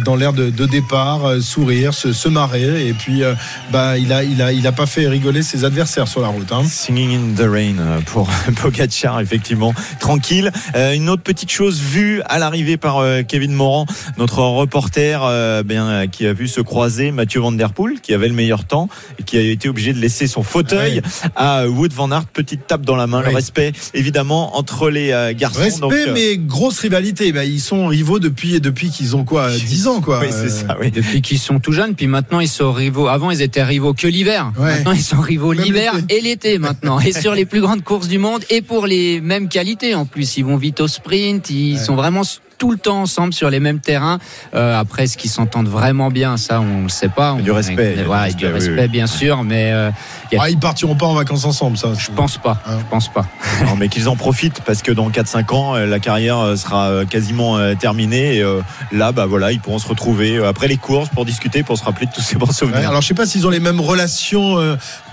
dans 0.05 0.15
l'air 0.15 0.33
de, 0.33 0.49
de 0.49 0.65
départ, 0.81 1.25
euh, 1.25 1.41
sourire, 1.41 1.93
se, 1.93 2.13
se 2.13 2.29
marrer. 2.29 2.87
Et 2.87 2.93
puis, 2.93 3.23
euh, 3.23 3.33
bah, 3.71 3.97
il 3.97 4.11
a, 4.13 4.23
il 4.23 4.41
a, 4.41 4.51
il 4.51 4.65
a 4.67 4.71
pas 4.71 4.85
fait 4.85 5.07
rigoler 5.07 5.41
ses 5.41 5.65
adversaires 5.65 6.07
sur 6.07 6.21
la 6.21 6.27
route. 6.27 6.51
hein. 6.51 6.63
Singing 6.67 7.15
in 7.15 7.35
the 7.35 7.49
rain 7.49 7.75
euh, 7.79 7.99
pour 8.05 8.29
Pogacar, 8.61 9.19
effectivement, 9.21 9.73
tranquille. 9.99 10.51
Euh, 10.75 10.93
une 10.93 11.09
autre 11.09 11.23
petite 11.23 11.51
chose 11.51 11.79
vue 11.81 12.21
à 12.25 12.37
l'arrivée 12.37 12.77
par 12.77 12.97
euh, 12.99 13.23
Kevin 13.23 13.53
Morand, 13.53 13.85
notre 14.17 14.39
reporter, 14.43 15.21
euh, 15.23 15.63
bien, 15.63 16.07
qui 16.07 16.25
a 16.27 16.33
vu 16.33 16.47
se 16.47 16.61
croiser 16.61 17.11
Mathieu 17.11 17.39
Van 17.41 17.51
Der 17.51 17.73
Poel, 17.73 17.99
qui 18.01 18.13
avait 18.13 18.27
le 18.27 18.33
meilleur 18.35 18.65
temps 18.65 18.87
et 19.19 19.23
qui 19.23 19.37
a 19.37 19.41
été 19.41 19.69
obligé 19.69 19.93
de 19.93 19.99
laisser 19.99 20.27
son 20.27 20.43
fauteuil 20.43 21.01
à 21.35 21.67
Wood 21.67 21.93
Van 21.93 22.11
Aert. 22.11 22.25
Petite 22.27 22.67
tape 22.67 22.85
dans 22.85 22.95
la 22.95 23.07
main, 23.07 23.21
le 23.21 23.29
respect 23.29 23.71
évidemment 23.93 24.57
entre 24.57 24.89
les 24.89 25.33
garçons. 25.35 25.59
Respect, 25.61 25.79
Donc, 25.81 26.13
mais 26.13 26.37
grosse 26.37 26.79
rivalité. 26.79 27.31
Bah, 27.31 27.45
ils 27.45 27.59
sont 27.61 27.87
rivaux 27.87 28.19
depuis, 28.19 28.59
depuis 28.61 28.89
qu'ils 28.91 29.15
ont 29.15 29.23
quoi 29.23 29.49
10 29.57 29.87
ans, 29.87 30.01
quoi. 30.01 30.19
oui, 30.19 30.27
c'est 30.31 30.47
Euh, 30.47 30.66
ça, 30.67 30.77
oui. 30.79 30.91
Depuis 30.91 31.21
qu'ils 31.21 31.39
sont 31.39 31.59
tout 31.59 31.71
jeunes, 31.71 31.95
puis 31.95 32.07
maintenant 32.07 32.39
ils 32.39 32.47
sont 32.47 32.71
rivaux. 32.71 33.07
Avant 33.07 33.31
ils 33.31 33.41
étaient 33.41 33.63
rivaux 33.63 33.93
que 33.93 34.07
l'hiver. 34.07 34.51
Ouais. 34.59 34.77
Maintenant 34.77 34.91
ils 34.91 35.01
sont 35.01 35.21
rivaux 35.21 35.53
l'hiver 35.53 35.93
et 36.09 36.21
l'été 36.21 36.59
maintenant. 36.59 36.99
Et 36.99 37.13
sur 37.13 37.33
les 37.33 37.45
plus 37.45 37.61
grandes 37.61 37.83
courses 37.83 38.07
du 38.07 38.17
monde 38.17 38.43
et 38.49 38.61
pour 38.61 38.87
les 38.87 39.21
mêmes 39.21 39.49
qualités 39.49 39.95
en 39.95 40.05
plus. 40.05 40.37
Ils 40.37 40.45
vont 40.45 40.57
vite 40.57 40.81
au 40.81 40.87
sprint. 40.87 41.49
Ils 41.49 41.79
sont 41.79 41.95
vraiment 41.95 42.23
tout 42.57 42.71
le 42.71 42.77
temps 42.77 43.01
ensemble 43.01 43.33
sur 43.33 43.49
les 43.49 43.59
mêmes 43.59 43.79
terrains. 43.79 44.19
Euh, 44.55 44.79
après, 44.79 45.07
ce 45.07 45.17
qu'ils 45.17 45.29
s'entendent 45.29 45.67
vraiment 45.67 46.09
bien, 46.09 46.37
ça 46.37 46.59
on 46.61 46.83
le 46.83 46.89
sait 46.89 47.09
pas. 47.09 47.33
Du 47.41 47.51
On- 47.51 47.55
respect, 47.55 47.93
a 47.99 48.03
du 48.03 48.07
Ouais, 48.09 48.17
respect, 48.19 48.37
du 48.39 48.45
oui, 48.47 48.51
respect 48.53 48.81
oui. 48.83 48.87
bien 48.87 49.07
sûr, 49.07 49.43
mais 49.43 49.71
euh, 49.71 49.89
a- 49.89 50.37
Ah, 50.39 50.49
ils 50.49 50.57
partiront 50.59 50.95
pas 50.95 51.05
en 51.05 51.13
vacances 51.13 51.45
ensemble, 51.45 51.77
ça. 51.77 51.89
je 51.97 52.09
pense 52.11 52.37
pas. 52.37 52.61
Hein. 52.67 52.77
Je 52.79 52.85
pense 52.89 53.09
pas. 53.11 53.25
Non, 53.65 53.75
mais 53.77 53.89
qu'ils 53.89 54.09
en 54.09 54.15
profitent 54.15 54.61
parce 54.65 54.81
que 54.81 54.91
dans 54.91 55.09
4-5 55.09 55.53
ans, 55.53 55.75
euh, 55.75 55.85
la 55.85 55.99
carrière 55.99 56.39
euh, 56.39 56.55
sera 56.55 56.87
euh, 56.89 57.05
quasiment 57.05 57.57
terminée. 57.75 58.37
Et 58.37 58.41
euh, 58.43 58.61
là, 58.91 59.11
bah 59.11 59.25
voilà, 59.25 59.51
ils 59.51 59.59
pourront 59.59 59.79
se 59.79 59.87
retrouver 59.87 60.43
après 60.45 60.67
les 60.67 60.77
courses 60.77 61.09
pour 61.09 61.25
discuter, 61.25 61.63
pour 61.63 61.77
se 61.77 61.83
rappeler 61.83 62.07
de 62.07 62.11
tous 62.11 62.21
ces 62.21 62.35
bons 62.37 62.47
Ouais, 62.47 62.53
souvenirs. 62.53 62.89
alors 62.89 63.01
je 63.01 63.07
sais 63.07 63.13
pas 63.13 63.25
s'ils 63.25 63.45
ont 63.45 63.49
les 63.51 63.59
mêmes 63.59 63.79
relations 63.81 64.57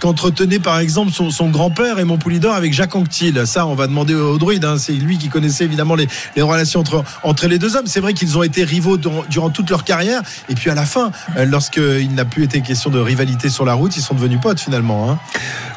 qu'entretenait 0.00 0.59
par 0.59 0.78
exemple 0.78 1.12
son, 1.12 1.30
son 1.30 1.48
grand-père 1.50 1.98
et 1.98 2.04
mon 2.04 2.16
Poulidor 2.18 2.54
avec 2.54 2.72
Jacques 2.72 2.94
Anquetil. 2.96 3.46
Ça, 3.46 3.66
on 3.66 3.74
va 3.74 3.87
demander 3.87 4.14
au 4.14 4.38
druide. 4.38 4.64
hein. 4.64 4.76
C'est 4.78 4.92
lui 4.92 5.18
qui 5.18 5.28
connaissait 5.28 5.64
évidemment 5.64 5.94
les, 5.94 6.09
les 6.37 6.42
relations 6.42 6.80
entre, 6.80 7.04
entre 7.22 7.34
les 7.42 7.59
deux 7.59 7.77
hommes. 7.77 7.87
C'est 7.87 8.01
vrai 8.01 8.14
qu'ils 8.14 8.37
ont 8.38 8.42
été 8.42 8.64
rivaux 8.64 8.97
durant 8.97 9.51
toute 9.51 9.70
leur 9.70 9.85
carrière. 9.85 10.23
Et 10.49 10.55
puis 10.55 10.70
à 10.70 10.75
la 10.75 10.85
fin, 10.87 11.11
euh, 11.37 11.44
lorsqu'il 11.44 12.14
n'a 12.14 12.25
plus 12.25 12.44
été 12.44 12.61
question 12.61 12.90
de 12.90 12.99
rivalité 12.99 13.49
sur 13.51 13.64
la 13.64 13.75
route, 13.75 13.97
ils 13.97 14.03
sont 14.03 14.14
devenus 14.14 14.40
potes 14.40 14.61
finalement. 14.61 15.11
hein. 15.11 15.18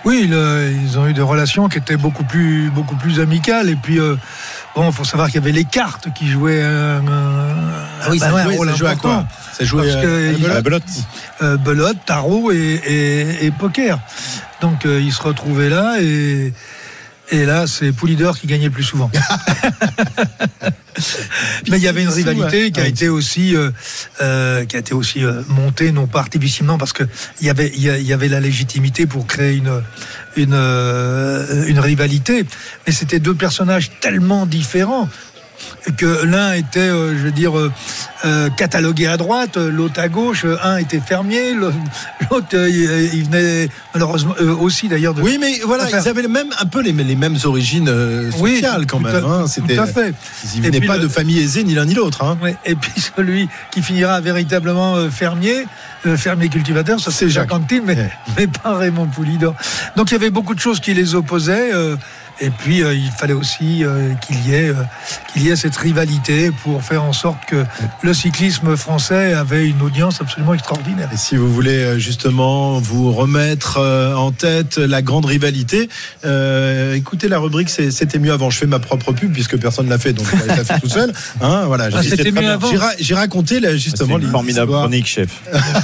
Oui, 0.06 0.28
le- 0.30 0.72
ils 0.84 0.98
ont 0.98 1.08
eu 1.08 1.14
des 1.14 1.22
relations 1.22 1.68
qui 1.70 1.78
étaient 1.80 1.98
beaucoup 1.98 2.24
plus, 2.24 2.70
beaucoup 2.70 2.96
plus 2.96 3.20
amicales. 3.20 3.70
Et 3.70 3.76
puis, 3.76 4.00
euh, 4.00 4.16
bon, 4.76 4.88
il 4.88 4.94
faut 4.94 5.04
savoir 5.04 5.28
qu'il 5.28 5.36
y 5.36 5.44
avait 5.44 5.52
les 5.52 5.66
cartes 5.66 6.08
qui 6.14 6.28
jouaient 6.30 6.62
euh, 6.62 7.00
Ah 8.02 8.08
oui, 8.10 8.20
bah 8.20 8.28
ça 8.28 8.34
ouais, 8.36 8.42
un 8.42 8.50
rôle 8.58 8.70
ça 8.70 8.76
jouait 8.76 8.90
à 8.90 8.96
quoi 8.96 9.12
important. 9.12 9.28
Ça 9.58 9.66
jouait 9.66 9.92
Parce 9.92 10.02
que 10.04 10.08
euh, 10.08 10.30
à 10.30 10.32
la 10.32 10.38
il- 10.38 10.42
belote 10.44 10.54
La 10.56 10.62
belote. 10.62 10.84
euh, 11.42 11.58
belote, 11.58 11.98
tarot 12.06 12.52
et, 12.52 12.56
et- 12.86 13.46
et 13.46 13.52
poker. 13.52 14.00
Donc 14.62 14.86
euh, 14.86 15.00
ils 15.02 15.12
se 15.14 15.22
retrouvaient 15.22 15.70
là 15.70 15.98
et, 16.02 16.54
et 17.32 17.46
là 17.46 17.68
c'est 17.68 17.92
Poulidor 17.92 18.38
qui 18.40 18.48
gagnait 18.48 18.66
le 18.66 18.72
plus 18.72 18.84
souvent. 18.84 19.12
Mais 21.70 21.78
il 21.78 21.84
y 21.84 21.88
avait 21.88 22.02
une 22.04 22.10
rivalité 22.10 22.64
ouais. 22.66 22.72
qui 22.72 22.80
a 22.80 22.84
Ouais. 22.84 22.90
été 22.90 23.08
aussi 23.10 23.56
euh, 23.56 23.70
euh, 24.22 24.66
qui 24.66 24.76
a 24.76 24.80
été 24.80 24.94
aussi 24.96 25.24
euh, 25.24 25.42
montée 25.48 25.92
non 25.92 26.08
pas 26.08 26.20
artificiellement 26.20 26.78
parce 26.80 26.94
que 26.94 27.04
il 27.40 27.46
y 27.48 27.50
avait 27.50 27.72
il 27.76 27.82
y 27.84 27.90
a- 27.90 27.98
il 28.00 28.06
y 28.08 28.14
avait 28.14 28.30
la 28.30 28.40
légitimité 28.40 29.06
pour 29.06 29.28
créer 29.28 29.56
une 29.58 29.84
une 30.38 30.54
euh, 30.54 31.66
une 31.68 31.80
rivalité 31.80 32.46
mais 32.86 32.94
c'était 32.94 33.20
deux 33.20 33.36
personnages 33.36 33.92
tellement 34.00 34.46
différents 34.48 35.08
que 35.98 36.26
l'un 36.26 36.54
était, 36.54 36.80
euh, 36.80 37.12
je 37.18 37.24
veux 37.24 37.32
dire, 37.32 37.58
euh, 37.58 37.72
euh, 38.26 38.50
catalogué 38.50 39.08
à 39.08 39.18
droite, 39.18 39.58
l'autre 39.58 40.00
à 40.00 40.08
gauche. 40.10 40.46
Un 40.64 40.78
était 40.78 41.00
fermier, 41.00 41.54
l'autre, 42.32 42.48
il, 42.54 43.10
il 43.14 43.24
venait 43.26 43.70
malheureusement 43.94 44.36
aussi 44.60 44.88
d'ailleurs 44.88 45.14
de. 45.14 45.22
Oui, 45.22 45.38
mais 45.40 45.60
voilà, 45.66 45.86
Enfin, 45.86 46.00
ils 46.04 46.08
avaient 46.10 46.28
même 46.28 46.50
un 46.60 46.66
peu 46.66 46.82
les, 46.82 46.92
les 46.92 47.16
mêmes 47.16 47.38
origines 47.46 47.88
euh, 47.90 48.30
Oui, 48.40 48.56
sociales 48.56 48.86
quand 48.86 49.00
même. 49.00 49.16
hein. 49.26 49.46
tout 49.56 49.80
à 49.82 49.86
fait. 49.88 50.14
Ils 50.56 50.62
venaient 50.62 50.82
pas 50.82 50.98
le- 50.98 51.04
de 51.04 51.08
famille 51.08 51.40
aisée 51.40 51.64
ni 51.64 51.74
l'un 51.74 51.86
ni 51.86 51.94
l'autre. 51.94 52.24
hein. 52.24 52.38
Et 52.66 52.76
puis 52.76 52.92
celui 53.16 53.48
qui 53.72 53.82
finira 53.82 54.20
véritablement 54.22 55.10
fermier, 55.10 55.66
fermier 56.18 56.50
cultivateur, 56.50 57.00
ça 57.00 57.12
c'est 57.12 57.30
Jacques. 57.30 57.52
Anquetil, 57.54 57.82
mais, 57.86 57.96
Ouais. 57.96 58.12
mais 58.38 58.48
pas 58.48 58.76
Raymond 58.78 59.08
Poulidor. 59.08 59.56
Donc 59.96 60.12
il 60.12 60.14
y 60.14 60.18
avait 60.18 60.30
beaucoup 60.30 60.54
de 60.56 60.60
choses 60.60 60.80
qui 60.80 60.94
les 60.94 61.16
opposaient. 61.16 61.72
Et 62.40 62.50
puis 62.52 62.84
euh, 62.84 62.94
il 62.94 63.10
fallait 63.12 63.34
aussi 63.34 63.84
euh, 63.84 64.14
qu'il 64.26 64.38
y 64.48 64.54
ait 64.54 64.70
euh, 64.70 64.76
qu'il 65.34 65.42
y 65.44 65.50
ait 65.50 65.56
cette 65.56 65.76
rivalité 65.76 66.52
pour 66.64 66.84
faire 66.84 67.04
en 67.04 67.14
sorte 67.14 67.40
que 67.48 67.66
le 68.04 68.14
cyclisme 68.14 68.76
français 68.78 69.34
avait 69.34 69.68
une 69.68 69.82
audience 69.82 70.22
absolument 70.22 70.54
extraordinaire. 70.54 71.10
Et 71.14 71.18
si 71.18 71.36
vous 71.36 71.52
voulez 71.52 72.00
justement 72.00 72.80
vous 72.80 73.12
remettre 73.12 73.78
euh, 73.80 74.14
en 74.16 74.32
tête 74.32 74.78
la 74.78 75.02
grande 75.02 75.26
rivalité, 75.26 75.90
euh, 76.26 76.94
écoutez 76.94 77.28
la 77.28 77.40
rubrique 77.40 77.70
c'est- 77.70 77.90
C'était 77.92 78.20
mieux 78.20 78.32
avant. 78.34 78.50
Je 78.52 78.58
fais 78.60 78.68
ma 78.68 78.80
propre 78.80 79.12
pub 79.14 79.34
puisque 79.34 79.58
personne 79.58 79.86
ne 79.86 79.90
l'a 79.92 79.98
fait, 79.98 80.14
donc 80.14 80.28
je 80.32 80.36
vais 80.44 80.48
la 80.56 80.64
faire 80.64 80.80
tout 80.80 80.90
seul. 80.90 81.12
Hein, 81.42 81.64
voilà, 81.66 81.90
Ah, 81.92 82.02
j'ai- 82.04 82.12
c'était 82.12 82.24
très 82.24 82.32
mieux 82.34 82.42
bien. 82.42 82.52
avant. 82.54 82.70
J'ai 82.70 82.78
ra- 82.78 82.92
J'ai 83.00 83.16
raconté 83.16 83.60
là, 83.60 83.70
C'est 83.72 83.78
justement 83.80 84.20
une 84.20 84.30
formidable 84.30 84.72
chronique, 84.72 85.08
chef. 85.08 85.30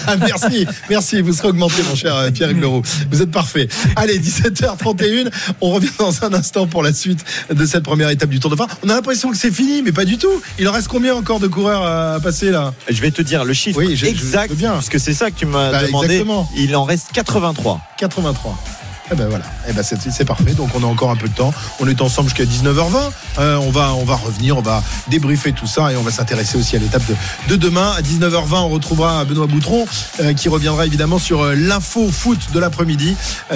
Ah, 0.07 0.15
merci, 0.19 0.67
merci. 0.89 1.21
Vous 1.21 1.33
serez 1.33 1.47
augmenté, 1.47 1.81
mon 1.89 1.95
cher 1.95 2.15
Pierre 2.33 2.53
Leroux. 2.53 2.83
Vous 3.09 3.21
êtes 3.21 3.31
parfait. 3.31 3.67
Allez, 3.95 4.19
17h31. 4.19 5.29
On 5.61 5.71
revient 5.71 5.89
dans 5.97 6.23
un 6.23 6.33
instant 6.33 6.42
pour 6.69 6.83
la 6.83 6.93
suite 6.93 7.23
de 7.53 7.65
cette 7.65 7.83
première 7.83 8.09
étape 8.09 8.29
du 8.29 8.39
Tour 8.39 8.49
de 8.51 8.55
France. 8.55 8.71
On 8.83 8.89
a 8.89 8.95
l'impression 8.95 9.31
que 9.31 9.37
c'est 9.37 9.51
fini, 9.51 9.81
mais 9.81 9.91
pas 9.91 10.05
du 10.05 10.17
tout. 10.17 10.41
Il 10.59 10.67
en 10.67 10.71
reste 10.71 10.87
combien 10.87 11.15
encore 11.15 11.39
de 11.39 11.47
coureurs 11.47 11.85
à 11.85 12.19
passer 12.19 12.51
là? 12.51 12.73
Je 12.89 13.01
vais 13.01 13.11
te 13.11 13.21
dire 13.21 13.45
le 13.45 13.53
chiffre 13.53 13.79
Oui, 13.79 13.95
je- 13.95 14.05
exact, 14.05 14.49
je 14.51 14.55
bien. 14.55 14.71
parce 14.73 14.89
que 14.89 14.99
c'est 14.99 15.13
ça 15.13 15.31
que 15.31 15.37
tu 15.39 15.45
m'as 15.45 15.71
Bah, 15.71 15.83
demandé. 15.85 16.07
exactement. 16.07 16.49
Il 16.57 16.75
en 16.75 16.83
reste 16.83 17.07
83. 17.13 17.79
83. 17.97 18.57
Eh 19.13 19.15
ben 19.15 19.27
voilà, 19.27 19.45
eh 19.69 19.73
ben 19.73 19.83
c'est 19.83 20.25
parfait. 20.25 20.53
Donc 20.53 20.69
on 20.73 20.81
a 20.81 20.87
encore 20.87 21.11
un 21.11 21.15
peu 21.15 21.27
de 21.27 21.35
temps. 21.35 21.53
On 21.79 21.87
est 21.87 22.01
ensemble 22.01 22.29
jusqu'à 22.29 22.45
19h20. 22.45 23.11
Euh, 23.37 23.57
on 23.57 23.69
va 23.69 23.93
on 23.93 24.05
va 24.05 24.15
revenir, 24.15 24.57
on 24.57 24.61
va 24.61 24.81
débriefer 25.07 25.51
tout 25.51 25.67
ça 25.67 25.91
et 25.91 25.95
on 25.95 26.01
va 26.01 26.09
s'intéresser 26.09 26.57
aussi 26.57 26.75
à 26.75 26.79
l'étape 26.79 27.03
de, 27.05 27.15
de 27.49 27.55
demain. 27.55 27.93
À 27.95 28.01
19h20, 28.01 28.55
on 28.55 28.69
retrouvera 28.69 29.23
Benoît 29.23 29.45
Boutron 29.45 29.85
euh, 30.19 30.33
qui 30.33 30.49
reviendra 30.49 30.87
évidemment 30.87 31.19
sur 31.19 31.43
euh, 31.43 31.53
l'info 31.53 32.09
foot 32.11 32.39
de 32.53 32.59
l'après-midi. 32.59 33.15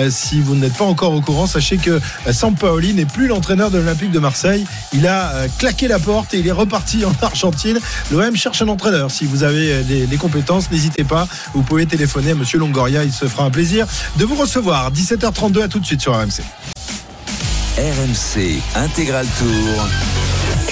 Si 0.10 0.42
vous 0.42 0.54
n'êtes 0.54 0.78
pas 0.78 0.86
encore 0.86 1.14
au 1.14 1.22
courant, 1.22 1.48
sachez 1.48 1.78
que 1.78 2.00
Sampaoli 2.32 2.94
n'est 2.94 3.06
plus 3.06 3.26
l'entraîneur 3.26 3.72
de 3.72 3.80
l'Olympique 3.80 4.12
de 4.12 4.20
Marseille. 4.20 4.64
Il 4.94 5.08
a 5.08 5.48
claqué 5.58 5.88
la 5.88 5.98
porte 5.98 6.36
et 6.36 6.40
il 6.40 6.48
est 6.48 6.52
reparti 6.52 7.04
en 7.04 7.14
Argentine. 7.22 7.80
L'OM 8.12 8.36
cherche 8.36 8.62
un 8.62 8.68
entraîneur. 8.68 9.10
Si 9.10 9.26
vous 9.26 9.44
avez 9.44 9.82
les, 9.84 10.18
compétences, 10.18 10.70
n'hésitez 10.70 11.04
pas. 11.04 11.28
Vous 11.56 11.64
pouvez 11.64 11.88
téléphoner 11.88 12.32
à 12.32 12.36
Monsieur 12.36 12.60
Longoria. 12.60 13.04
Il 13.04 13.12
se 13.12 13.26
fera 13.26 13.46
un 13.46 13.50
plaisir 13.50 13.88
de 14.18 14.26
vous 14.26 14.36
recevoir. 14.36 14.92
17h32 15.48 15.64
à 15.64 15.68
tout 15.68 15.80
de 15.80 15.86
suite 15.86 16.02
sur 16.02 16.14
RMC. 16.14 16.42
RMC 17.78 18.62
Intégral 18.76 19.26
Tour. 19.38 19.88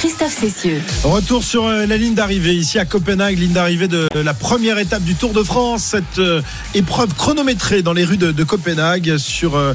Christophe 0.06 0.38
Cessieux. 0.40 0.84
Retour 1.04 1.44
sur 1.44 1.66
euh, 1.66 1.88
la 1.88 1.98
ligne 1.98 2.14
d'arrivée 2.14 2.54
ici 2.54 2.78
à 2.78 2.86
Copenhague, 2.86 3.40
ligne 3.40 3.54
d'arrivée 3.54 3.88
de 3.88 4.08
la 4.14 4.36
première 4.36 4.78
étape 4.78 5.02
du 5.02 5.16
Tour 5.16 5.34
de 5.34 5.42
France, 5.42 5.84
cette 5.84 6.20
euh, 6.20 6.44
épreuve 6.76 7.16
chronométrée 7.16 7.82
dans 7.82 7.92
les 7.92 8.06
rues 8.06 8.18
de, 8.18 8.32
de 8.32 8.44
Copenhague 8.44 9.18
sur 9.18 9.56
euh, 9.56 9.74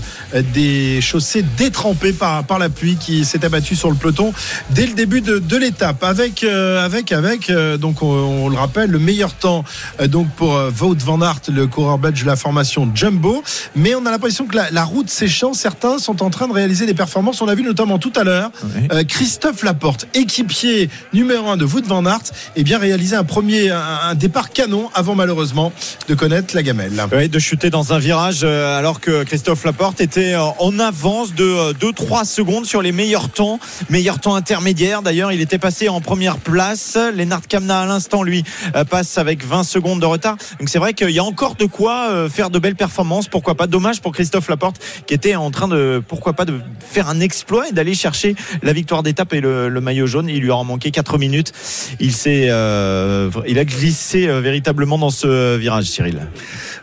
des 0.55 1.01
chaussées 1.01 1.45
détrempées 1.59 2.12
par, 2.12 2.45
par 2.45 2.61
la 2.61 2.69
pluie 2.69 2.95
qui 2.95 3.25
s'est 3.25 3.45
abattue 3.45 3.75
sur 3.75 3.90
le 3.90 3.97
peloton 3.97 4.33
dès 4.71 4.87
le 4.87 4.93
début 4.93 5.21
de, 5.21 5.40
de 5.40 5.57
l'étape. 5.57 6.05
Avec 6.05 6.45
euh, 6.45 6.85
avec 6.85 7.11
avec 7.11 7.51
euh, 7.51 7.77
donc 7.77 8.01
on, 8.01 8.07
on 8.07 8.49
le 8.49 8.57
rappelle 8.57 8.90
le 8.90 9.01
meilleur 9.01 9.35
temps 9.35 9.64
euh, 10.01 10.07
donc 10.07 10.31
pour 10.37 10.55
euh, 10.55 10.71
Wout 10.81 10.95
van 11.05 11.21
Aert 11.23 11.40
le 11.53 11.66
coureur 11.66 11.99
belge 11.99 12.23
de 12.23 12.27
la 12.27 12.37
formation 12.37 12.88
Jumbo. 12.95 13.43
Mais 13.75 13.97
on 13.97 14.07
a 14.07 14.12
l'impression 14.12 14.47
que 14.47 14.55
la, 14.55 14.71
la 14.71 14.85
route 14.85 15.11
séchant 15.11 15.55
certains 15.55 15.99
sont 15.99 16.23
en 16.23 16.31
train 16.31 16.47
de 16.47 16.53
réaliser 16.53 16.87
des 16.87 16.95
performances. 16.95 17.43
On 17.43 17.47
l'a 17.47 17.57
vu 17.57 17.64
notamment 17.64 17.99
tout 17.99 18.12
à 18.14 18.23
l'heure. 18.23 18.53
Euh, 18.93 19.03
Christophe 19.03 19.64
Laporte, 19.64 20.07
équipier 20.21 20.91
numéro 21.13 21.49
1 21.49 21.57
de 21.57 21.65
Wout 21.65 21.83
van 21.87 22.05
Aert, 22.05 22.23
et 22.55 22.63
bien 22.63 22.79
réalisé 22.79 23.17
un 23.17 23.25
premier 23.25 23.71
un, 23.71 24.15
départ 24.15 24.51
canon 24.51 24.91
avant 24.95 25.15
malheureusement 25.15 25.73
de 26.09 26.15
connaître 26.15 26.55
la 26.55 26.63
gamelle. 26.63 26.93
Ouais, 27.11 27.29
de 27.29 27.39
chuter 27.39 27.71
dans 27.71 27.93
un 27.93 27.99
virage 27.99 28.41
euh, 28.43 28.79
alors 28.79 29.01
que 29.01 29.25
Christophe 29.25 29.65
Laporte 29.65 30.01
était 30.01 30.35
euh, 30.35 30.43
en 30.59 30.79
avance 30.79 31.35
de 31.35 31.73
2-3 31.73 32.27
secondes 32.27 32.67
sur 32.67 32.83
les 32.83 32.93
meilleurs 32.93 33.31
temps, 33.31 33.59
meilleurs 33.89 34.21
temps 34.21 34.35
intermédiaires. 34.35 35.03
D'ailleurs, 35.03 35.33
il 35.33 35.41
était 35.41 35.59
passé 35.59 35.89
en 35.89 36.01
première 36.01 36.37
place. 36.37 36.99
Lennart 37.15 37.47
Kamna 37.49 37.81
à 37.81 37.87
l'instant, 37.87 38.23
lui, 38.23 38.45
euh, 38.77 38.85
passe 38.85 39.17
avec 39.17 39.45
20 39.45 39.65
secondes 39.65 40.01
de 40.01 40.07
retard. 40.07 40.37
Donc 40.59 40.69
c'est 40.69 40.79
vrai 40.79 40.93
qu'il 40.93 41.11
y 41.11 41.19
a 41.19 41.25
encore 41.25 41.55
de 41.55 41.65
quoi 41.65 42.11
euh, 42.11 42.29
faire 42.29 42.51
de 42.51 42.59
belles 42.59 42.77
performances. 42.77 43.29
Pourquoi 43.29 43.55
pas? 43.55 43.67
Dommage 43.67 44.03
pour 44.03 44.13
Christophe 44.13 44.49
Laporte 44.49 44.77
qui 45.07 45.15
était 45.15 45.35
en 45.35 45.51
train 45.51 45.69
de, 45.69 46.03
pourquoi 46.07 46.35
pas, 46.35 46.45
de 46.45 46.61
faire 46.81 47.09
un 47.09 47.21
exploit 47.21 47.69
et 47.69 47.73
d'aller 47.73 47.95
chercher 47.95 48.35
la 48.63 48.73
victoire 48.73 49.03
d'étape 49.03 49.33
et 49.33 49.41
le 49.41 49.81
maillot 49.81 50.00
jaune. 50.07 50.29
Il 50.29 50.41
lui 50.41 50.51
aura 50.51 50.65
manqué 50.65 50.91
4 50.91 51.19
minutes. 51.19 51.53
Il 52.01 52.13
s'est, 52.13 52.47
euh, 52.51 53.31
il 53.47 53.59
a 53.59 53.65
glissé 53.65 54.29
euh, 54.29 54.41
véritablement 54.41 54.99
dans 54.99 55.11
ce 55.11 55.57
virage, 55.57 55.85
Cyril. 55.85 56.21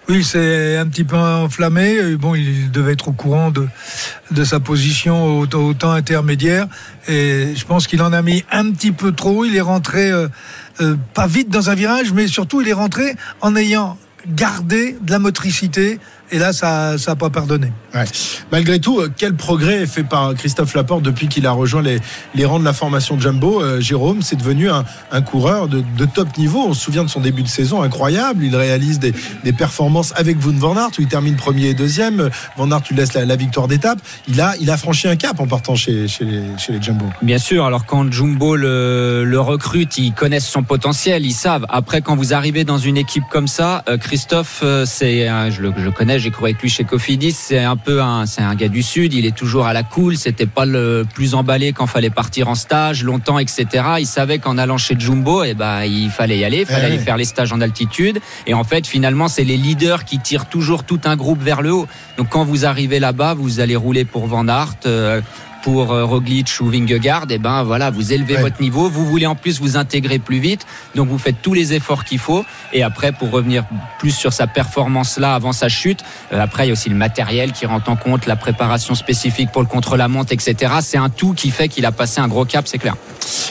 Oui, 0.10 0.24
c'est 0.24 0.78
un 0.78 0.88
petit 0.88 1.04
peu 1.04 1.18
enflammé. 1.18 2.16
Bon, 2.16 2.34
il 2.34 2.72
devait 2.72 2.94
être 2.94 3.10
au 3.10 3.12
courant 3.12 3.52
de, 3.52 3.68
de 4.32 4.44
sa 4.44 4.60
position 4.60 5.40
au, 5.40 5.46
temps 5.46 5.92
intermédiaire. 5.92 6.68
Et 7.08 7.54
je 7.56 7.66
pense 7.66 7.88
qu'il 7.88 8.02
en 8.02 8.14
a 8.14 8.22
mis 8.22 8.44
un 8.52 8.72
petit 8.72 8.92
peu 8.92 9.12
trop. 9.12 9.44
Il 9.44 9.56
est 9.56 9.62
rentré 9.62 10.12
euh, 10.82 10.96
pas 11.14 11.28
vite 11.28 11.50
dans 11.50 11.70
un 11.70 11.76
virage, 11.76 12.14
mais 12.14 12.28
surtout 12.28 12.62
il 12.62 12.70
est 12.70 12.74
rentré 12.74 13.16
en 13.42 13.56
ayant 13.56 13.98
gardé 14.28 14.96
de 15.02 15.12
la 15.12 15.20
motricité. 15.20 16.00
Et 16.32 16.40
là, 16.40 16.52
ça 16.52 16.96
n'a 17.08 17.16
pas 17.16 17.30
pardonné. 17.30 17.72
Ouais. 17.96 18.04
Malgré 18.52 18.80
tout, 18.80 19.00
euh, 19.00 19.10
quel 19.16 19.34
progrès 19.34 19.84
est 19.84 19.88
fait 19.88 20.04
par 20.04 20.34
Christophe 20.36 20.74
Laporte 20.74 21.02
depuis 21.02 21.28
qu'il 21.30 21.48
a 21.48 21.52
rejoint 21.52 21.82
les, 21.82 22.00
les 22.36 22.46
rangs 22.46 22.60
de 22.60 22.66
la 22.66 22.74
formation 22.74 23.20
Jumbo. 23.20 23.62
Euh, 23.62 23.80
Jérôme, 23.80 24.22
c'est 24.22 24.36
devenu 24.36 24.70
un, 24.70 24.84
un 25.12 25.22
coureur 25.22 25.68
de, 25.70 25.84
de 25.98 26.06
top 26.06 26.38
niveau. 26.38 26.66
On 26.68 26.74
se 26.74 26.82
souvient 26.84 27.04
de 27.06 27.10
son 27.10 27.22
début 27.22 27.44
de 27.44 27.48
saison 27.48 27.82
incroyable. 27.82 28.44
Il 28.44 28.56
réalise 28.56 29.00
des, 29.00 29.14
des 29.46 29.54
performances 29.54 30.14
avec 30.18 30.44
Wout 30.46 30.58
van 30.58 30.76
Aert 30.76 30.92
où 31.00 31.02
il 31.02 31.08
termine 31.08 31.38
premier 31.38 31.68
et 31.68 31.74
deuxième. 31.74 32.30
Van 32.58 32.70
Aert 32.72 32.82
lui 32.90 32.98
laisse 32.98 33.14
la, 33.14 33.26
la 33.26 33.36
victoire 33.38 33.70
d'étape. 33.70 34.00
Il 34.28 34.42
a, 34.42 34.54
il 34.60 34.70
a 34.70 34.76
franchi 34.76 35.08
un 35.08 35.16
cap 35.16 35.40
en 35.40 35.48
partant 35.48 35.76
chez, 35.76 36.10
chez, 36.10 36.26
les, 36.26 36.42
chez 36.58 36.74
les 36.74 36.82
Jumbo. 36.82 37.06
Bien 37.22 37.38
sûr, 37.38 37.66
alors 37.66 37.86
quand 37.86 38.12
Jumbo 38.12 38.58
le, 38.58 39.24
le 39.24 39.40
recrute, 39.40 39.98
ils 39.98 40.12
connaissent 40.14 40.48
son 40.48 40.64
potentiel, 40.64 41.26
ils 41.26 41.32
savent. 41.34 41.66
Après, 41.70 42.02
quand 42.02 42.18
vous 42.18 42.34
arrivez 42.34 42.66
dans 42.66 42.78
une 42.78 42.98
équipe 42.98 43.24
comme 43.32 43.48
ça, 43.48 43.84
euh, 43.88 43.98
Christophe, 43.98 44.60
euh, 44.64 44.86
c'est, 44.86 45.28
je 45.52 45.62
le, 45.62 45.72
je 45.78 45.84
le 45.84 45.92
connais, 46.18 46.20
j'ai 46.20 46.32
couru 46.32 46.50
avec 46.52 46.62
lui 46.62 46.70
chez 46.70 46.84
Cofidis, 46.84 47.32
c'est 47.32 47.64
un 47.64 47.76
peu 47.78 48.02
un, 48.02 48.26
c'est 48.26 48.42
un 48.42 48.56
gars 48.56 48.68
du 48.68 48.84
Sud, 48.84 49.14
il 49.14 49.26
est 49.26 49.36
toujours 49.36 49.66
à 49.66 49.74
la 49.74 49.84
cool, 49.84 50.18
c'était 50.18 50.46
pas 50.46 50.66
le 50.66 51.06
plus 51.14 51.34
emballé 51.36 51.74
quand 51.74 51.88
fallait 51.88 52.10
partir 52.10 52.48
en 52.48 52.56
stage, 52.56 53.04
longtemps, 53.04 53.40
etc. 53.40 53.66
Il 54.00 54.06
savait 54.06 54.40
qu'en 54.40 54.58
allant 54.58 54.78
chez 54.78 54.96
Jumbo, 54.98 55.44
eh 55.44 55.54
ben, 55.54 55.84
il 55.84 56.10
fallait 56.10 56.38
y 56.38 56.44
aller, 56.46 56.60
il 56.60 56.66
fallait 56.66 56.80
Eh 56.82 56.86
aller 56.86 56.98
ouais. 56.98 57.04
faire 57.04 57.18
les 57.18 57.26
stages 57.26 57.54
en 57.54 57.62
altitude. 57.62 58.20
Et 58.46 58.54
en 58.54 58.64
fait, 58.64 58.88
finalement, 58.88 59.28
c'est 59.28 59.44
les 59.44 59.58
leaders 59.58 60.06
qui 60.06 60.20
tirent 60.20 60.48
toujours 60.48 60.84
tout 60.84 61.00
un 61.06 61.16
groupe 61.16 61.42
vers 61.42 61.62
le 61.62 61.72
haut. 61.74 61.88
Donc 62.18 62.30
quand 62.30 62.44
vous 62.46 62.66
arrivez 62.66 63.00
là-bas, 63.00 63.34
vous 63.34 63.60
allez 63.60 63.76
rouler 63.76 64.06
pour 64.06 64.28
Van 64.28 64.48
Aert. 64.48 64.76
euh, 64.86 65.22
pour 65.68 65.92
euh, 65.92 66.06
Roglic 66.06 66.48
ou 66.62 66.70
Vingegaard, 66.70 67.26
et 67.30 67.40
ben 67.40 67.62
voilà, 67.64 67.90
vous 67.90 68.14
élevez 68.14 68.36
Ouais. 68.36 68.42
votre 68.42 68.62
niveau, 68.62 68.90
vous 68.90 69.06
voulez 69.06 69.26
en 69.26 69.36
plus 69.36 69.60
vous 69.60 69.76
intégrer 69.76 70.18
plus 70.18 70.40
vite, 70.40 70.66
donc 70.96 71.10
vous 71.10 71.18
faites 71.18 71.42
tous 71.42 71.54
les 71.54 71.74
efforts 71.74 72.06
qu'il 72.06 72.20
faut. 72.20 72.46
Et 72.72 72.84
après, 72.84 73.12
pour 73.12 73.32
revenir 73.32 73.66
plus 74.00 74.12
sur 74.12 74.32
sa 74.32 74.48
performance 74.48 75.18
là 75.18 75.36
avant 75.36 75.52
sa 75.52 75.68
chute, 75.68 76.00
euh, 76.32 76.40
après 76.40 76.64
il 76.64 76.68
y 76.68 76.70
a 76.70 76.74
aussi 76.74 76.88
le 76.88 76.96
matériel 76.96 77.52
qui 77.52 77.66
rentre 77.66 77.90
en 77.90 77.98
compte, 77.98 78.28
la 78.28 78.38
préparation 78.38 78.96
spécifique 78.96 79.52
pour 79.52 79.62
le 79.62 79.68
contre-la-montre, 79.68 80.32
etc. 80.32 80.76
C'est 80.80 80.98
un 80.98 81.10
tout 81.10 81.34
qui 81.34 81.50
fait 81.52 81.68
qu'il 81.68 81.86
a 81.86 81.92
passé 81.92 82.22
un 82.22 82.30
gros 82.30 82.46
cap, 82.46 82.66
c'est 82.66 82.78
clair. 82.78 82.96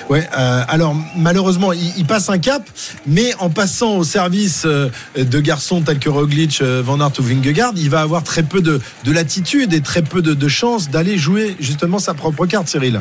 Ouais, 0.08 0.26
euh, 0.38 0.62
alors 0.68 0.96
malheureusement, 1.18 1.74
il, 1.74 1.92
il 1.98 2.06
passe 2.06 2.30
un 2.30 2.38
cap, 2.38 2.62
mais 3.06 3.34
en 3.40 3.50
passant 3.50 3.96
au 3.98 4.04
service 4.04 4.64
de 4.64 5.40
garçons 5.40 5.82
tels 5.82 5.98
que 5.98 6.08
Roglic, 6.08 6.62
Van 6.62 6.98
Aert 6.98 7.12
ou 7.18 7.22
Vingegaard, 7.22 7.72
il 7.76 7.90
va 7.90 8.00
avoir 8.00 8.22
très 8.22 8.42
peu 8.42 8.62
de, 8.62 8.80
de 9.04 9.12
latitude 9.12 9.74
et 9.74 9.82
très 9.82 10.00
peu 10.00 10.22
de, 10.22 10.32
de 10.32 10.48
chances 10.48 10.88
d'aller 10.88 11.18
jouer 11.18 11.56
justement 11.60 11.98
sa 12.06 12.14
propre 12.14 12.46
carte, 12.46 12.68
Cyril. 12.68 13.00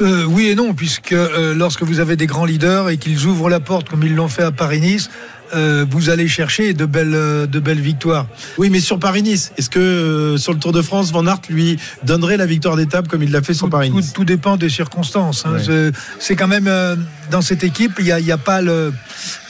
Euh, 0.00 0.24
oui 0.24 0.46
et 0.46 0.54
non, 0.54 0.72
puisque 0.72 1.12
euh, 1.12 1.52
lorsque 1.52 1.82
vous 1.82 1.98
avez 1.98 2.14
des 2.14 2.26
grands 2.26 2.44
leaders 2.44 2.88
et 2.88 2.96
qu'ils 2.96 3.26
ouvrent 3.26 3.50
la 3.50 3.58
porte 3.58 3.88
comme 3.88 4.04
ils 4.04 4.14
l'ont 4.14 4.28
fait 4.28 4.44
à 4.44 4.52
Paris-Nice, 4.52 5.10
euh, 5.54 5.84
vous 5.90 6.10
allez 6.10 6.28
chercher 6.28 6.74
de 6.74 6.84
belles, 6.84 7.14
euh, 7.14 7.46
de 7.46 7.58
belles 7.60 7.80
victoires. 7.80 8.26
Oui, 8.58 8.70
mais 8.70 8.80
sur 8.80 8.98
Paris-Nice, 8.98 9.52
est-ce 9.58 9.70
que 9.70 9.78
euh, 9.78 10.36
sur 10.36 10.52
le 10.52 10.58
Tour 10.58 10.72
de 10.72 10.82
France, 10.82 11.10
Van 11.12 11.26
Aert 11.26 11.40
lui 11.48 11.78
donnerait 12.04 12.36
la 12.36 12.46
victoire 12.46 12.76
d'étape 12.76 13.08
comme 13.08 13.22
il 13.22 13.30
l'a 13.32 13.42
fait 13.42 13.54
sur 13.54 13.68
Paris-Nice 13.70 14.12
tout 14.12 14.24
dépend 14.24 14.56
des 14.56 14.68
circonstances. 14.68 15.44
hein. 15.46 15.54
Ouais. 15.66 15.90
C'est- 16.18 16.36
quand 16.36 16.48
même 16.48 16.68
euh, 16.68 16.96
dans 17.30 17.42
cette 17.42 17.64
équipe, 17.64 17.92
il 17.98 18.04
n'y 18.06 18.12
a, 18.12 18.20
il 18.20 18.26
y 18.26 18.32
a 18.32 18.38
pas 18.38 18.60
le, 18.62 18.92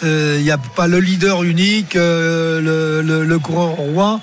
il 0.03 0.43
y 0.43 0.51
a 0.51 0.59
pas 0.59 0.89
le 0.89 0.99
leader 0.99 1.43
unique, 1.45 1.95
le, 1.95 3.03
le, 3.05 3.25
le 3.25 3.39
coureur 3.39 3.69
roi 3.71 4.21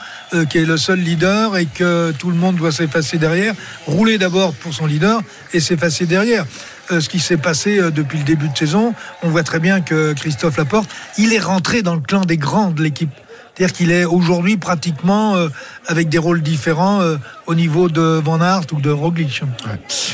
qui 0.49 0.57
est 0.57 0.65
le 0.65 0.75
seul 0.77 0.99
leader 0.99 1.55
et 1.57 1.65
que 1.65 2.11
tout 2.19 2.29
le 2.29 2.35
monde 2.35 2.57
doit 2.57 2.71
s'effacer 2.71 3.17
derrière. 3.17 3.53
Rouler 3.85 4.17
d'abord 4.17 4.53
pour 4.53 4.73
son 4.73 4.85
leader 4.85 5.21
et 5.53 5.59
s'effacer 5.59 6.05
derrière. 6.05 6.45
Euh, 6.91 7.01
ce 7.01 7.09
qui 7.09 7.19
s'est 7.19 7.37
passé 7.37 7.79
euh, 7.79 7.91
depuis 7.91 8.17
le 8.17 8.23
début 8.23 8.47
de 8.47 8.57
saison, 8.57 8.93
on 9.23 9.29
voit 9.29 9.43
très 9.43 9.59
bien 9.59 9.81
que 9.81 10.13
Christophe 10.13 10.57
Laporte, 10.57 10.89
il 11.17 11.33
est 11.33 11.39
rentré 11.39 11.81
dans 11.81 11.95
le 11.95 12.01
clan 12.01 12.21
des 12.21 12.37
grands 12.37 12.71
de 12.71 12.81
l'équipe. 12.81 13.09
C'est-à-dire 13.57 13.75
qu'il 13.75 13.91
est 13.91 14.05
aujourd'hui 14.05 14.57
pratiquement 14.57 15.35
euh, 15.35 15.49
avec 15.87 16.09
des 16.09 16.17
rôles 16.17 16.41
différents 16.41 17.01
euh, 17.01 17.17
au 17.47 17.55
niveau 17.55 17.89
de 17.89 18.21
Van 18.23 18.41
Aert 18.41 18.67
ou 18.73 18.81
de 18.81 18.91
Roglic. 18.91 19.41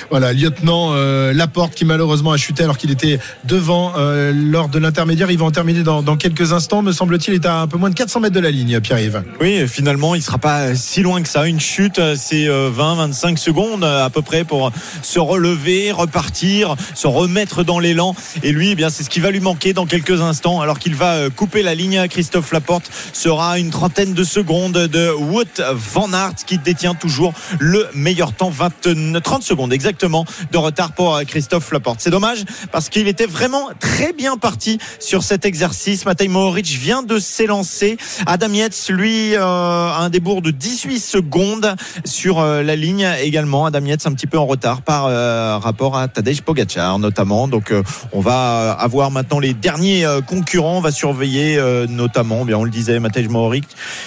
Voilà, 0.10 0.34
lieutenant 0.34 0.92
euh, 0.94 1.34
Laporte 1.34 1.74
qui 1.74 1.84
malheureusement 1.84 2.32
a 2.32 2.38
chuté 2.38 2.64
alors 2.64 2.78
qu'il 2.78 2.92
était 2.92 3.20
devant 3.44 3.94
euh, 3.98 4.32
lors 4.34 4.70
de 4.70 4.78
l'intermédiaire. 4.78 5.32
Il 5.32 5.40
va 5.40 5.46
en 5.46 5.52
terminer 5.52 5.82
dans, 5.82 6.04
dans 6.04 6.16
quelques 6.16 6.54
instants. 6.54 6.84
Me 6.84 6.92
semble-t-il, 6.92 7.34
il 7.34 7.42
est 7.42 7.48
à 7.48 7.62
un 7.62 7.68
peu 7.68 7.78
moins 7.78 7.90
de 7.90 7.96
400 7.96 8.20
mètres 8.20 8.36
de 8.36 8.40
la 8.40 8.52
ligne, 8.52 8.80
Pierre-Yves. 8.80 9.24
Oui, 9.42 9.68
finalement, 9.68 10.16
il 10.16 10.22
sera 10.22 10.38
pas 10.38 10.76
si 10.76 11.02
loin 11.02 11.22
que 11.22 11.28
ça. 11.28 11.48
Une 11.48 11.60
chute, 11.60 12.00
c'est 12.16 12.46
20-25 12.46 13.38
secondes 13.38 13.84
à 13.84 14.10
peu 14.12 14.22
près 14.22 14.44
pour 14.44 14.72
se 15.02 15.20
relever, 15.20 15.92
repartir, 15.92 16.76
se 16.94 17.08
remettre 17.08 17.64
dans 17.64 17.80
l'élan. 17.80 18.16
Et 18.44 18.52
lui, 18.52 18.72
eh 18.72 18.76
bien, 18.76 18.90
c'est 18.90 19.04
ce 19.04 19.10
qui 19.10 19.20
va 19.20 19.32
lui 19.32 19.40
manquer 19.40 19.74
dans 19.74 19.86
quelques 19.86 20.22
instants, 20.22 20.62
alors 20.62 20.78
qu'il 20.78 20.96
va 20.96 21.30
couper 21.30 21.64
la 21.64 21.74
ligne. 21.74 22.08
Christophe 22.08 22.52
Laporte 22.52 22.92
sera 23.34 23.58
une 23.58 23.72
trentaine 23.72 24.14
de 24.14 24.24
secondes 24.24 24.74
de 24.74 25.10
Wout 25.10 25.60
Van 25.74 26.14
Aert 26.14 26.36
qui 26.46 26.60
détient 26.60 26.94
toujours 26.94 27.34
le 27.60 27.90
meilleur 27.96 28.32
temps, 28.32 28.52
20, 28.52 29.22
30 29.24 29.42
secondes 29.42 29.74
exactement 29.74 30.24
de 30.52 30.58
retard 30.60 30.92
pour 30.92 31.16
euh, 31.16 31.24
Christophe 31.24 31.72
Laporte. 31.72 32.00
C'est 32.00 32.12
dommage 32.12 32.44
parce 32.72 32.90
qu'il 32.90 33.08
était 33.08 33.26
vraiment 33.26 33.70
très 33.80 34.14
bien 34.14 34.38
parti 34.38 34.78
sur 35.00 35.24
cet 35.24 35.46
exercice. 35.46 36.06
Matej 36.06 36.30
Mohoric 36.30 36.68
vient 36.68 37.02
de 37.02 37.18
s'élancer. 37.18 37.98
Adam 38.28 38.54
Yates, 38.54 38.90
lui, 38.90 39.34
euh, 39.34 39.42
a 39.42 39.98
un 40.02 40.12
débours 40.12 40.44
de 40.44 40.52
18 40.52 41.00
secondes 41.00 41.76
sur 42.06 42.40
euh, 42.40 42.62
la 42.62 42.76
ligne 42.76 43.10
également. 43.20 43.66
Adam 43.66 43.84
Yates 43.84 44.06
un 44.06 44.14
petit 44.14 44.28
peu 44.28 44.38
en 44.38 44.46
retard 44.46 44.84
par 44.84 45.08
euh, 45.08 45.58
rapport 45.58 45.98
à 45.98 46.08
Tadej 46.08 46.44
Pogacar 46.44 47.00
notamment. 47.00 47.48
Donc 47.48 47.72
euh, 47.72 47.82
on 48.12 48.20
va 48.20 48.74
avoir 48.74 49.10
maintenant 49.10 49.40
les 49.40 49.56
derniers 49.56 50.06
euh, 50.06 50.22
concurrents. 50.22 50.78
On 50.78 50.82
va 50.82 50.92
surveiller 50.92 51.58
euh, 51.58 51.88
notamment, 51.88 52.46
bien 52.46 52.58
on 52.58 52.64
le 52.64 52.70
disait, 52.70 53.00
Matej 53.00 53.23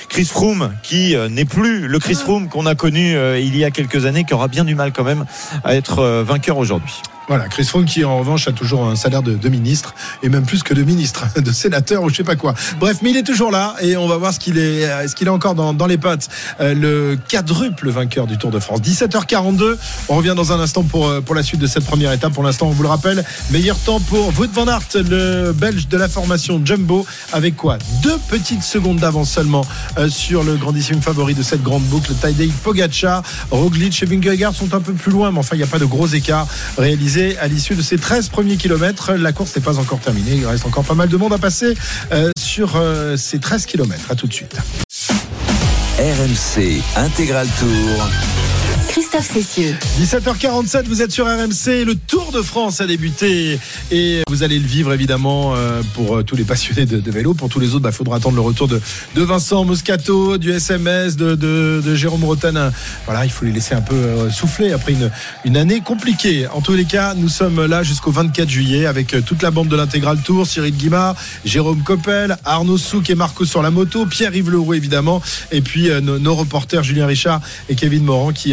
Chris 0.08 0.24
Froome 0.24 0.72
qui 0.82 1.14
euh, 1.14 1.28
n'est 1.28 1.44
plus 1.44 1.88
le 1.88 1.98
Chris 1.98 2.14
Froome 2.14 2.48
qu'on 2.48 2.66
a 2.66 2.74
connu 2.74 3.16
euh, 3.16 3.38
il 3.38 3.56
y 3.56 3.64
a 3.64 3.70
quelques 3.70 4.06
années, 4.06 4.24
qui 4.24 4.34
aura 4.34 4.48
bien 4.48 4.64
du 4.64 4.74
mal 4.74 4.92
quand 4.92 5.04
même 5.04 5.26
à 5.64 5.74
être 5.74 6.00
euh, 6.00 6.24
vainqueur 6.24 6.58
aujourd'hui. 6.58 7.02
Voilà, 7.28 7.48
Chris 7.48 7.64
Froome 7.64 7.86
qui 7.86 8.04
en 8.04 8.18
revanche 8.18 8.46
a 8.46 8.52
toujours 8.52 8.86
un 8.86 8.94
salaire 8.94 9.22
de, 9.22 9.34
de 9.34 9.48
ministre 9.48 9.94
et 10.22 10.28
même 10.28 10.44
plus 10.44 10.62
que 10.62 10.74
de 10.74 10.82
ministre, 10.82 11.26
de 11.40 11.50
sénateur 11.50 12.02
ou 12.02 12.08
je 12.08 12.16
sais 12.16 12.24
pas 12.24 12.36
quoi. 12.36 12.54
Bref, 12.78 12.98
mais 13.02 13.10
il 13.10 13.16
est 13.16 13.24
toujours 13.24 13.50
là 13.50 13.74
et 13.80 13.96
on 13.96 14.06
va 14.06 14.16
voir 14.16 14.32
ce 14.32 14.38
qu'il 14.38 14.58
est, 14.58 14.82
est-ce 14.82 15.16
qu'il 15.16 15.26
est 15.26 15.30
encore 15.30 15.54
dans, 15.54 15.74
dans 15.74 15.86
les 15.86 15.98
pattes. 15.98 16.28
Euh, 16.60 16.74
le 16.74 17.18
quadruple 17.28 17.90
vainqueur 17.90 18.26
du 18.26 18.38
Tour 18.38 18.50
de 18.50 18.60
France. 18.60 18.80
17h42. 18.80 19.76
On 20.08 20.16
revient 20.16 20.34
dans 20.36 20.52
un 20.52 20.60
instant 20.60 20.84
pour 20.84 21.08
euh, 21.08 21.20
pour 21.20 21.34
la 21.34 21.42
suite 21.42 21.60
de 21.60 21.66
cette 21.66 21.84
première 21.84 22.12
étape. 22.12 22.32
Pour 22.32 22.44
l'instant, 22.44 22.68
on 22.68 22.70
vous 22.70 22.82
le 22.82 22.88
rappelle, 22.88 23.24
meilleur 23.50 23.78
temps 23.78 23.98
pour 24.00 24.28
Wout 24.38 24.52
van 24.52 24.68
Aert, 24.68 24.80
le 24.94 25.52
Belge 25.52 25.88
de 25.88 25.96
la 25.96 26.08
formation 26.08 26.60
Jumbo, 26.64 27.06
avec 27.32 27.56
quoi? 27.56 27.78
Deux 28.02 28.18
petites 28.28 28.62
secondes 28.62 28.98
d'avance 28.98 29.30
seulement 29.30 29.66
euh, 29.98 30.08
sur 30.08 30.44
le 30.44 30.56
grandissime 30.56 31.02
favori 31.02 31.34
de 31.34 31.42
cette 31.42 31.62
grande 31.62 31.82
boucle, 31.84 32.12
Tadej 32.14 32.52
Pogacar, 32.62 33.22
Roglic 33.50 34.00
et 34.02 34.06
Vingegaard 34.06 34.54
sont 34.54 34.74
un 34.74 34.80
peu 34.80 34.92
plus 34.92 35.10
loin, 35.10 35.32
mais 35.32 35.38
enfin 35.38 35.56
il 35.56 35.58
n'y 35.58 35.64
a 35.64 35.68
pas 35.68 35.78
de 35.78 35.84
gros 35.84 36.06
écart 36.06 36.46
réalisé 36.78 37.15
à 37.16 37.48
l'issue 37.48 37.74
de 37.74 37.82
ces 37.82 37.98
13 37.98 38.28
premiers 38.28 38.56
kilomètres. 38.56 39.14
La 39.14 39.32
course 39.32 39.56
n'est 39.56 39.62
pas 39.62 39.78
encore 39.78 40.00
terminée. 40.00 40.34
Il 40.36 40.46
reste 40.46 40.66
encore 40.66 40.84
pas 40.84 40.94
mal 40.94 41.08
de 41.08 41.16
monde 41.16 41.32
à 41.32 41.38
passer 41.38 41.74
euh, 42.12 42.30
sur 42.38 42.76
euh, 42.76 43.16
ces 43.16 43.38
13 43.38 43.66
kilomètres. 43.66 44.10
À 44.10 44.14
tout 44.14 44.26
de 44.26 44.32
suite. 44.32 44.56
RMC 45.98 46.82
Intégral 46.96 47.48
Tour. 47.58 48.08
Christophe 49.16 49.44
Cessieux. 49.44 49.74
17h47, 49.98 50.84
vous 50.88 51.00
êtes 51.00 51.10
sur 51.10 51.24
RMC. 51.24 51.86
Le 51.86 51.94
Tour 51.94 52.32
de 52.32 52.42
France 52.42 52.82
a 52.82 52.86
débuté 52.86 53.58
et 53.90 54.20
vous 54.28 54.42
allez 54.42 54.58
le 54.58 54.66
vivre 54.66 54.92
évidemment 54.92 55.54
euh, 55.54 55.80
pour 55.94 56.16
euh, 56.16 56.22
tous 56.22 56.36
les 56.36 56.44
passionnés 56.44 56.84
de, 56.84 56.98
de 56.98 57.10
vélo. 57.10 57.32
Pour 57.32 57.48
tous 57.48 57.58
les 57.58 57.74
autres, 57.74 57.86
il 57.88 57.92
faudra 57.92 58.16
attendre 58.16 58.34
le 58.34 58.42
retour 58.42 58.68
de, 58.68 58.78
de 59.14 59.22
Vincent 59.22 59.64
Moscato, 59.64 60.36
du 60.36 60.50
SMS, 60.50 61.16
de, 61.16 61.34
de, 61.34 61.94
Jérôme 61.94 62.24
Rotanin. 62.24 62.70
Voilà, 63.06 63.24
il 63.24 63.30
faut 63.30 63.46
les 63.46 63.52
laisser 63.52 63.74
un 63.74 63.80
peu 63.80 63.94
euh, 63.94 64.30
souffler 64.30 64.72
après 64.72 64.92
une, 64.92 65.10
une 65.46 65.56
année 65.56 65.80
compliquée. 65.80 66.46
En 66.48 66.60
tous 66.60 66.74
les 66.74 66.84
cas, 66.84 67.14
nous 67.14 67.30
sommes 67.30 67.64
là 67.64 67.82
jusqu'au 67.82 68.10
24 68.10 68.48
juillet 68.50 68.84
avec 68.84 69.24
toute 69.24 69.42
la 69.42 69.50
bande 69.50 69.68
de 69.68 69.76
l'intégral 69.76 70.18
Tour, 70.18 70.46
Cyril 70.46 70.76
Guimard, 70.76 71.16
Jérôme 71.44 71.82
Coppel, 71.82 72.36
Arnaud 72.44 72.76
Souk 72.76 73.08
et 73.08 73.14
Marco 73.14 73.46
sur 73.46 73.62
la 73.62 73.70
moto, 73.70 74.04
Pierre-Yves 74.04 74.50
Leroux 74.50 74.74
évidemment, 74.74 75.22
et 75.52 75.62
puis 75.62 75.88
nos, 76.02 76.18
nos 76.18 76.34
reporters 76.34 76.82
Julien 76.82 77.06
Richard 77.06 77.40
et 77.70 77.76
Kevin 77.76 78.04
Morand 78.04 78.32
qui 78.32 78.52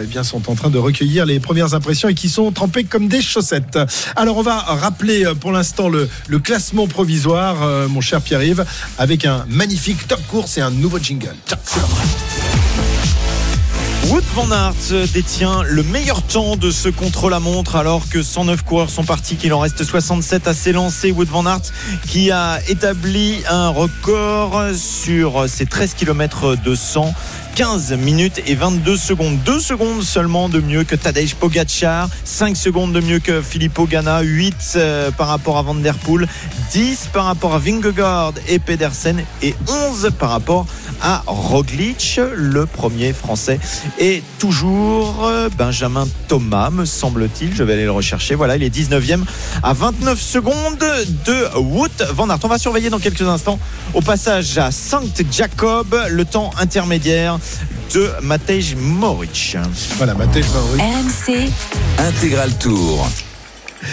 eh 0.03 0.07
bien 0.07 0.23
sont 0.23 0.49
en 0.49 0.55
train 0.55 0.69
de 0.69 0.77
recueillir 0.77 1.25
les 1.25 1.39
premières 1.39 1.73
impressions 1.73 2.09
et 2.09 2.13
qui 2.13 2.29
sont 2.29 2.51
trempés 2.51 2.83
comme 2.83 3.07
des 3.07 3.21
chaussettes. 3.21 3.79
Alors 4.15 4.37
on 4.37 4.41
va 4.41 4.57
rappeler 4.57 5.25
euh, 5.25 5.33
pour 5.33 5.51
l'instant 5.51 5.89
le, 5.89 6.09
classement 6.39 6.87
provisoire, 6.87 7.63
euh, 7.63 7.87
mon 7.87 8.01
cher 8.01 8.21
Pierre-Yves, 8.21 8.65
avec 8.97 9.25
un 9.25 9.45
magnifique 9.47 10.07
top 10.07 10.21
course 10.27 10.57
et 10.57 10.61
un 10.61 10.71
nouveau 10.71 10.99
jingle. 10.99 11.35
Wood 14.07 14.23
Van 14.33 14.51
Aert 14.51 15.07
détient 15.13 15.63
le 15.63 15.83
meilleur 15.83 16.21
temps 16.23 16.57
de 16.57 16.71
ce 16.71 16.89
contre-la-montre 16.89 17.75
alors 17.75 18.09
que 18.09 18.21
109 18.21 18.63
coureurs 18.63 18.89
sont 18.89 19.03
partis, 19.03 19.35
qu'il 19.35 19.53
en 19.53 19.59
reste 19.59 19.83
67 19.83 20.47
à 20.47 20.53
s'élancer. 20.53 21.11
Wood 21.11 21.29
Van 21.29 21.45
Aert 21.45 21.61
qui 22.07 22.31
a 22.31 22.59
établi 22.67 23.41
un 23.49 23.69
record 23.69 24.63
sur 24.75 25.47
ses 25.47 25.65
13 25.65 25.93
km 25.93 26.55
de 26.55 26.75
100. 26.75 27.13
15 27.55 27.93
minutes 27.93 28.41
et 28.47 28.55
22 28.55 28.97
secondes. 28.97 29.37
2 29.43 29.59
secondes 29.59 30.01
seulement 30.03 30.49
de 30.49 30.59
mieux 30.59 30.83
que 30.83 30.95
Tadej 30.95 31.35
Pogacar, 31.35 32.09
5 32.23 32.55
secondes 32.55 32.93
de 32.93 33.01
mieux 33.01 33.19
que 33.19 33.41
Filippo 33.41 33.85
Ganna, 33.85 34.21
8 34.21 34.55
euh, 34.75 35.11
par 35.11 35.27
rapport 35.27 35.57
à 35.57 35.61
Van 35.61 35.75
Der 35.75 35.95
Poel, 35.95 36.27
10 36.71 37.09
par 37.13 37.25
rapport 37.25 37.53
à 37.53 37.59
Vingegaard 37.59 38.33
et 38.47 38.59
Pedersen 38.59 39.23
et 39.41 39.53
11 39.67 40.11
par 40.17 40.29
rapport 40.29 40.65
à 41.01 41.23
Roglic, 41.25 42.19
le 42.33 42.65
premier 42.65 43.11
français. 43.13 43.59
Et 43.99 44.23
toujours 44.39 45.25
euh, 45.25 45.49
Benjamin 45.57 46.07
Thomas, 46.27 46.69
me 46.69 46.85
semble-t-il. 46.85 47.55
Je 47.55 47.63
vais 47.63 47.73
aller 47.73 47.85
le 47.85 47.91
rechercher. 47.91 48.35
Voilà, 48.35 48.55
il 48.55 48.63
est 48.63 48.75
19e 48.75 49.21
à 49.63 49.73
29 49.73 50.19
secondes 50.19 50.77
de 51.25 51.57
Wout 51.57 51.89
Van 52.13 52.29
Aert. 52.29 52.39
On 52.43 52.47
va 52.47 52.57
surveiller 52.57 52.89
dans 52.89 52.99
quelques 52.99 53.21
instants 53.21 53.59
au 53.93 54.01
passage 54.01 54.57
à 54.57 54.71
Sankt 54.71 55.23
Jacob, 55.31 55.95
le 56.09 56.25
temps 56.25 56.51
intermédiaire 56.59 57.39
de 57.93 58.09
Matej 58.21 58.75
Moric. 58.75 59.57
Voilà, 59.97 60.13
Matej 60.13 60.43
Moric. 60.53 60.81
RMC, 60.81 61.49
Intégral 61.99 62.51
Tour. 62.57 63.09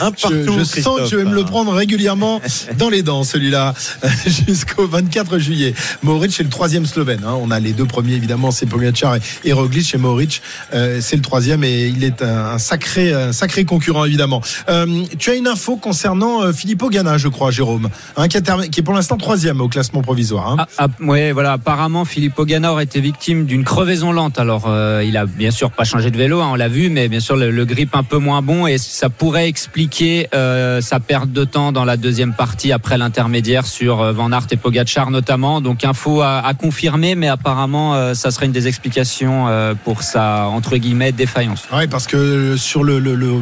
Un 0.00 0.10
Je, 0.16 0.22
partout, 0.22 0.58
je 0.58 0.64
sens 0.82 1.00
que 1.00 1.06
je 1.06 1.16
vais 1.16 1.24
me 1.24 1.34
le 1.34 1.44
prendre 1.44 1.72
régulièrement 1.72 2.40
dans 2.78 2.88
les 2.90 3.02
dents, 3.02 3.24
celui-là, 3.24 3.74
jusqu'au 4.46 4.86
24 4.86 5.38
juillet. 5.38 5.74
Mohoric, 6.02 6.32
c'est 6.32 6.42
le 6.42 6.48
troisième 6.48 6.86
Slovène. 6.86 7.20
hein. 7.26 7.34
On 7.40 7.50
a 7.50 7.60
les 7.60 7.72
deux 7.72 7.84
premiers, 7.84 8.14
évidemment, 8.14 8.50
c'est 8.50 8.66
Pogacar 8.66 9.16
et, 9.16 9.20
et 9.44 9.52
Roglic. 9.52 9.94
Et 9.94 9.98
Mohoric, 9.98 10.42
euh, 10.74 10.98
c'est 11.00 11.16
le 11.16 11.22
troisième 11.22 11.64
et 11.64 11.86
il 11.88 12.04
est 12.04 12.22
un, 12.22 12.46
un 12.52 12.58
sacré, 12.58 13.12
un 13.12 13.32
sacré 13.32 13.64
concurrent, 13.64 14.04
évidemment. 14.04 14.40
Euh, 14.68 15.04
tu 15.18 15.30
as 15.30 15.34
une 15.34 15.46
info 15.46 15.76
concernant 15.76 16.42
euh, 16.42 16.52
Filippo 16.52 16.88
Ganna, 16.90 17.18
je 17.18 17.28
crois, 17.28 17.50
Jérôme, 17.50 17.88
hein, 18.16 18.28
qui, 18.28 18.36
a 18.36 18.40
terminé- 18.40 18.68
qui 18.68 18.80
est 18.80 18.82
pour 18.82 18.94
l'instant 18.94 19.16
troisième 19.16 19.60
au 19.60 19.68
classement 19.68 20.02
provisoire. 20.02 20.48
hein. 20.52 20.56
Ah, 20.78 20.86
ah, 21.00 21.04
ouais, 21.04 21.32
voilà. 21.32 21.52
Apparemment, 21.52 22.04
Philippe 22.04 22.38
Ogana 22.38 22.72
aurait 22.72 22.84
été 22.84 23.00
victime 23.00 23.44
d'une 23.46 23.64
crevaison 23.64 24.12
lente. 24.12 24.38
Alors, 24.38 24.64
euh, 24.66 25.02
il 25.06 25.16
a 25.16 25.26
bien 25.26 25.50
sûr 25.50 25.70
pas 25.70 25.84
changé 25.84 26.10
de 26.10 26.16
vélo, 26.16 26.40
hein, 26.40 26.50
on 26.52 26.54
l'a 26.54 26.68
vu, 26.68 26.88
mais 26.90 27.08
bien 27.08 27.20
sûr 27.20 27.36
le, 27.36 27.50
le 27.50 27.64
grip 27.64 27.94
un 27.94 28.02
peu 28.02 28.18
moins 28.18 28.42
bon 28.42 28.66
et 28.66 28.78
ça 28.78 29.08
pourrait 29.08 29.48
expliquer 29.48 29.77
euh, 30.34 30.80
sa 30.80 30.98
perte 30.98 31.30
de 31.30 31.44
temps 31.44 31.70
dans 31.72 31.84
la 31.84 31.96
deuxième 31.96 32.32
partie 32.34 32.72
après 32.72 32.98
l'intermédiaire 32.98 33.64
sur 33.66 34.00
euh, 34.00 34.12
Van 34.12 34.32
Aert 34.32 34.46
et 34.50 34.56
Pogacar 34.56 35.10
notamment. 35.10 35.60
Donc, 35.60 35.84
info 35.84 36.20
à, 36.22 36.38
à 36.38 36.54
confirmer, 36.54 37.14
mais 37.14 37.28
apparemment, 37.28 37.94
euh, 37.94 38.14
ça 38.14 38.30
serait 38.30 38.46
une 38.46 38.52
des 38.52 38.66
explications 38.66 39.46
euh, 39.48 39.74
pour 39.84 40.02
sa 40.02 40.46
entre 40.48 40.76
guillemets 40.76 41.12
défaillance. 41.12 41.64
Oui, 41.72 41.86
parce 41.86 42.06
que 42.06 42.56
sur 42.56 42.82
le, 42.82 42.98
le- 42.98 43.14
le 43.14 43.34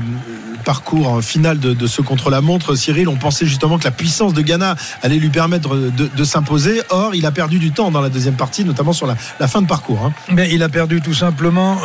parcours 0.65 1.23
final 1.23 1.61
de, 1.61 1.73
de 1.75 1.87
ce 1.87 2.03
contre-la-montre, 2.03 2.75
Cyril, 2.75 3.09
on 3.09 3.15
pensait 3.17 3.47
justement 3.47 3.79
que 3.79 3.85
la 3.85 3.93
puissance 3.93 4.35
de 4.35 4.43
Ghana 4.43 4.75
allait 5.03 5.19
lui 5.19 5.29
permettre 5.29 5.77
de, 5.77 6.09
de 6.15 6.25
s'imposer. 6.25 6.83
Or, 6.91 7.15
il 7.15 7.25
a 7.25 7.31
perdu 7.31 7.59
du 7.61 7.71
temps 7.71 7.91
dans 7.93 8.01
la 8.01 8.09
deuxième 8.09 8.35
partie, 8.35 8.65
notamment 8.65 8.93
sur 8.93 9.07
la, 9.07 9.15
la 9.39 9.47
fin 9.47 9.63
de 9.63 9.69
parcours. 9.69 10.01
hein. 10.05 10.13
Mais 10.33 10.51
il 10.53 10.63
a 10.65 10.69
perdu 10.69 11.01
tout 11.01 11.15
simplement 11.15 11.79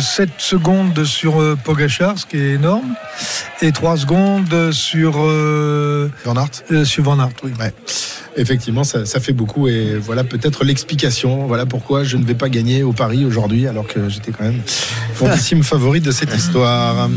7 0.00 0.30
secondes 0.38 1.04
sur 1.04 1.40
euh, 1.40 1.56
Pogachar, 1.62 2.18
ce 2.18 2.26
qui 2.26 2.36
est 2.36 2.50
énorme, 2.54 2.94
et 3.60 3.72
3 3.72 3.96
secondes 3.96 4.72
sur, 4.72 5.14
euh, 5.18 6.10
Van 6.24 6.36
Aert 6.36 6.50
euh, 6.72 6.84
sur 6.84 7.04
Van 7.04 7.18
Aert. 7.18 7.30
Oui. 7.44 7.52
Ouais. 7.58 7.72
Effectivement, 8.34 8.82
ça, 8.82 9.04
ça 9.04 9.20
fait 9.20 9.34
beaucoup 9.34 9.68
et 9.68 9.96
voilà 10.00 10.24
peut-être 10.24 10.64
l'explication. 10.64 11.46
Voilà 11.46 11.66
pourquoi 11.66 12.02
je 12.02 12.16
ne 12.16 12.24
vais 12.24 12.34
pas 12.34 12.48
gagner 12.48 12.82
au 12.82 12.94
Paris 12.94 13.26
aujourd'hui, 13.26 13.66
alors 13.68 13.86
que 13.86 14.08
j'étais 14.08 14.32
quand 14.32 14.44
même 14.44 14.62
grandissime 15.18 15.62
favorite 15.62 16.02
de 16.02 16.12
cette 16.12 16.34
histoire. 16.34 17.10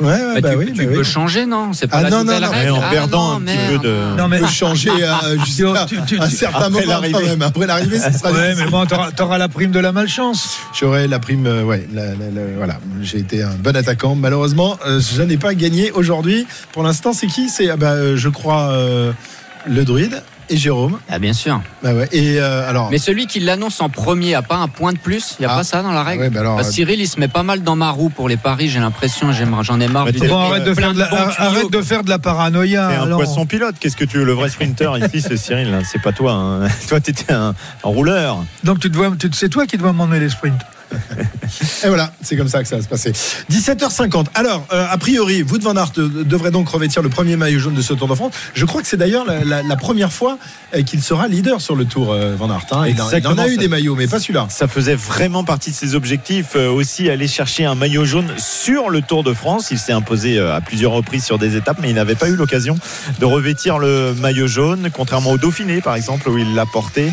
Ouais, 0.00 0.06
ouais, 0.06 0.18
Bah, 0.34 0.40
bah 0.42 0.50
tu 0.50 0.56
oui, 0.58 0.72
tu 0.74 0.84
bah 0.84 0.92
peux 0.92 0.98
oui. 0.98 1.04
changer, 1.04 1.46
non? 1.46 1.72
C'est 1.72 1.86
pas 1.86 1.96
Ah 1.98 2.02
la 2.02 2.10
non, 2.10 2.18
non, 2.18 2.24
nouvelle 2.24 2.42
non, 2.42 2.50
règle 2.50 2.70
en 2.72 2.80
Ah 2.84 2.90
perdant 2.90 3.28
non, 3.30 3.36
un 3.36 3.40
petit 3.40 3.56
merde. 3.56 3.82
peu 3.82 3.88
de. 3.88 4.16
Non, 4.18 4.28
mais 4.28 4.36
On 4.42 4.44
peut 4.44 4.52
changer 4.52 4.90
jusqu'à 5.46 5.86
Tu- 5.86 5.96
tu- 6.06 6.20
un 6.20 6.28
tu- 6.28 6.36
certain 6.36 6.58
après 6.58 6.70
moment 6.72 6.86
l'arrivée. 6.88 7.12
quand 7.14 7.26
même. 7.26 7.42
Après 7.42 7.66
l'arrivée, 7.66 7.98
ce 7.98 8.10
sera 8.18 8.30
Ouais, 8.32 8.40
difficile. 8.48 8.64
mais 8.66 8.70
bon, 8.70 8.84
t'auras 8.84 9.12
t'auras 9.12 9.38
la 9.38 9.48
prime 9.48 9.70
de 9.70 9.80
la 9.80 9.92
malchance. 9.92 10.58
J'aurais 10.78 11.08
la 11.08 11.18
prime, 11.20 11.46
euh, 11.46 11.62
ouais, 11.74 11.88
la- 11.92 12.06
la- 12.06 12.12
la- 12.12 12.56
voilà. 12.56 12.78
J'ai 13.02 13.18
été 13.18 13.42
un 13.42 13.54
bon 13.54 13.76
attaquant. 13.76 14.14
Malheureusement, 14.14 14.78
euh, 14.86 15.00
je 15.00 15.22
n'ai 15.22 15.36
pas 15.36 15.54
gagné 15.54 15.90
aujourd'hui. 15.92 16.46
Pour 16.72 16.82
l'instant, 16.82 17.12
c'est 17.12 17.26
qui? 17.26 17.48
C'est, 17.48 17.70
ah 17.70 17.76
bah, 17.76 17.92
euh, 17.92 18.16
je 18.16 18.28
crois, 18.28 18.70
euh, 18.70 19.12
le 19.66 19.84
druide. 19.84 20.22
et 20.50 20.58
Jérôme. 20.58 20.98
Ah, 21.08 21.18
bien 21.18 21.32
sûr. 21.32 21.62
Bah 21.82 21.94
ouais. 21.94 22.06
Et 22.12 22.38
euh, 22.38 22.68
alors. 22.68 22.90
Mais 22.90 22.98
celui 22.98 23.26
qui 23.26 23.40
l'annonce 23.40 23.80
en 23.80 23.88
premier 23.88 24.34
a 24.34 24.42
pas 24.42 24.56
un 24.56 24.68
point 24.68 24.92
de 24.92 24.98
plus? 24.98 25.36
Il 25.38 25.42
n'y 25.42 25.46
a 25.46 25.52
Ah. 25.54 25.56
pas 25.56 25.64
ça 25.64 25.82
dans 25.82 25.90
la 25.92 26.02
règle? 26.02 26.24
Ouais, 26.24 26.28
bah 26.28 26.40
alors, 26.40 26.62
Cyril, 26.62 27.00
il 27.00 27.08
se 27.08 27.18
met 27.18 27.28
pas 27.28 27.42
mal 27.42 27.62
dans 27.62 27.76
ma 27.76 27.88
roue 27.90 28.10
pour 28.10 28.28
les 28.28 28.36
paris, 28.36 28.68
j'ai 28.68 28.78
l'impression, 28.78 29.32
j'aimerais- 29.32 29.64
j'en 29.64 29.80
ai 29.80 29.88
marre. 29.88 30.04
Bon, 30.28 30.38
arrête 30.38 30.64
de 30.64 30.74
faire 30.74 30.92
de 30.92 30.98
la, 30.98 31.06
bons 31.08 31.16
tuyaux, 31.16 31.32
arrête 31.38 31.70
de 31.70 31.80
faire 31.80 32.04
de 32.04 32.10
la 32.10 32.18
paranoïa. 32.18 32.88
Un 32.88 33.02
alors. 33.04 33.16
poisson 33.20 33.46
pilote. 33.46 33.76
Qu'est-ce 33.80 33.96
que 33.96 34.04
tu 34.04 34.18
veux 34.18 34.24
Le 34.24 34.34
vrai 34.34 34.50
sprinter 34.50 34.90
ici, 34.98 35.22
c'est 35.26 35.38
Cyril. 35.38 35.72
hein? 35.72 35.80
C'est 35.90 36.02
pas 36.02 36.12
toi. 36.12 36.32
hein. 36.34 36.68
Toi, 36.88 37.00
t'étais 37.00 37.32
un, 37.32 37.54
un 37.82 37.88
rouleur. 37.88 38.44
Donc 38.64 38.80
tu 38.80 38.90
dois, 38.90 39.12
tu- 39.18 39.30
c'est 39.32 39.48
toi 39.48 39.64
qui 39.66 39.78
dois 39.78 39.94
m'emmener 39.94 40.20
les 40.20 40.28
sprints? 40.28 40.60
Et 41.84 41.88
voilà, 41.88 42.12
c'est 42.22 42.36
comme 42.36 42.48
ça 42.48 42.62
que 42.62 42.68
ça 42.68 42.76
va 42.76 42.82
se 42.82 42.88
passer. 42.88 43.12
17h50. 43.50 44.26
Alors, 44.34 44.66
euh, 44.72 44.86
a 44.90 44.96
priori, 44.98 45.42
Wout 45.42 45.60
van 45.62 45.76
Aert 45.76 45.92
euh, 45.98 46.24
devrait 46.24 46.50
donc 46.50 46.68
revêtir 46.68 47.02
le 47.02 47.08
premier 47.08 47.36
maillot 47.36 47.58
jaune 47.58 47.74
de 47.74 47.82
ce 47.82 47.92
Tour 47.94 48.08
de 48.08 48.14
France. 48.14 48.32
Je 48.54 48.64
crois 48.64 48.82
que 48.82 48.88
c'est 48.88 48.96
d'ailleurs 48.96 49.24
la, 49.24 49.44
la- 49.44 49.62
la 49.62 49.76
première 49.76 50.12
fois 50.12 50.38
euh, 50.74 50.82
qu'il 50.82 51.02
sera 51.02 51.28
leader 51.28 51.60
sur 51.60 51.76
le 51.76 51.84
Tour, 51.84 52.12
euh, 52.12 52.34
Van 52.36 52.50
Aert. 52.50 52.66
hein. 52.72 52.84
Il, 52.86 52.92
en- 52.92 52.94
il 52.94 53.00
en 53.00 53.06
Exactement, 53.08 53.42
a 53.42 53.48
eu 53.48 53.54
ça- 53.54 53.60
des 53.60 53.68
maillots, 53.68 53.94
mais 53.96 54.06
pas 54.06 54.18
celui-là. 54.20 54.46
Ça 54.50 54.68
faisait 54.68 54.94
vraiment 54.96 55.44
partie 55.44 55.70
de 55.70 55.76
ses 55.76 55.94
objectifs 55.94 56.56
euh, 56.56 56.68
aussi 56.70 57.08
aller 57.10 57.28
chercher 57.28 57.64
un 57.64 57.74
maillot 57.74 58.04
jaune 58.04 58.30
sur 58.38 58.90
le 58.90 59.02
Tour 59.02 59.22
de 59.24 59.32
France. 59.34 59.68
Il 59.70 59.78
s'est 59.78 59.92
imposé 59.92 60.38
à 60.38 60.60
plusieurs 60.60 60.92
reprises 60.92 61.24
sur 61.24 61.38
des 61.38 61.56
étapes, 61.56 61.78
mais 61.80 61.90
il 61.90 61.94
n'avait 61.94 62.14
pas 62.14 62.28
eu 62.28 62.36
l'occasion 62.36 62.76
de 63.20 63.24
revêtir 63.24 63.78
le 63.78 64.14
maillot 64.14 64.46
jaune, 64.46 64.88
contrairement 64.92 65.30
au 65.32 65.38
Dauphiné 65.38 65.80
par 65.80 65.94
exemple 65.94 66.28
où 66.28 66.38
il 66.38 66.54
l'a 66.54 66.66
porté. 66.66 67.12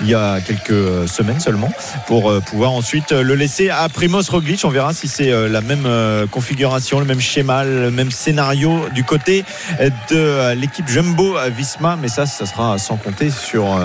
Il 0.00 0.08
y 0.08 0.14
a 0.14 0.40
quelques 0.40 0.70
euh, 0.70 1.06
semaines 1.06 1.40
seulement 1.40 1.70
pour 2.06 2.30
euh, 2.30 2.40
pouvoir 2.40 2.72
ensuite 2.72 3.12
euh, 3.12 3.22
le 3.22 3.34
laisser 3.34 3.70
à 3.70 3.88
Primoz 3.88 4.28
Roglic. 4.30 4.64
On 4.64 4.70
verra 4.70 4.94
si 4.94 5.08
c'est 5.08 5.30
la 5.48 5.60
même 5.60 5.86
configuration, 6.30 6.98
le 6.98 7.04
même 7.04 7.20
schéma, 7.20 7.64
le 7.64 7.90
même 7.90 8.10
scénario 8.10 8.88
du 8.94 9.04
côté 9.04 9.44
de 10.10 10.54
l'équipe 10.54 10.88
Jumbo 10.88 11.36
Visma. 11.56 11.96
Mais 12.00 12.08
ça, 12.08 12.26
ça 12.26 12.46
sera 12.46 12.78
sans 12.78 12.96
compter 12.96 13.30
sur 13.30 13.78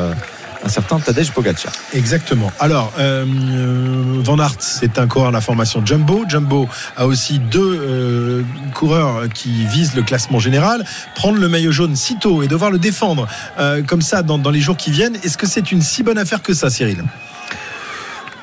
un 0.63 0.69
certain 0.69 0.99
Tadej 0.99 1.31
Pogacar. 1.31 1.71
Exactement. 1.93 2.51
Alors, 2.59 2.91
euh, 2.99 3.25
euh, 3.25 4.21
Van 4.23 4.39
Aert, 4.39 4.55
c'est 4.59 4.99
un 4.99 5.07
coureur 5.07 5.29
de 5.29 5.33
la 5.33 5.41
formation 5.41 5.85
Jumbo. 5.85 6.25
Jumbo 6.27 6.67
a 6.95 7.05
aussi 7.05 7.39
deux 7.39 7.79
euh, 7.79 8.43
coureurs 8.73 9.29
qui 9.33 9.65
visent 9.65 9.95
le 9.95 10.03
classement 10.03 10.39
général. 10.39 10.83
Prendre 11.15 11.37
le 11.39 11.47
maillot 11.47 11.71
jaune 11.71 11.95
si 11.95 12.17
tôt 12.17 12.43
et 12.43 12.47
devoir 12.47 12.71
le 12.71 12.79
défendre 12.79 13.27
euh, 13.59 13.83
comme 13.83 14.01
ça 14.01 14.23
dans, 14.23 14.37
dans 14.37 14.51
les 14.51 14.61
jours 14.61 14.77
qui 14.77 14.91
viennent, 14.91 15.15
est-ce 15.23 15.37
que 15.37 15.47
c'est 15.47 15.71
une 15.71 15.81
si 15.81 16.03
bonne 16.03 16.17
affaire 16.17 16.41
que 16.41 16.53
ça, 16.53 16.69
Cyril? 16.69 17.03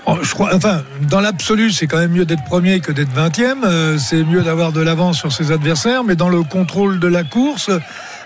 Oh, 0.06 0.18
je 0.22 0.34
crois, 0.34 0.54
enfin, 0.54 0.82
dans 1.08 1.20
l'absolu, 1.20 1.72
c'est 1.72 1.86
quand 1.86 1.96
même 1.96 2.12
mieux 2.12 2.26
d'être 2.26 2.44
premier 2.44 2.80
que 2.80 2.92
d'être 2.92 3.12
vingtième. 3.12 3.64
Euh, 3.64 3.96
c'est 3.98 4.22
mieux 4.22 4.42
d'avoir 4.42 4.72
de 4.72 4.82
l'avance 4.82 5.16
sur 5.16 5.32
ses 5.32 5.50
adversaires, 5.50 6.04
mais 6.04 6.14
dans 6.14 6.28
le 6.28 6.42
contrôle 6.42 7.00
de 7.00 7.08
la 7.08 7.24
course, 7.24 7.70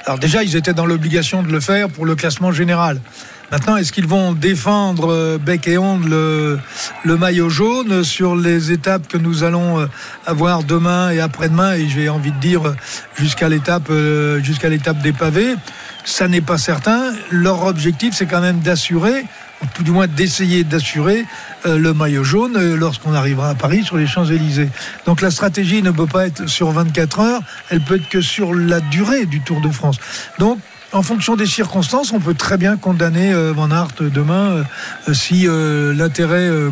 alors 0.04 0.18
déjà, 0.18 0.42
ils 0.42 0.56
étaient 0.56 0.72
dans 0.72 0.86
l'obligation 0.86 1.42
de 1.42 1.52
le 1.52 1.60
faire 1.60 1.88
pour 1.88 2.04
le 2.04 2.16
classement 2.16 2.50
général. 2.50 3.00
Maintenant, 3.50 3.78
est-ce 3.78 3.92
qu'ils 3.92 4.06
vont 4.06 4.32
défendre 4.32 5.10
euh, 5.10 5.38
bec 5.38 5.66
et 5.68 5.78
ongle 5.78 6.10
le, 6.10 6.58
le 7.04 7.16
maillot 7.16 7.48
jaune 7.48 8.04
sur 8.04 8.36
les 8.36 8.72
étapes 8.72 9.08
que 9.08 9.16
nous 9.16 9.42
allons 9.42 9.80
euh, 9.80 9.86
avoir 10.26 10.64
demain 10.64 11.10
et 11.10 11.20
après-demain? 11.20 11.72
Et 11.72 11.88
j'ai 11.88 12.10
envie 12.10 12.30
de 12.32 12.38
dire 12.40 12.66
euh, 12.66 12.74
jusqu'à 13.16 13.48
l'étape 13.48 13.90
des 15.02 15.12
pavés 15.14 15.54
Ça 16.04 16.28
n'est 16.28 16.42
pas 16.42 16.58
certain. 16.58 17.14
Leur 17.30 17.64
objectif, 17.64 18.12
c'est 18.14 18.26
quand 18.26 18.42
même 18.42 18.58
d'assurer 18.60 19.24
ou 19.62 19.66
tout 19.74 19.82
du 19.82 19.92
moins 19.92 20.06
d'essayer 20.06 20.62
d'assurer 20.62 21.24
le 21.64 21.92
maillot 21.92 22.22
jaune 22.22 22.76
lorsqu'on 22.76 23.12
arrivera 23.12 23.48
à 23.48 23.54
Paris 23.56 23.82
sur 23.82 23.96
les 23.96 24.06
Champs-Élysées. 24.06 24.68
Donc 25.04 25.20
la 25.20 25.32
stratégie 25.32 25.82
ne 25.82 25.90
peut 25.90 26.06
pas 26.06 26.28
être 26.28 26.48
sur 26.48 26.70
24 26.70 27.18
heures, 27.18 27.40
elle 27.68 27.80
peut 27.80 27.96
être 27.96 28.08
que 28.08 28.20
sur 28.20 28.54
la 28.54 28.78
durée 28.78 29.26
du 29.26 29.40
Tour 29.40 29.60
de 29.60 29.68
France. 29.70 29.96
Donc 30.38 30.60
en 30.92 31.02
fonction 31.02 31.36
des 31.36 31.46
circonstances, 31.46 32.12
on 32.12 32.20
peut 32.20 32.34
très 32.34 32.56
bien 32.56 32.76
condamner 32.76 33.32
euh, 33.32 33.52
Van 33.52 33.70
Aert 33.70 33.94
demain 34.00 34.64
euh, 35.08 35.14
si 35.14 35.46
euh, 35.46 35.92
l'intérêt 35.94 36.48
euh, 36.48 36.70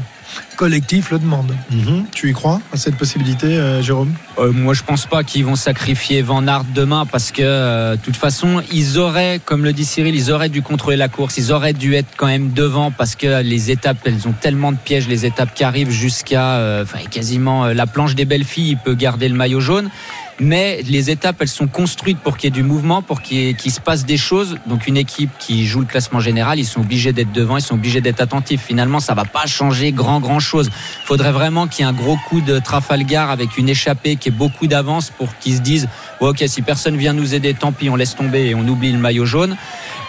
collectif 0.56 1.10
le 1.10 1.18
demande. 1.18 1.54
Mhm. 1.70 2.06
Tu 2.12 2.30
y 2.30 2.32
crois 2.32 2.60
à 2.72 2.76
cette 2.76 2.96
possibilité, 2.96 3.46
euh, 3.46 3.82
Jérôme? 3.82 4.14
Euh, 4.38 4.52
moi, 4.52 4.74
je 4.74 4.82
pense 4.82 5.06
pas 5.06 5.22
qu'ils 5.22 5.44
vont 5.44 5.56
sacrifier 5.56 6.22
Van 6.22 6.46
Aert 6.46 6.64
demain 6.74 7.06
parce 7.06 7.30
que, 7.30 7.42
euh, 7.42 7.96
de 7.96 8.00
toute 8.00 8.16
façon, 8.16 8.62
ils 8.72 8.98
auraient, 8.98 9.40
comme 9.44 9.64
le 9.64 9.72
dit 9.72 9.84
Cyril, 9.84 10.14
ils 10.14 10.32
auraient 10.32 10.48
dû 10.48 10.62
contrôler 10.62 10.96
la 10.96 11.08
course. 11.08 11.36
Ils 11.36 11.52
auraient 11.52 11.74
dû 11.74 11.94
être 11.94 12.08
quand 12.16 12.26
même 12.26 12.52
devant 12.52 12.90
parce 12.90 13.16
que 13.16 13.42
les 13.42 13.70
étapes, 13.70 13.98
elles 14.04 14.26
ont 14.26 14.32
tellement 14.32 14.72
de 14.72 14.78
pièges, 14.78 15.08
les 15.08 15.26
étapes 15.26 15.54
qui 15.54 15.64
arrivent 15.64 15.90
jusqu'à, 15.90 16.54
euh, 16.56 16.82
enfin, 16.84 17.04
quasiment 17.10 17.66
euh, 17.66 17.74
la 17.74 17.86
planche 17.86 18.14
des 18.14 18.24
belles 18.24 18.44
filles. 18.44 18.70
Il 18.70 18.78
peut 18.78 18.94
garder 18.94 19.28
le 19.28 19.34
maillot 19.34 19.60
jaune. 19.60 19.90
Mais 20.38 20.82
les 20.82 21.10
étapes, 21.10 21.36
elles 21.40 21.48
sont 21.48 21.66
construites 21.66 22.18
pour 22.18 22.36
qu'il 22.36 22.48
y 22.48 22.48
ait 22.48 22.62
du 22.62 22.62
mouvement, 22.62 23.00
pour 23.00 23.22
qu'il 23.22 23.56
se 23.58 23.80
passe 23.80 24.04
des 24.04 24.18
choses. 24.18 24.58
Donc 24.66 24.86
une 24.86 24.96
équipe 24.96 25.30
qui 25.38 25.66
joue 25.66 25.80
le 25.80 25.86
classement 25.86 26.20
général, 26.20 26.58
ils 26.58 26.66
sont 26.66 26.80
obligés 26.80 27.12
d'être 27.12 27.32
devant, 27.32 27.56
ils 27.56 27.62
sont 27.62 27.74
obligés 27.74 28.00
d'être 28.00 28.20
attentifs. 28.20 28.62
Finalement, 28.62 29.00
ça 29.00 29.14
va 29.14 29.24
pas 29.24 29.46
changer 29.46 29.92
grand 29.92 30.20
grand 30.20 30.40
chose. 30.40 30.70
Faudrait 31.04 31.32
vraiment 31.32 31.66
qu'il 31.66 31.84
y 31.84 31.88
ait 31.88 31.90
un 31.90 31.94
gros 31.94 32.18
coup 32.28 32.40
de 32.40 32.58
Trafalgar 32.58 33.30
avec 33.30 33.56
une 33.56 33.68
échappée 33.68 34.16
qui 34.16 34.28
ait 34.28 34.32
beaucoup 34.32 34.66
d'avance 34.66 35.10
pour 35.10 35.36
qu'ils 35.38 35.56
se 35.56 35.60
disent 35.60 35.88
ok 36.20 36.44
si 36.46 36.62
personne 36.62 36.96
vient 36.96 37.12
nous 37.12 37.34
aider, 37.34 37.54
tant 37.54 37.72
pis, 37.72 37.88
on 37.88 37.96
laisse 37.96 38.14
tomber 38.14 38.46
et 38.46 38.54
on 38.54 38.66
oublie 38.68 38.92
le 38.92 38.98
maillot 38.98 39.24
jaune. 39.24 39.56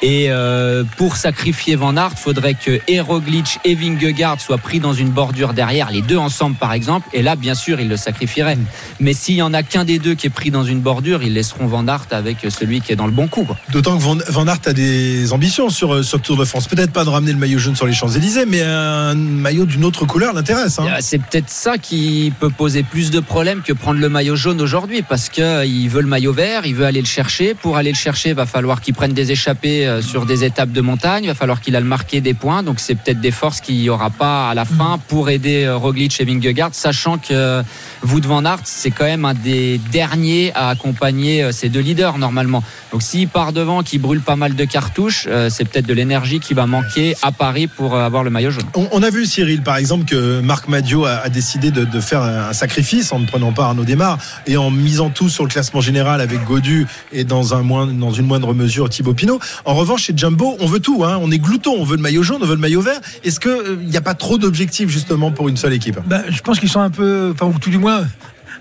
Et 0.01 0.28
euh, 0.30 0.84
pour 0.97 1.15
sacrifier 1.15 1.75
Van 1.75 1.95
Aert, 1.97 2.17
faudrait 2.17 2.53
que 2.53 2.80
et 2.88 3.01
et 3.63 3.75
Vingegaard 3.75 4.39
soient 4.39 4.57
pris 4.57 4.80
dans 4.80 4.93
une 4.93 5.09
bordure 5.09 5.53
derrière, 5.53 5.89
les 5.89 6.01
deux 6.01 6.17
ensemble 6.17 6.55
par 6.55 6.73
exemple. 6.73 7.07
Et 7.13 7.21
là, 7.21 7.36
bien 7.36 7.55
sûr, 7.55 7.80
ils 7.80 7.88
le 7.88 7.97
sacrifieraient. 7.97 8.57
Mais 8.99 9.13
s'il 9.13 9.36
y 9.36 9.41
en 9.41 9.53
a 9.53 9.63
qu'un 9.63 9.86
des 9.86 9.97
deux 9.97 10.15
qui 10.18 10.28
est 10.28 10.32
pris 10.32 10.51
dans 10.51 10.63
une 10.65 10.82
bordure, 10.82 11.24
ils 11.24 11.34
laisseront 11.34 11.68
Van 11.68 11.88
Aert 11.88 12.07
avec 12.11 12.38
celui 12.49 12.82
qui 12.82 12.91
est 12.91 12.95
dans 12.97 13.05
le 13.05 13.13
bon 13.13 13.28
coup. 13.28 13.47
D'autant 13.72 13.97
que 13.97 14.03
Van, 14.03 14.47
Aert 14.47 14.59
a 14.65 14.74
des 14.74 15.32
ambitions 15.32 15.70
sur, 15.70 15.93
euh, 15.93 16.03
sur 16.03 16.18
le 16.18 16.24
Tour 16.24 16.36
de 16.38 16.43
France. 16.45 16.68
Peut-être 16.68 16.91
pas 16.91 17.05
de 17.05 17.09
ramener 17.09 17.32
le 17.32 17.38
maillot 17.38 17.59
jaune 17.59 17.76
sur 17.76 17.86
les 17.88 17.93
Champs-Élysées, 17.93 18.45
mais 18.45 18.61
un 18.63 19.15
maillot 19.15 19.65
d'une 19.65 19.86
autre 19.86 20.05
couleur 20.05 20.34
l'intéresse. 20.34 20.80
hein. 20.80 20.88
Euh, 20.89 20.97
C'est 20.99 21.20
peut-être 21.20 21.49
ça 21.49 21.78
qui 21.78 22.34
peut 22.39 22.49
poser 22.49 22.84
plus 22.84 23.11
de 23.11 23.20
problèmes 23.20 23.61
que 23.61 23.74
prendre 23.74 23.99
le 23.99 24.09
maillot 24.09 24.36
jaune 24.36 24.59
aujourd'hui, 24.61 25.03
parce 25.03 25.30
que 25.30 25.41
euh, 25.41 25.65
il 25.65 25.88
veut 25.89 26.01
le 26.01 26.07
maillot 26.07 26.34
vert, 26.34 26.65
il 26.65 26.76
veut 26.76 26.86
aller 26.86 27.01
le 27.01 27.07
chercher. 27.07 27.53
Pour 27.53 27.78
aller 27.78 27.91
le 27.91 27.97
chercher, 27.97 28.34
va 28.34 28.45
falloir 28.45 28.82
qu'il 28.82 28.93
prenne 28.95 29.13
des 29.13 29.32
échappées 29.32 29.88
euh, 29.88 30.01
sur 30.01 30.26
des 30.26 30.43
étapes 30.43 30.72
de 30.72 30.82
montagne, 30.82 31.28
va 31.28 31.36
falloir 31.36 31.61
qu'il 31.61 31.76
aille 31.76 31.84
marquer 31.84 32.22
des 32.22 32.34
points. 32.34 32.63
Donc 32.63 32.80
c'est 32.80 32.95
peut-être 32.95 33.22
des 33.22 33.32
forces 33.32 33.61
qu'il 33.61 33.76
n'y 33.78 33.89
aura 33.89 34.09
pas 34.09 34.49
à 34.49 34.53
la 34.55 34.65
fin 34.65 34.99
pour 35.07 35.30
aider 35.30 35.63
euh, 35.65 35.78
Roglic 35.78 36.20
et 36.20 36.26
Vingegaard, 36.26 36.70
sachant 36.74 37.18
que 37.18 37.28
euh, 37.34 37.63
Wout 38.07 38.22
van 38.26 38.43
Aert, 38.45 38.61
c'est 38.63 38.91
quand 38.91 39.05
même 39.05 39.26
un 39.26 39.34
des 39.34 39.80
derniers 39.91 40.07
à 40.55 40.70
accompagner 40.70 41.43
euh, 41.43 41.51
ces 41.51 41.70
deux 41.70 41.80
leaders 41.80 42.18
normalement. 42.18 42.64
Donc 42.91 43.01
s'il 43.01 43.28
part 43.28 43.53
devant, 43.53 43.84
qu'il 43.84 44.01
brûle 44.01 44.22
pas 44.22 44.36
mal 44.36 44.55
de 44.55 44.66
cartouches, 44.66 45.26
euh, 45.30 45.49
c'est 45.49 45.66
peut-être 45.66 45.86
de 45.86 45.93
l'énergie 45.93 46.39
qui 46.39 46.53
va 46.53 46.66
manquer 46.66 47.16
à 47.22 47.32
Paris 47.32 47.68
pour 47.68 47.95
euh, 47.95 48.05
avoir 48.05 48.24
le 48.24 48.30
maillot 48.30 48.51
jaune. 48.51 48.66
On, 48.76 48.88
on 48.91 49.03
a 49.03 49.10
vu, 49.10 49.26
Cyril, 49.26 49.62
par 49.62 49.78
exemple, 49.78 50.05
que 50.05 50.41
Marc 50.41 50.68
Madio 50.68 51.05
a, 51.05 51.16
a 51.18 51.30
décidé 51.30 51.72
de, 51.72 51.84
de 51.86 51.99
faire 51.99 52.22
un 52.22 52.53
sacrifice 52.53 53.12
en 53.12 53.20
ne 53.20 53.26
prenant 53.26 53.51
pas 53.51 53.66
Arnaud 53.66 53.84
Desmar 53.86 54.18
et 54.45 54.58
en 54.58 54.72
misant 54.72 55.10
tout 55.10 55.30
sur 55.30 55.43
le 55.43 55.49
classement 55.49 55.82
général 55.82 56.22
avec 56.22 56.43
Godu 56.45 56.88
et 57.12 57.24
dans, 57.24 57.53
un 57.53 57.62
moindre- 57.64 57.93
dans 57.93 58.12
une 58.12 58.26
moindre 58.26 58.53
mesure 58.53 58.89
Thibaut 58.89 59.14
Pinot. 59.14 59.39
En 59.66 59.74
revanche, 59.76 60.03
chez 60.03 60.14
Jumbo, 60.16 60.55
on 60.60 60.68
veut 60.68 60.80
tout. 60.80 61.03
hein. 61.03 61.18
On 61.22 61.32
est 61.32 61.39
glouton. 61.39 61.76
On 61.78 61.84
veut 61.84 61.95
le 61.97 62.01
maillot 62.01 62.24
jaune, 62.24 62.39
on 62.41 62.45
veut 62.45 62.55
le 62.55 62.62
maillot 62.62 62.82
vert. 62.82 62.99
Est-ce 63.24 63.39
qu'il 63.39 63.80
n'y 63.89 63.97
a 63.97 64.01
pas 64.01 64.14
trop 64.14 64.38
d'objectifs, 64.38 64.89
justement, 64.89 65.32
pour 65.32 65.49
une 65.49 65.58
seule 65.58 65.74
équipe? 65.74 65.99
Ben, 66.05 66.24
je 66.30 66.39
pense 66.41 66.60
qu'ils 66.60 66.70
sont 66.70 66.80
un 66.80 66.89
peu, 66.89 67.32
enfin, 67.34 67.45
ou 67.47 67.60
tout 67.60 67.70
du 67.70 67.78
moins, 67.78 68.05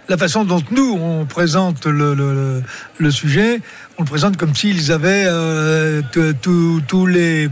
la 0.08 0.16
façon 0.16 0.44
dont 0.44 0.62
nous 0.70 0.98
on 1.00 1.26
présente 1.26 1.86
le, 1.86 2.62
sujet, 3.10 3.60
on 3.98 4.02
le 4.02 4.08
présente 4.08 4.36
comme 4.36 4.54
s'ils 4.54 4.92
avaient 4.92 5.24
euh, 5.26 6.02
tous 6.12 7.06
les. 7.06 7.48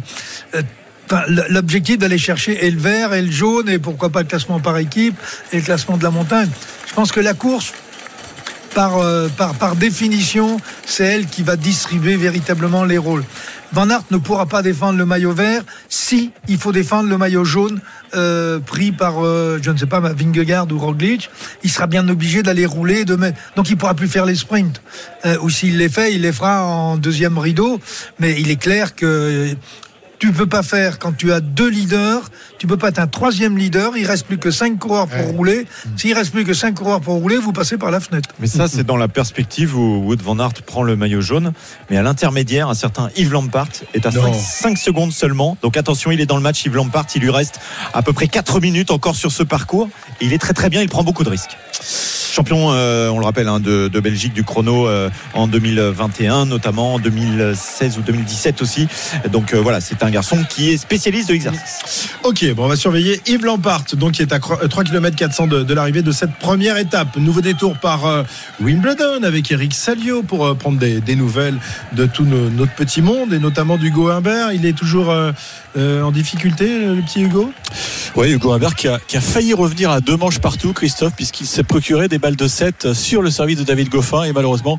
euh, 0.55 0.63
L'objectif 1.51 1.99
d'aller 1.99 2.17
chercher 2.17 2.65
et 2.65 2.71
le 2.71 2.81
vert 2.81 3.13
et 3.13 3.21
le 3.21 3.31
jaune 3.31 3.69
et 3.69 3.79
pourquoi 3.79 4.09
pas 4.09 4.21
le 4.23 4.27
classement 4.27 4.59
par 4.59 4.79
équipe 4.79 5.15
et 5.53 5.59
le 5.59 5.63
classement 5.63 5.99
de 5.99 6.03
la 6.03 6.11
montagne. 6.11 6.49
Je 6.89 6.95
pense 6.95 7.13
que 7.13 7.21
la 7.21 7.35
course, 7.35 7.75
par, 8.75 8.99
euh, 8.99 9.29
par, 9.29 9.55
par 9.55 9.77
définition, 9.77 10.59
c'est 10.85 11.05
elle 11.05 11.27
qui 11.27 11.43
va 11.43 11.57
distribuer 11.57 12.17
véritablement 12.17 12.85
les 12.85 12.99
rôles. 12.99 13.25
Van 13.73 13.91
Aert 13.91 14.05
ne 14.13 14.19
pourra 14.19 14.47
pas 14.47 14.63
défendre 14.63 14.99
le 14.99 15.05
maillot 15.05 15.33
vert 15.33 15.63
si 15.89 16.31
il 16.49 16.59
faut 16.59 16.71
défendre 16.71 17.09
le 17.09 17.19
maillot 17.19 17.45
jaune 17.45 17.81
euh, 18.15 18.61
pris 18.61 18.93
par, 18.93 19.25
euh, 19.25 19.59
je 19.61 19.71
ne 19.71 19.77
sais 19.77 19.87
pas, 19.87 19.99
Vingegaard 19.99 20.71
ou 20.71 20.79
Roglic. 20.79 21.29
Il 21.65 21.71
sera 21.71 21.89
bien 21.89 22.09
obligé 22.09 22.45
d'aller 22.45 22.67
rouler. 22.67 23.05
De 23.05 23.17
mettre... 23.17 23.39
Donc 23.57 23.71
il 23.71 23.77
pourra 23.77 23.95
plus 23.95 24.07
faire 24.07 24.27
les 24.27 24.37
sprints. 24.37 24.81
Euh, 25.27 25.37
ou 25.43 25.51
s'il 25.51 25.79
les 25.79 25.89
fait, 25.89 26.15
il 26.15 26.23
les 26.23 26.33
fera 26.33 26.65
en 26.65 26.97
deuxième 26.97 27.37
rideau. 27.37 27.81
Mais 28.21 28.41
il 28.41 28.51
est 28.51 28.61
clair 28.61 28.95
que 28.95 29.57
tu 30.21 30.31
peux 30.31 30.47
pas 30.47 30.63
faire 30.63 31.01
quand 31.01 31.13
tu 31.17 31.33
as 31.33 31.41
deux 31.41 31.69
leaders, 31.69 32.31
tu 32.59 32.67
peux 32.67 32.77
pas 32.77 32.89
être 32.89 32.99
un 32.99 33.07
troisième 33.07 33.59
leader, 33.59 33.97
il 33.97 34.07
reste 34.07 34.27
plus 34.27 34.39
que 34.39 34.51
cinq 34.51 34.79
coureurs 34.79 35.07
pour 35.07 35.27
rouler. 35.37 35.67
S'il 35.97 36.15
reste 36.15 36.33
plus 36.33 36.45
que 36.45 36.55
cinq 36.55 36.75
coureurs 36.75 37.01
pour 37.01 37.15
rouler, 37.15 37.37
vous 37.37 37.53
passez 37.53 37.77
par 37.77 37.91
la 37.91 38.01
fenêtre. 38.01 38.31
Mais 38.39 38.47
ça, 38.47 38.69
c'est 38.69 38.85
dans 38.85 38.97
la 38.97 39.09
perspective 39.09 39.77
où 39.77 40.05
Wood 40.07 40.23
Van 40.23 40.39
Aert 40.39 40.63
prend 40.65 40.83
le 40.83 40.97
maillot 40.97 41.21
jaune. 41.21 41.53
Mais 41.91 41.97
à 41.97 42.03
l'intermédiaire, 42.03 42.69
un 42.69 42.75
certain 42.75 43.11
Yves 43.17 43.33
Lampart 43.33 43.69
est 43.93 44.07
à 44.07 44.11
Non. 44.11 44.33
5, 44.33 44.79
secondes 44.79 45.13
seulement. 45.13 45.57
Donc 45.63 45.77
attention, 45.77 46.11
il 46.11 46.21
est 46.21 46.27
dans 46.27 46.37
le 46.37 46.43
match. 46.43 46.65
Yves 46.65 46.77
Lampart, 46.77 47.07
il 47.15 47.23
lui 47.23 47.31
reste 47.31 47.61
à 47.93 48.03
peu 48.03 48.13
près 48.13 48.29
4 48.29 48.61
minutes 48.61 48.91
encore 48.91 49.17
sur 49.17 49.33
ce 49.33 49.43
parcours. 49.43 49.89
Et 50.21 50.27
il 50.27 50.33
est 50.33 50.39
très 50.39 50.55
très 50.55 50.71
bien, 50.71 50.83
il 50.83 50.89
prend 50.89 51.03
beaucoup 51.03 51.25
de 51.25 51.31
risques. 51.31 51.57
champion, 52.33 52.73
euh, 52.73 53.09
on 53.09 53.19
le 53.19 53.25
rappelle, 53.25 53.49
hein, 53.49 53.61
de, 53.61 53.89
de 53.89 54.01
Belgique 54.01 54.33
du 54.33 54.45
chrono 54.45 54.89
euh, 54.89 55.11
en 55.35 55.47
2021, 55.47 56.47
notamment 56.47 56.95
en 56.95 56.99
2016 56.99 57.99
ou 57.99 58.03
2017 58.03 58.63
aussi. 58.63 58.89
Donc 59.31 59.55
euh, 59.55 59.61
voilà, 59.61 59.81
c'est 59.81 60.03
un 60.03 60.11
garçon 60.11 60.39
qui 60.49 60.71
est 60.71 60.77
spécialiste 60.77 61.29
de 61.29 61.35
l'exercice. 61.35 62.09
Ok, 62.23 62.45
on 62.59 62.69
va 62.69 62.77
surveiller 62.77 63.21
Yves 63.27 63.45
Lampart, 63.45 63.85
donc 63.95 64.13
qui 64.13 64.23
est 64.23 64.33
à 64.33 64.39
3 64.39 64.85
km 64.85 65.17
400 65.17 65.47
de, 65.47 65.63
de 65.63 65.75
l'arrivée 65.75 66.03
de 66.03 66.13
cette 66.13 66.35
première 66.37 66.77
étape. 66.77 67.17
Nouveau 67.17 67.41
détour 67.41 67.77
par 67.79 68.07
euh, 68.07 68.23
Wimbledon 68.61 69.23
avec 69.23 69.51
Eric 69.51 69.75
Salio 69.75 70.23
pour 70.23 70.47
euh, 70.47 70.55
prendre 70.55 70.79
des, 70.79 71.17
nouvelles 71.17 71.59
de 71.93 72.07
tout 72.07 72.25
no- 72.25 72.51
notre 72.51 72.73
petit 72.75 73.03
monde 73.03 73.33
et 73.33 73.39
notamment 73.39 73.77
d'Hugo 73.77 74.09
Humbert. 74.09 74.53
Il 74.53 74.67
est 74.67 74.73
toujours 74.73 75.11
euh, 75.77 75.85
euh, 75.95 76.03
en 76.03 76.11
difficulté, 76.11 76.79
le 76.79 77.03
petit 77.03 77.23
Hugo 77.23 77.53
Oui, 78.17 78.33
Hugo 78.33 78.53
Humbert 78.53 78.75
qui 78.75 78.89
a, 78.89 78.99
failli 79.21 79.55
revenir 79.55 79.91
à 79.91 80.01
deux 80.01 80.17
manches 80.17 80.39
partout, 80.39 80.73
Christophe, 80.73 81.15
puisqu'il 81.15 81.47
s'est 81.47 81.63
procuré 81.63 82.09
des 82.09 82.19
balles 82.19 82.37
de 82.37 82.49
7 82.49 82.93
sur 82.93 83.23
le 83.23 83.31
service 83.31 83.59
de 83.59 83.65
David 83.65 83.89
Goffin. 83.89 84.25
Et 84.25 84.33
malheureusement, 84.33 84.79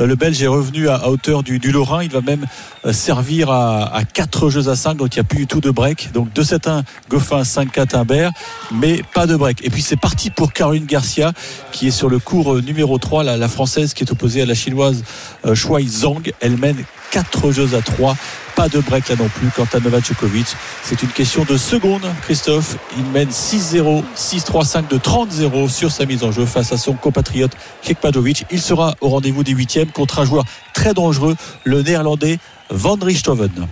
euh, 0.00 0.06
le 0.06 0.14
Belge 0.14 0.42
est 0.42 0.46
revenu 0.46 0.88
à, 0.88 1.08
hauteur 1.08 1.42
du, 1.42 1.58
Lorrain. 1.58 2.02
Il 2.02 2.10
va 2.10 2.20
même 2.20 2.46
euh, 2.84 2.92
servir 2.92 3.50
à, 3.50 3.94
à 3.94 4.04
4 4.04 4.50
jeux 4.50 4.68
à 4.68 4.76
5, 4.76 4.96
donc 4.96 5.14
il 5.14 5.18
n'y 5.18 5.20
a 5.20 5.24
plus 5.24 5.38
du 5.38 5.46
tout 5.46 5.60
de 5.60 5.70
break. 5.70 6.12
Donc 6.12 6.28
2-7-1 6.34 6.82
Goffin, 7.08 7.42
5-4 7.42 7.96
Humbert, 7.96 8.30
mais 8.72 9.02
pas 9.14 9.26
de 9.26 9.36
break. 9.36 9.64
Et 9.64 9.70
puis 9.70 9.82
c'est 9.82 10.00
parti 10.00 10.30
pour 10.30 10.52
Caroline 10.52 10.86
Garcia, 10.86 11.32
qui 11.72 11.88
est 11.88 11.92
sur 11.92 12.08
le 12.08 12.18
cours 12.18 12.54
euh, 12.54 12.60
numéro 12.60 12.98
3, 12.98 13.24
la, 13.24 13.48
française 13.48 13.94
qui 13.94 14.04
est 14.04 14.10
opposée 14.10 14.42
à 14.42 14.46
la 14.46 14.54
chinoise 14.54 15.04
euh, 15.44 15.54
Shuai 15.54 15.86
Zhang. 15.86 16.32
Elle 16.40 16.56
mène 16.56 16.76
4 17.10 17.52
jeux 17.52 17.74
à 17.74 17.82
3. 17.82 18.16
Pas 18.54 18.68
de 18.68 18.80
break 18.80 19.08
là 19.08 19.16
non 19.16 19.28
plus. 19.28 19.48
Quant 19.54 19.66
à 19.72 19.80
Novak 19.80 20.06
Djokovic, 20.06 20.46
c'est 20.82 21.02
une 21.02 21.10
question 21.10 21.44
de 21.44 21.56
secondes, 21.56 22.06
Christophe. 22.22 22.76
Il 22.96 23.04
mène 23.04 23.28
6-0, 23.28 24.02
6-3-5 24.16 24.88
de 24.88 24.96
30-0 24.96 25.68
sur 25.68 25.90
sa 25.90 26.06
mise 26.06 26.24
en 26.24 26.32
jeu 26.32 26.46
face 26.46 26.72
à 26.72 26.78
son 26.78 26.94
compatriote 26.94 27.52
Kekmajovic. 27.82 28.46
Il 28.50 28.60
sera 28.60 28.94
au 29.00 29.08
rendez-vous 29.08 29.44
des 29.44 29.52
huitièmes 29.52 29.90
contre 29.90 30.20
un 30.20 30.24
joueur 30.24 30.44
très 30.72 30.94
dangereux, 30.94 31.36
le 31.64 31.82
néerlandais 31.82 32.38
Van 32.70 32.96
Richthoven. 33.00 33.66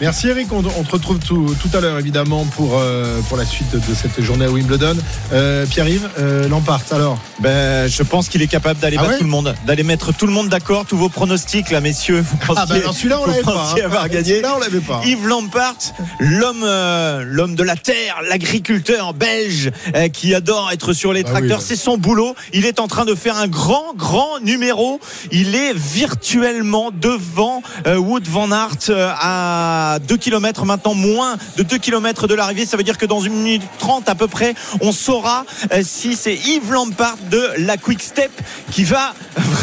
Merci 0.00 0.28
Eric, 0.28 0.52
on, 0.52 0.58
on 0.58 0.82
te 0.82 0.90
retrouve 0.90 1.18
tout, 1.18 1.54
tout 1.62 1.76
à 1.76 1.80
l'heure 1.80 1.98
évidemment 1.98 2.44
pour, 2.56 2.78
euh, 2.78 3.20
pour 3.28 3.36
la 3.38 3.44
suite 3.46 3.70
de 3.72 3.94
cette 3.94 4.20
journée 4.22 4.44
à 4.44 4.50
Wimbledon. 4.50 4.96
Euh, 5.32 5.64
Pierre-Yves, 5.66 6.08
euh, 6.18 6.48
Lampart, 6.48 6.80
alors 6.90 7.16
Ben, 7.38 7.88
je 7.88 8.02
pense 8.02 8.28
qu'il 8.28 8.42
est 8.42 8.46
capable 8.48 8.80
d'aller 8.80 8.96
Ah 8.98 9.02
battre 9.02 9.12
ouais 9.14 9.18
tout 9.18 9.24
le 9.24 9.30
monde, 9.30 9.54
d'aller 9.66 9.82
mettre 9.84 10.12
tout 10.12 10.26
le 10.26 10.32
monde 10.32 10.48
d'accord, 10.48 10.84
tous 10.84 10.96
vos 10.96 11.08
pronostics 11.08 11.70
là, 11.70 11.80
messieurs. 11.80 12.20
Vous 12.28 12.36
pensiez, 12.36 12.54
Ah 12.58 12.66
bah 12.66 12.74
alors 12.74 12.92
celui-là 12.94 13.20
on 13.22 13.26
l'avait 13.26 13.42
pas. 13.42 13.72
hein. 13.72 13.84
avoir 13.84 14.08
gagné. 14.08 14.30
Celui-là 14.30 14.52
on 14.56 14.58
l'avait 14.60 14.80
pas. 14.80 15.00
Yves 15.06 15.26
Lampart, 15.26 15.76
l'homme, 16.18 16.64
euh, 16.64 17.22
l'homme 17.24 17.54
de 17.54 17.62
la 17.62 17.76
terre, 17.76 18.16
l'agriculteur 18.28 19.14
belge 19.14 19.70
euh, 19.94 20.08
qui 20.08 20.34
adore 20.34 20.70
être 20.72 20.92
sur 20.92 21.12
les 21.12 21.22
Bah 21.22 21.30
tracteurs, 21.30 21.58
oui, 21.58 21.62
ouais. 21.64 21.68
c'est 21.68 21.76
son 21.76 21.96
boulot. 21.98 22.34
Il 22.52 22.66
est 22.66 22.80
en 22.80 22.88
train 22.88 23.04
de 23.04 23.14
faire 23.14 23.36
un 23.38 23.46
grand, 23.48 23.94
grand 23.96 24.40
numéro. 24.42 24.98
Il 25.30 25.54
est 25.54 25.72
virtuellement 25.74 26.90
devant 26.92 27.62
euh, 27.86 27.96
Wood 27.96 28.26
Van 28.28 28.50
Aert 28.50 28.76
euh, 28.90 29.12
à 29.92 29.98
2 29.98 30.16
km 30.16 30.64
maintenant, 30.64 30.94
moins 30.94 31.36
de 31.56 31.62
2 31.62 31.78
km 31.78 32.26
de 32.26 32.34
l'arrivée. 32.34 32.66
Ça 32.66 32.76
veut 32.76 32.82
dire 32.82 32.98
que 32.98 33.06
dans 33.06 33.20
une 33.20 33.34
minute 33.34 33.62
30 33.78 34.08
à 34.08 34.14
peu 34.14 34.28
près, 34.28 34.54
on 34.80 34.92
saura 34.92 35.44
euh, 35.72 35.82
si 35.82 36.16
c'est 36.16 36.34
Yves 36.34 36.72
Lampart 36.72 37.16
de 37.30 37.42
la 37.58 37.76
Quick 37.76 38.02
Step 38.02 38.30
qui 38.70 38.84
va 38.84 39.14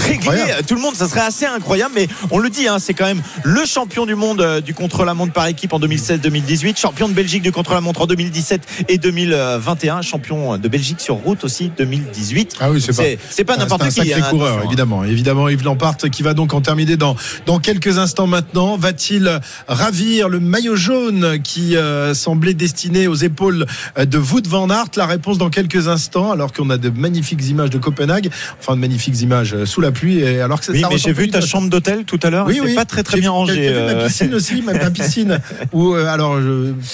régler 0.06 0.30
Incroyable. 0.30 0.66
tout 0.66 0.76
le 0.76 0.82
monde. 0.82 0.96
Ça 0.96 1.08
serait 1.08 1.22
assez 1.22 1.46
incroyable, 1.46 1.94
mais 1.96 2.08
on 2.32 2.40
le 2.40 2.50
dit, 2.50 2.68
hein, 2.68 2.78
c'est 2.80 2.94
quand 2.94 3.06
même 3.06 3.22
le 3.44 3.66
champion 3.66 4.06
du 4.06 4.16
monde 4.16 4.42
euh, 4.42 4.62
du 4.62 4.74
contre-la-montre 4.74 5.34
par 5.34 5.48
équipe 5.48 5.74
en 5.74 5.80
2016-2018, 5.80 6.80
champion 6.80 7.08
de 7.08 7.14
Belgique 7.14 7.44
du 7.44 7.52
contre-la-montre 7.52 8.02
en 8.02 8.08
2017 8.08 8.86
et 8.90 8.98
2021, 8.98 10.02
champion 10.02 10.58
de 10.58 10.68
Belgique 10.68 11.02
sur 11.02 11.16
route 11.16 11.44
aussi 11.44 11.72
2018. 11.78 12.56
Ah 12.60 12.72
oui, 12.72 12.82
c'est 12.82 12.96
pas, 12.96 13.24
c'est 13.30 13.44
pas 13.44 13.58
n'importe 13.58 13.84
qui. 13.86 13.92
sacré 13.92 14.14
hein, 14.14 14.30
coureur, 14.30 14.50
attention, 14.50 14.62
hein. 14.62 14.68
évidemment. 14.68 15.04
Évidemment, 15.04 15.50
Yves 15.50 15.64
Lampart 15.64 15.98
qui 15.98 16.24
va 16.24 16.34
donc 16.34 16.54
en 16.54 16.62
terminer 16.62 16.98
dans, 16.98 17.16
dans 17.46 17.60
quelques 17.60 17.98
instants 17.98 18.28
maintenant. 18.28 18.78
Va-t-il 18.78 19.40
ravir 19.68 20.11
le 20.20 20.40
maillot 20.40 20.76
jaune 20.76 21.40
qui 21.44 21.76
euh, 21.78 22.14
semblait 22.14 22.54
destiné 22.54 23.08
aux 23.08 23.16
épaules 23.16 23.66
euh, 23.98 24.06
de 24.06 24.18
Wout 24.18 24.46
van 24.48 24.70
Aert 24.70 24.88
La 24.98 25.06
réponse 25.06 25.38
dans 25.38 25.50
quelques 25.50 25.88
instants, 25.88 26.32
alors 26.32 26.52
qu'on 26.54 26.70
a 26.70 26.78
de 26.78 26.90
magnifiques 26.90 27.48
images 27.50 27.70
de 27.70 27.78
Copenhague, 27.78 28.30
enfin 28.60 28.76
de 28.76 28.80
magnifiques 28.82 29.22
images 29.22 29.54
euh, 29.54 29.66
sous 29.66 29.80
la 29.82 29.92
pluie. 29.92 30.20
Et 30.20 30.42
alors 30.42 30.60
que 30.60 30.66
ça- 30.66 30.72
Oui, 30.74 30.82
ça 30.82 30.88
mais 30.92 30.98
j'ai 30.98 31.14
vu 31.14 31.30
ta 31.30 31.40
pas- 31.40 31.46
chambre 31.46 31.70
d'hôtel 31.70 32.04
tout 32.06 32.20
à 32.24 32.30
l'heure. 32.30 32.46
Oui, 32.48 32.60
oui. 32.64 32.76
pas 32.76 32.86
très 32.86 33.04
très 33.04 33.18
bien 33.20 33.30
j'ai- 33.30 33.30
rangé. 33.30 33.54
j'ai 33.64 33.74
vu 33.74 33.80
ma 33.96 34.04
piscine 34.06 34.34
aussi, 34.34 34.62
ma, 34.62 34.74
ma 34.74 34.92
piscine. 34.92 35.40
Où, 35.72 35.94
euh, 35.94 36.06
alors, 36.08 36.38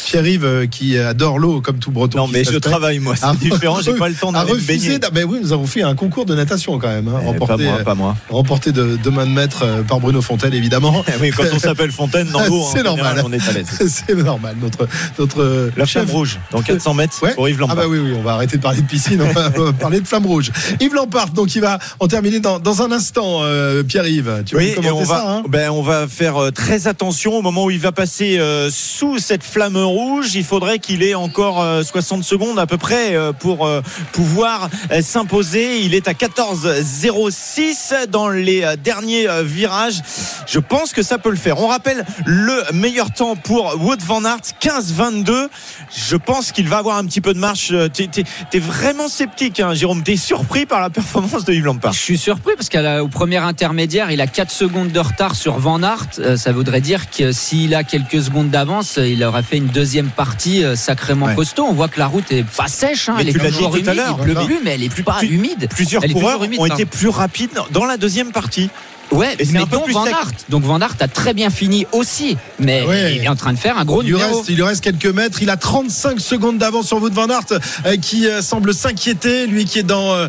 Pierre-Yves, 0.06 0.68
qui 0.70 0.98
adore 0.98 1.40
l'eau 1.40 1.62
comme 1.62 1.80
tout 1.80 1.92
breton. 1.92 2.20
Non, 2.20 2.28
mais 2.28 2.44
je 2.44 2.58
travaille 2.58 3.00
moi. 3.00 3.16
C'est 3.16 3.26
a- 3.26 3.34
différent. 3.34 3.80
J'ai 3.82 3.94
pas 3.98 4.10
le 4.10 4.16
temps 4.16 4.32
d'aller 4.32 4.54
baigner. 4.60 5.00
Mais 5.14 5.24
oui, 5.24 5.40
nous 5.42 5.54
avons 5.54 5.66
fait 5.66 5.82
un 5.84 5.96
concours 5.96 6.26
de 6.26 6.36
natation 6.36 6.78
quand 6.80 6.88
même. 6.90 7.08
hein, 7.08 7.20
Eh, 7.22 7.26
Pas 7.26 7.32
remporté, 7.32 7.64
moi, 7.66 7.78
euh, 7.80 7.84
pas 7.84 7.96
moi. 7.96 8.16
remporté 8.30 8.72
de, 8.72 8.98
de 9.02 9.10
main 9.10 9.26
de 9.26 9.32
maître 9.32 9.66
par 9.88 10.00
Bruno 10.00 10.22
Fontaine, 10.22 10.54
évidemment. 10.54 11.04
Oui, 11.22 11.32
quand 11.36 11.44
on 11.52 11.58
s'appelle 11.60 11.92
Fontaine 11.92 12.28
dans 12.32 12.46
l'eau, 12.46 12.64
C'est 12.72 12.78
général, 12.80 12.98
normal. 13.16 13.26
on 13.26 13.34
est 13.34 13.50
à 13.50 13.54
l'aise. 13.54 13.68
C'est 14.08 14.16
normal. 14.16 14.56
Notre, 14.62 14.88
notre 15.20 15.70
La 15.76 15.86
chef- 15.86 16.04
flamme 16.04 16.16
rouge, 16.16 16.40
dans 16.52 16.62
400 16.62 16.94
mètres, 16.94 17.22
Ouais. 17.24 17.34
pour 17.34 17.48
Yves 17.50 17.56
Ah 17.58 17.62
Lampard. 17.62 17.76
bah 17.78 17.84
oui, 17.88 18.00
oui, 18.00 18.14
on 18.18 18.22
va 18.24 18.34
arrêter 18.34 18.58
de 18.58 18.62
parler 18.62 18.82
de 18.82 18.88
piscine, 18.88 19.22
on 19.22 19.32
va, 19.32 19.50
parler 19.74 20.00
de 20.02 20.08
flamme 20.08 20.26
rouge. 20.26 20.52
Yves 20.80 20.94
Lampard, 20.94 21.30
donc 21.30 21.56
il 21.56 21.62
va 21.62 21.80
en 22.00 22.08
terminer 22.08 22.40
dans, 22.40 22.60
dans 22.60 22.82
un 22.82 22.92
instant, 22.92 23.40
euh, 23.44 23.84
Pierre-Yves. 23.84 24.44
Tu 24.46 24.56
Oui, 24.56 24.70
et 24.70 24.80
on 24.80 24.82
commenter 24.82 25.06
va, 25.06 25.16
ça 25.16 25.30
hein 25.32 25.44
ben, 25.48 25.70
on 25.72 25.82
va 25.82 26.08
faire 26.08 26.38
euh, 26.38 26.52
très 26.52 26.88
attention 26.88 27.34
au 27.36 27.42
moment 27.42 27.66
où 27.66 27.72
il 27.72 27.80
va 27.80 27.92
passer 27.92 28.38
euh, 28.40 28.70
sous 28.72 29.20
cette 29.20 29.44
flamme 29.44 29.78
rouge. 29.78 30.36
Il 30.36 30.44
faudrait 30.44 30.80
qu'il 30.80 31.04
ait 31.04 31.16
encore 31.16 31.62
euh, 31.62 31.84
60 31.84 32.24
secondes 32.24 32.60
à 32.60 32.66
peu 32.66 32.78
près 32.78 33.16
pour 33.40 33.70
pouvoir 34.12 34.70
s'imposer. 35.02 35.80
Il 35.82 35.94
est 35.94 36.08
à 36.08 36.14
14,06 36.14 38.08
dans 38.10 38.30
les 38.30 38.66
derniers 38.84 39.28
virages. 39.44 40.02
Je 40.48 40.60
pense 40.60 40.94
que 40.94 41.04
ça 41.04 41.18
peut 41.18 41.30
le 41.30 41.36
faire. 41.36 41.60
On 41.60 41.68
rappelle 41.68 42.06
le 42.26 42.64
meilleur 42.74 42.97
temps 43.06 43.36
pour 43.36 43.76
Wood 43.80 44.02
Van 44.02 44.24
Aert, 44.26 44.42
15,22. 44.62 45.48
Je 45.96 46.16
pense 46.16 46.52
qu'il 46.52 46.68
va 46.68 46.78
avoir 46.80 46.98
un 46.98 47.06
petit 47.06 47.22
peu 47.22 47.34
de 47.34 47.40
marche. 47.40 47.70
Euh, 47.72 47.88
T'es, 47.88 48.10
t'es 48.52 48.60
vraiment 48.60 49.08
sceptique, 49.08 49.60
hein, 49.60 49.74
Jérôme. 49.74 50.04
T'es 50.04 50.18
surpris 50.18 50.66
par 50.66 50.82
la 50.82 50.90
performance 50.90 51.46
de 51.46 51.54
Yves 51.54 51.66
Lampard. 51.66 51.94
Je 51.94 52.00
suis 52.00 52.18
surpris 52.18 52.54
parce 52.58 52.70
qu'au 52.70 53.08
premier 53.08 53.38
intermédiaire, 53.38 54.12
il 54.12 54.22
a 54.22 54.28
4 54.28 54.52
secondes 54.52 54.92
de 54.92 55.00
retard 55.00 55.36
sur 55.36 55.58
Van 55.60 55.82
Aert. 55.82 56.08
Euh, 56.20 56.36
ça 56.38 56.52
voudrait 56.52 56.82
dire 56.82 57.10
que 57.10 57.32
s'il 57.32 57.74
a 57.76 57.84
quelques 57.84 58.22
secondes 58.22 58.50
d'avance, 58.50 58.98
euh, 58.98 59.08
il 59.08 59.24
aurait 59.24 59.44
fait 59.44 59.58
une 59.58 59.68
deuxième 59.68 60.10
partie 60.10 60.64
sacrément 60.76 61.28
Ouais. 61.28 61.36
costaud. 61.36 61.66
On 61.70 61.74
voit 61.74 61.88
que 61.88 62.00
la 62.00 62.08
route 62.08 62.32
est 62.32 62.44
pas 62.44 62.68
sèche, 62.68 63.10
hein, 63.10 63.16
elle 63.20 63.30
est 63.30 63.34
toujours 63.34 63.72
tout 63.72 63.78
à 63.88 63.94
humide. 63.94 64.04
Il 64.18 64.24
pleut 64.24 64.46
plus, 64.46 64.60
mais 64.64 64.72
elle 64.76 64.84
est 64.84 64.90
plus 64.90 65.04
pas 65.04 65.24
humide. 65.24 65.68
Plusieurs 65.70 66.04
Elle 66.04 66.14
coureurs 66.14 66.44
humide, 66.44 66.60
ont 66.60 66.66
été 66.66 66.86
plus 66.86 67.10
rapides 67.10 67.52
dans 67.72 67.86
la 67.86 67.98
deuxième 67.98 68.32
partie. 68.32 68.70
Ouais, 69.12 69.36
Et 69.40 69.46
c'est 69.46 69.54
mais 69.54 69.60
un 69.60 69.66
peu 69.66 69.78
dont 69.78 69.84
plus 69.84 69.94
Van. 69.94 70.06
Aert. 70.06 70.32
Donc 70.50 70.64
Van 70.64 70.82
Aert 70.82 70.96
a 71.00 71.08
très 71.08 71.34
bien 71.34 71.50
fini 71.50 71.88
aussi, 71.94 72.38
mais 72.60 72.84
Ouais. 72.84 73.16
il 73.16 73.24
est 73.24 73.28
en 73.30 73.36
train 73.38 73.54
de 73.54 73.58
faire 73.58 73.78
un 73.78 73.86
gros 73.86 74.02
il 74.02 74.12
numéro. 74.14 74.38
reste, 74.38 74.50
il 74.50 74.56
lui 74.56 74.64
reste 74.64 74.84
quelques 74.84 75.06
mètres. 75.06 75.42
Il 75.42 75.50
a 75.50 75.56
35 75.56 76.20
secondes 76.20 76.58
d'avance 76.58 76.88
sur 76.88 77.02
Wout 77.02 77.14
van 77.14 77.30
Aert, 77.30 77.46
euh, 77.86 77.96
qui 77.98 78.28
euh, 78.28 78.42
semble 78.42 78.74
s'inquiéter. 78.74 79.48
Lui 79.48 79.64
qui 79.66 79.80
est 79.80 79.84
dans 79.84 80.14
euh, 80.14 80.28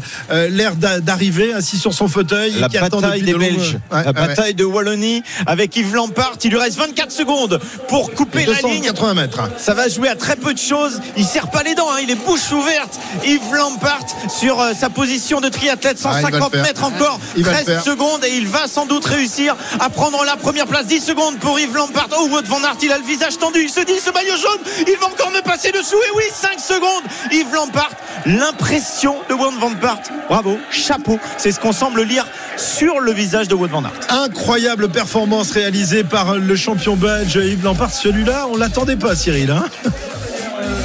l'air 0.50 0.76
d'a- 0.76 1.00
d'arriver, 1.00 1.52
assis 1.52 1.76
sur 1.78 1.92
son 1.92 2.06
fauteuil. 2.06 2.52
La 2.60 2.68
qui 2.68 2.78
attend 2.78 3.00
bataille 3.00 3.22
des 3.22 3.32
de 3.32 3.36
longues- 3.36 3.56
Belges, 3.56 3.72
Ouais, 3.90 4.04
la 4.04 4.06
ouais. 4.06 4.12
bataille 4.12 4.54
de 4.54 4.64
Wallonie 4.64 5.22
avec 5.46 5.74
Yves 5.76 5.94
Lampard. 5.94 6.34
Il 6.44 6.50
lui 6.50 6.58
reste 6.58 6.78
24 6.78 7.10
secondes 7.10 7.60
pour 7.88 8.12
couper 8.12 8.46
la 8.46 8.60
ligne. 8.60 8.82
280 8.82 9.14
mètres. 9.14 9.40
Ça 9.58 9.74
va 9.74 9.88
jouer 9.88 10.08
à 10.08 10.14
très 10.14 10.36
peu 10.36 10.54
de 10.54 10.58
choses. 10.58 11.00
Il 11.16 11.24
serre 11.24 11.50
pas 11.50 11.62
les 11.64 11.74
dents, 11.74 11.88
hein. 11.90 11.98
il 12.02 12.10
est 12.10 12.14
bouche 12.26 12.52
ouverte. 12.52 12.98
Yves 13.24 13.40
Lampard 13.54 14.06
sur 14.30 14.60
euh, 14.60 14.72
sa 14.78 14.88
position 14.88 15.40
de 15.40 15.48
triathlète, 15.48 15.98
Ah, 16.04 16.10
il 16.18 16.22
va 16.22 16.30
le 16.30 16.36
150 16.38 16.52
faire. 16.52 16.62
mètres 16.62 16.84
encore, 16.84 17.18
Il 17.36 17.42
va 17.44 17.50
le 17.50 17.56
13 17.64 17.66
faire. 17.66 17.82
secondes 17.84 18.24
et 18.24 18.36
il 18.36 18.46
va 18.46 18.66
sans 18.68 18.86
doute 18.86 19.04
réussir 19.04 19.56
à 19.80 19.90
prendre 19.90 20.24
la 20.24 20.36
première 20.36 20.66
place. 20.66 20.86
10 20.86 21.00
secondes 21.00 21.38
pour 21.38 21.58
Yves 21.58 21.74
Lampard. 21.74 22.08
Oh, 22.18 22.28
Wout 22.30 22.44
van 22.46 22.62
Aert, 22.62 22.76
il 22.82 22.92
a 22.92 22.98
le 22.98 23.04
visage 23.04 23.38
tendu. 23.38 23.62
Il 23.62 23.70
se 23.70 23.80
dit, 23.80 23.98
ce 23.98 24.10
maillot 24.12 24.36
jaune, 24.36 24.60
il 24.86 24.96
va 24.98 25.06
encore 25.06 25.30
me 25.30 25.40
passer 25.40 25.72
dessous. 25.72 25.96
Et 25.96 26.16
oui, 26.16 26.24
5 26.32 26.60
secondes. 26.60 27.02
Yves 27.32 27.52
Lampard, 27.54 27.90
l'impression 28.26 29.16
de 29.28 29.34
Wout 29.34 29.58
van 29.58 29.72
Aert. 29.82 30.02
Bravo, 30.28 30.58
chapeau. 30.70 31.18
C'est 31.38 31.52
ce 31.52 31.58
qu'on 31.60 31.72
semble 31.72 32.02
lire 32.02 32.26
sur 32.56 33.00
le 33.00 33.12
visage 33.12 33.48
de 33.48 33.54
Wout 33.54 33.68
van 33.68 33.82
Aert. 33.84 33.92
Incroyable 34.24 34.88
performance 34.88 35.50
réalisée 35.50 36.04
par 36.04 36.36
le 36.36 36.56
champion 36.56 36.96
belge 36.96 37.34
Yves 37.36 37.64
Lampard. 37.64 37.92
Celui-là, 37.92 38.46
on 38.50 38.56
l'attendait 38.56 38.96
pas, 38.96 39.16
Cyril. 39.16 39.50
hein? 39.50 39.64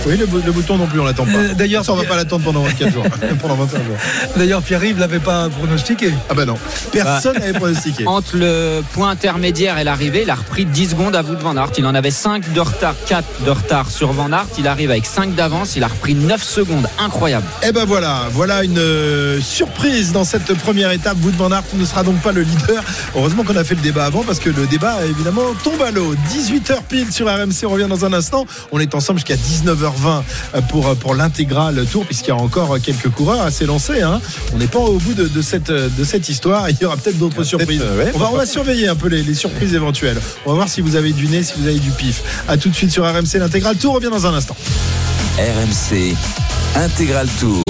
Oui, 0.05 0.17
le, 0.17 0.25
bou- 0.25 0.41
le 0.45 0.51
bouton 0.51 0.77
non 0.77 0.85
plus, 0.87 0.99
on 0.99 1.05
l'attend 1.05 1.25
pas. 1.25 1.31
Euh, 1.37 1.53
d'ailleurs, 1.53 1.85
Ça, 1.85 1.93
on 1.93 1.95
va 1.95 2.03
pas 2.03 2.15
l'attendre 2.17 2.43
pendant 2.43 2.61
24 2.63 2.91
jours, 2.93 3.05
pendant 3.41 3.55
25 3.55 3.77
jours. 3.85 3.95
D'ailleurs, 4.35 4.61
Pierre-Yves 4.61 4.99
l'avait 4.99 5.19
pas 5.19 5.47
pronostiqué. 5.49 6.11
Ah 6.29 6.33
bah 6.33 6.45
non, 6.45 6.55
personne 6.91 7.37
n'avait 7.39 7.53
pronostiqué. 7.53 8.05
Entre 8.05 8.35
le 8.35 8.81
point 8.93 9.09
intermédiaire 9.11 9.77
et 9.77 9.83
l'arrivée, 9.83 10.23
il 10.23 10.29
a 10.29 10.35
repris 10.35 10.65
10 10.65 10.89
secondes 10.89 11.15
à 11.15 11.21
Wout 11.21 11.37
Van 11.39 11.55
Aert. 11.55 11.71
Il 11.77 11.85
en 11.85 11.95
avait 11.95 12.11
5 12.11 12.51
de 12.53 12.59
retard, 12.59 12.95
4 13.07 13.25
de 13.45 13.49
retard 13.51 13.89
sur 13.89 14.11
Van 14.11 14.31
Aert. 14.31 14.47
Il 14.57 14.67
arrive 14.67 14.91
avec 14.91 15.05
5 15.05 15.35
d'avance. 15.35 15.75
Il 15.77 15.83
a 15.83 15.87
repris 15.87 16.15
9 16.15 16.43
secondes. 16.43 16.87
Incroyable. 16.99 17.45
Et 17.65 17.71
ben 17.71 17.85
voilà, 17.85 18.23
voilà 18.31 18.63
une 18.63 18.77
euh, 18.79 19.39
surprise 19.41 20.11
dans 20.11 20.25
cette 20.25 20.53
première 20.59 20.91
étape. 20.91 21.17
Wout 21.23 21.31
van 21.37 21.51
Aert 21.51 21.63
ne 21.75 21.85
sera 21.85 22.03
donc 22.03 22.17
pas 22.21 22.33
le 22.33 22.41
leader. 22.41 22.83
Heureusement 23.15 23.43
qu'on 23.43 23.55
a 23.55 23.63
fait 23.63 23.75
le 23.75 23.81
débat 23.81 24.05
avant 24.05 24.23
parce 24.23 24.39
que 24.39 24.49
le 24.49 24.65
débat 24.67 24.97
évidemment 25.05 25.53
tombe 25.63 25.81
à 25.81 25.91
l'eau. 25.91 26.13
18h 26.33 26.83
pile 26.89 27.11
sur 27.11 27.27
RMC, 27.27 27.65
on 27.65 27.69
revient 27.69 27.87
dans 27.89 28.03
un 28.03 28.11
instant. 28.13 28.45
On 28.73 28.79
est 28.79 28.93
ensemble 28.95 29.19
jusqu'à 29.19 29.35
19h20. 29.35 29.92
21h20 29.93 30.61
pour, 30.69 30.95
pour 30.95 31.15
l'intégral 31.15 31.85
tour, 31.91 32.05
puisqu'il 32.05 32.29
y 32.29 32.31
a 32.31 32.35
encore 32.35 32.77
quelques 32.81 33.09
coureurs 33.09 33.41
à 33.41 33.51
s'élancer. 33.51 34.01
Hein. 34.01 34.19
On 34.53 34.57
n'est 34.57 34.67
pas 34.67 34.79
au 34.79 34.97
bout 34.97 35.13
de, 35.13 35.27
de 35.27 35.41
cette, 35.41 35.71
de 35.71 36.03
cette 36.03 36.29
histoire. 36.29 36.69
Il 36.69 36.77
y 36.81 36.85
aura 36.85 36.97
peut-être 36.97 37.17
d'autres 37.17 37.43
surprises. 37.43 37.81
euh, 37.81 37.97
ouais, 38.05 38.11
on, 38.13 38.19
va, 38.19 38.29
on 38.31 38.37
va 38.37 38.45
surveiller 38.45 38.87
un 38.87 38.95
peu 38.95 39.07
les, 39.07 39.23
les 39.23 39.33
surprises 39.35 39.73
éventuelles. 39.73 40.19
On 40.45 40.49
va 40.49 40.55
voir 40.55 40.69
si 40.69 40.81
vous 40.81 40.95
avez 40.95 41.11
du 41.11 41.27
nez, 41.27 41.43
si 41.43 41.53
vous 41.57 41.67
avez 41.67 41.79
du 41.79 41.91
pif. 41.91 42.23
À 42.47 42.57
tout 42.57 42.69
de 42.69 42.75
suite 42.75 42.91
sur 42.91 43.03
RMC. 43.05 43.35
L'intégral 43.39 43.75
tour 43.77 43.95
revient 43.95 44.09
dans 44.11 44.25
un 44.27 44.33
instant. 44.33 44.55
RMC 45.37 46.15
Intégral 46.75 47.27
Tour. 47.39 47.63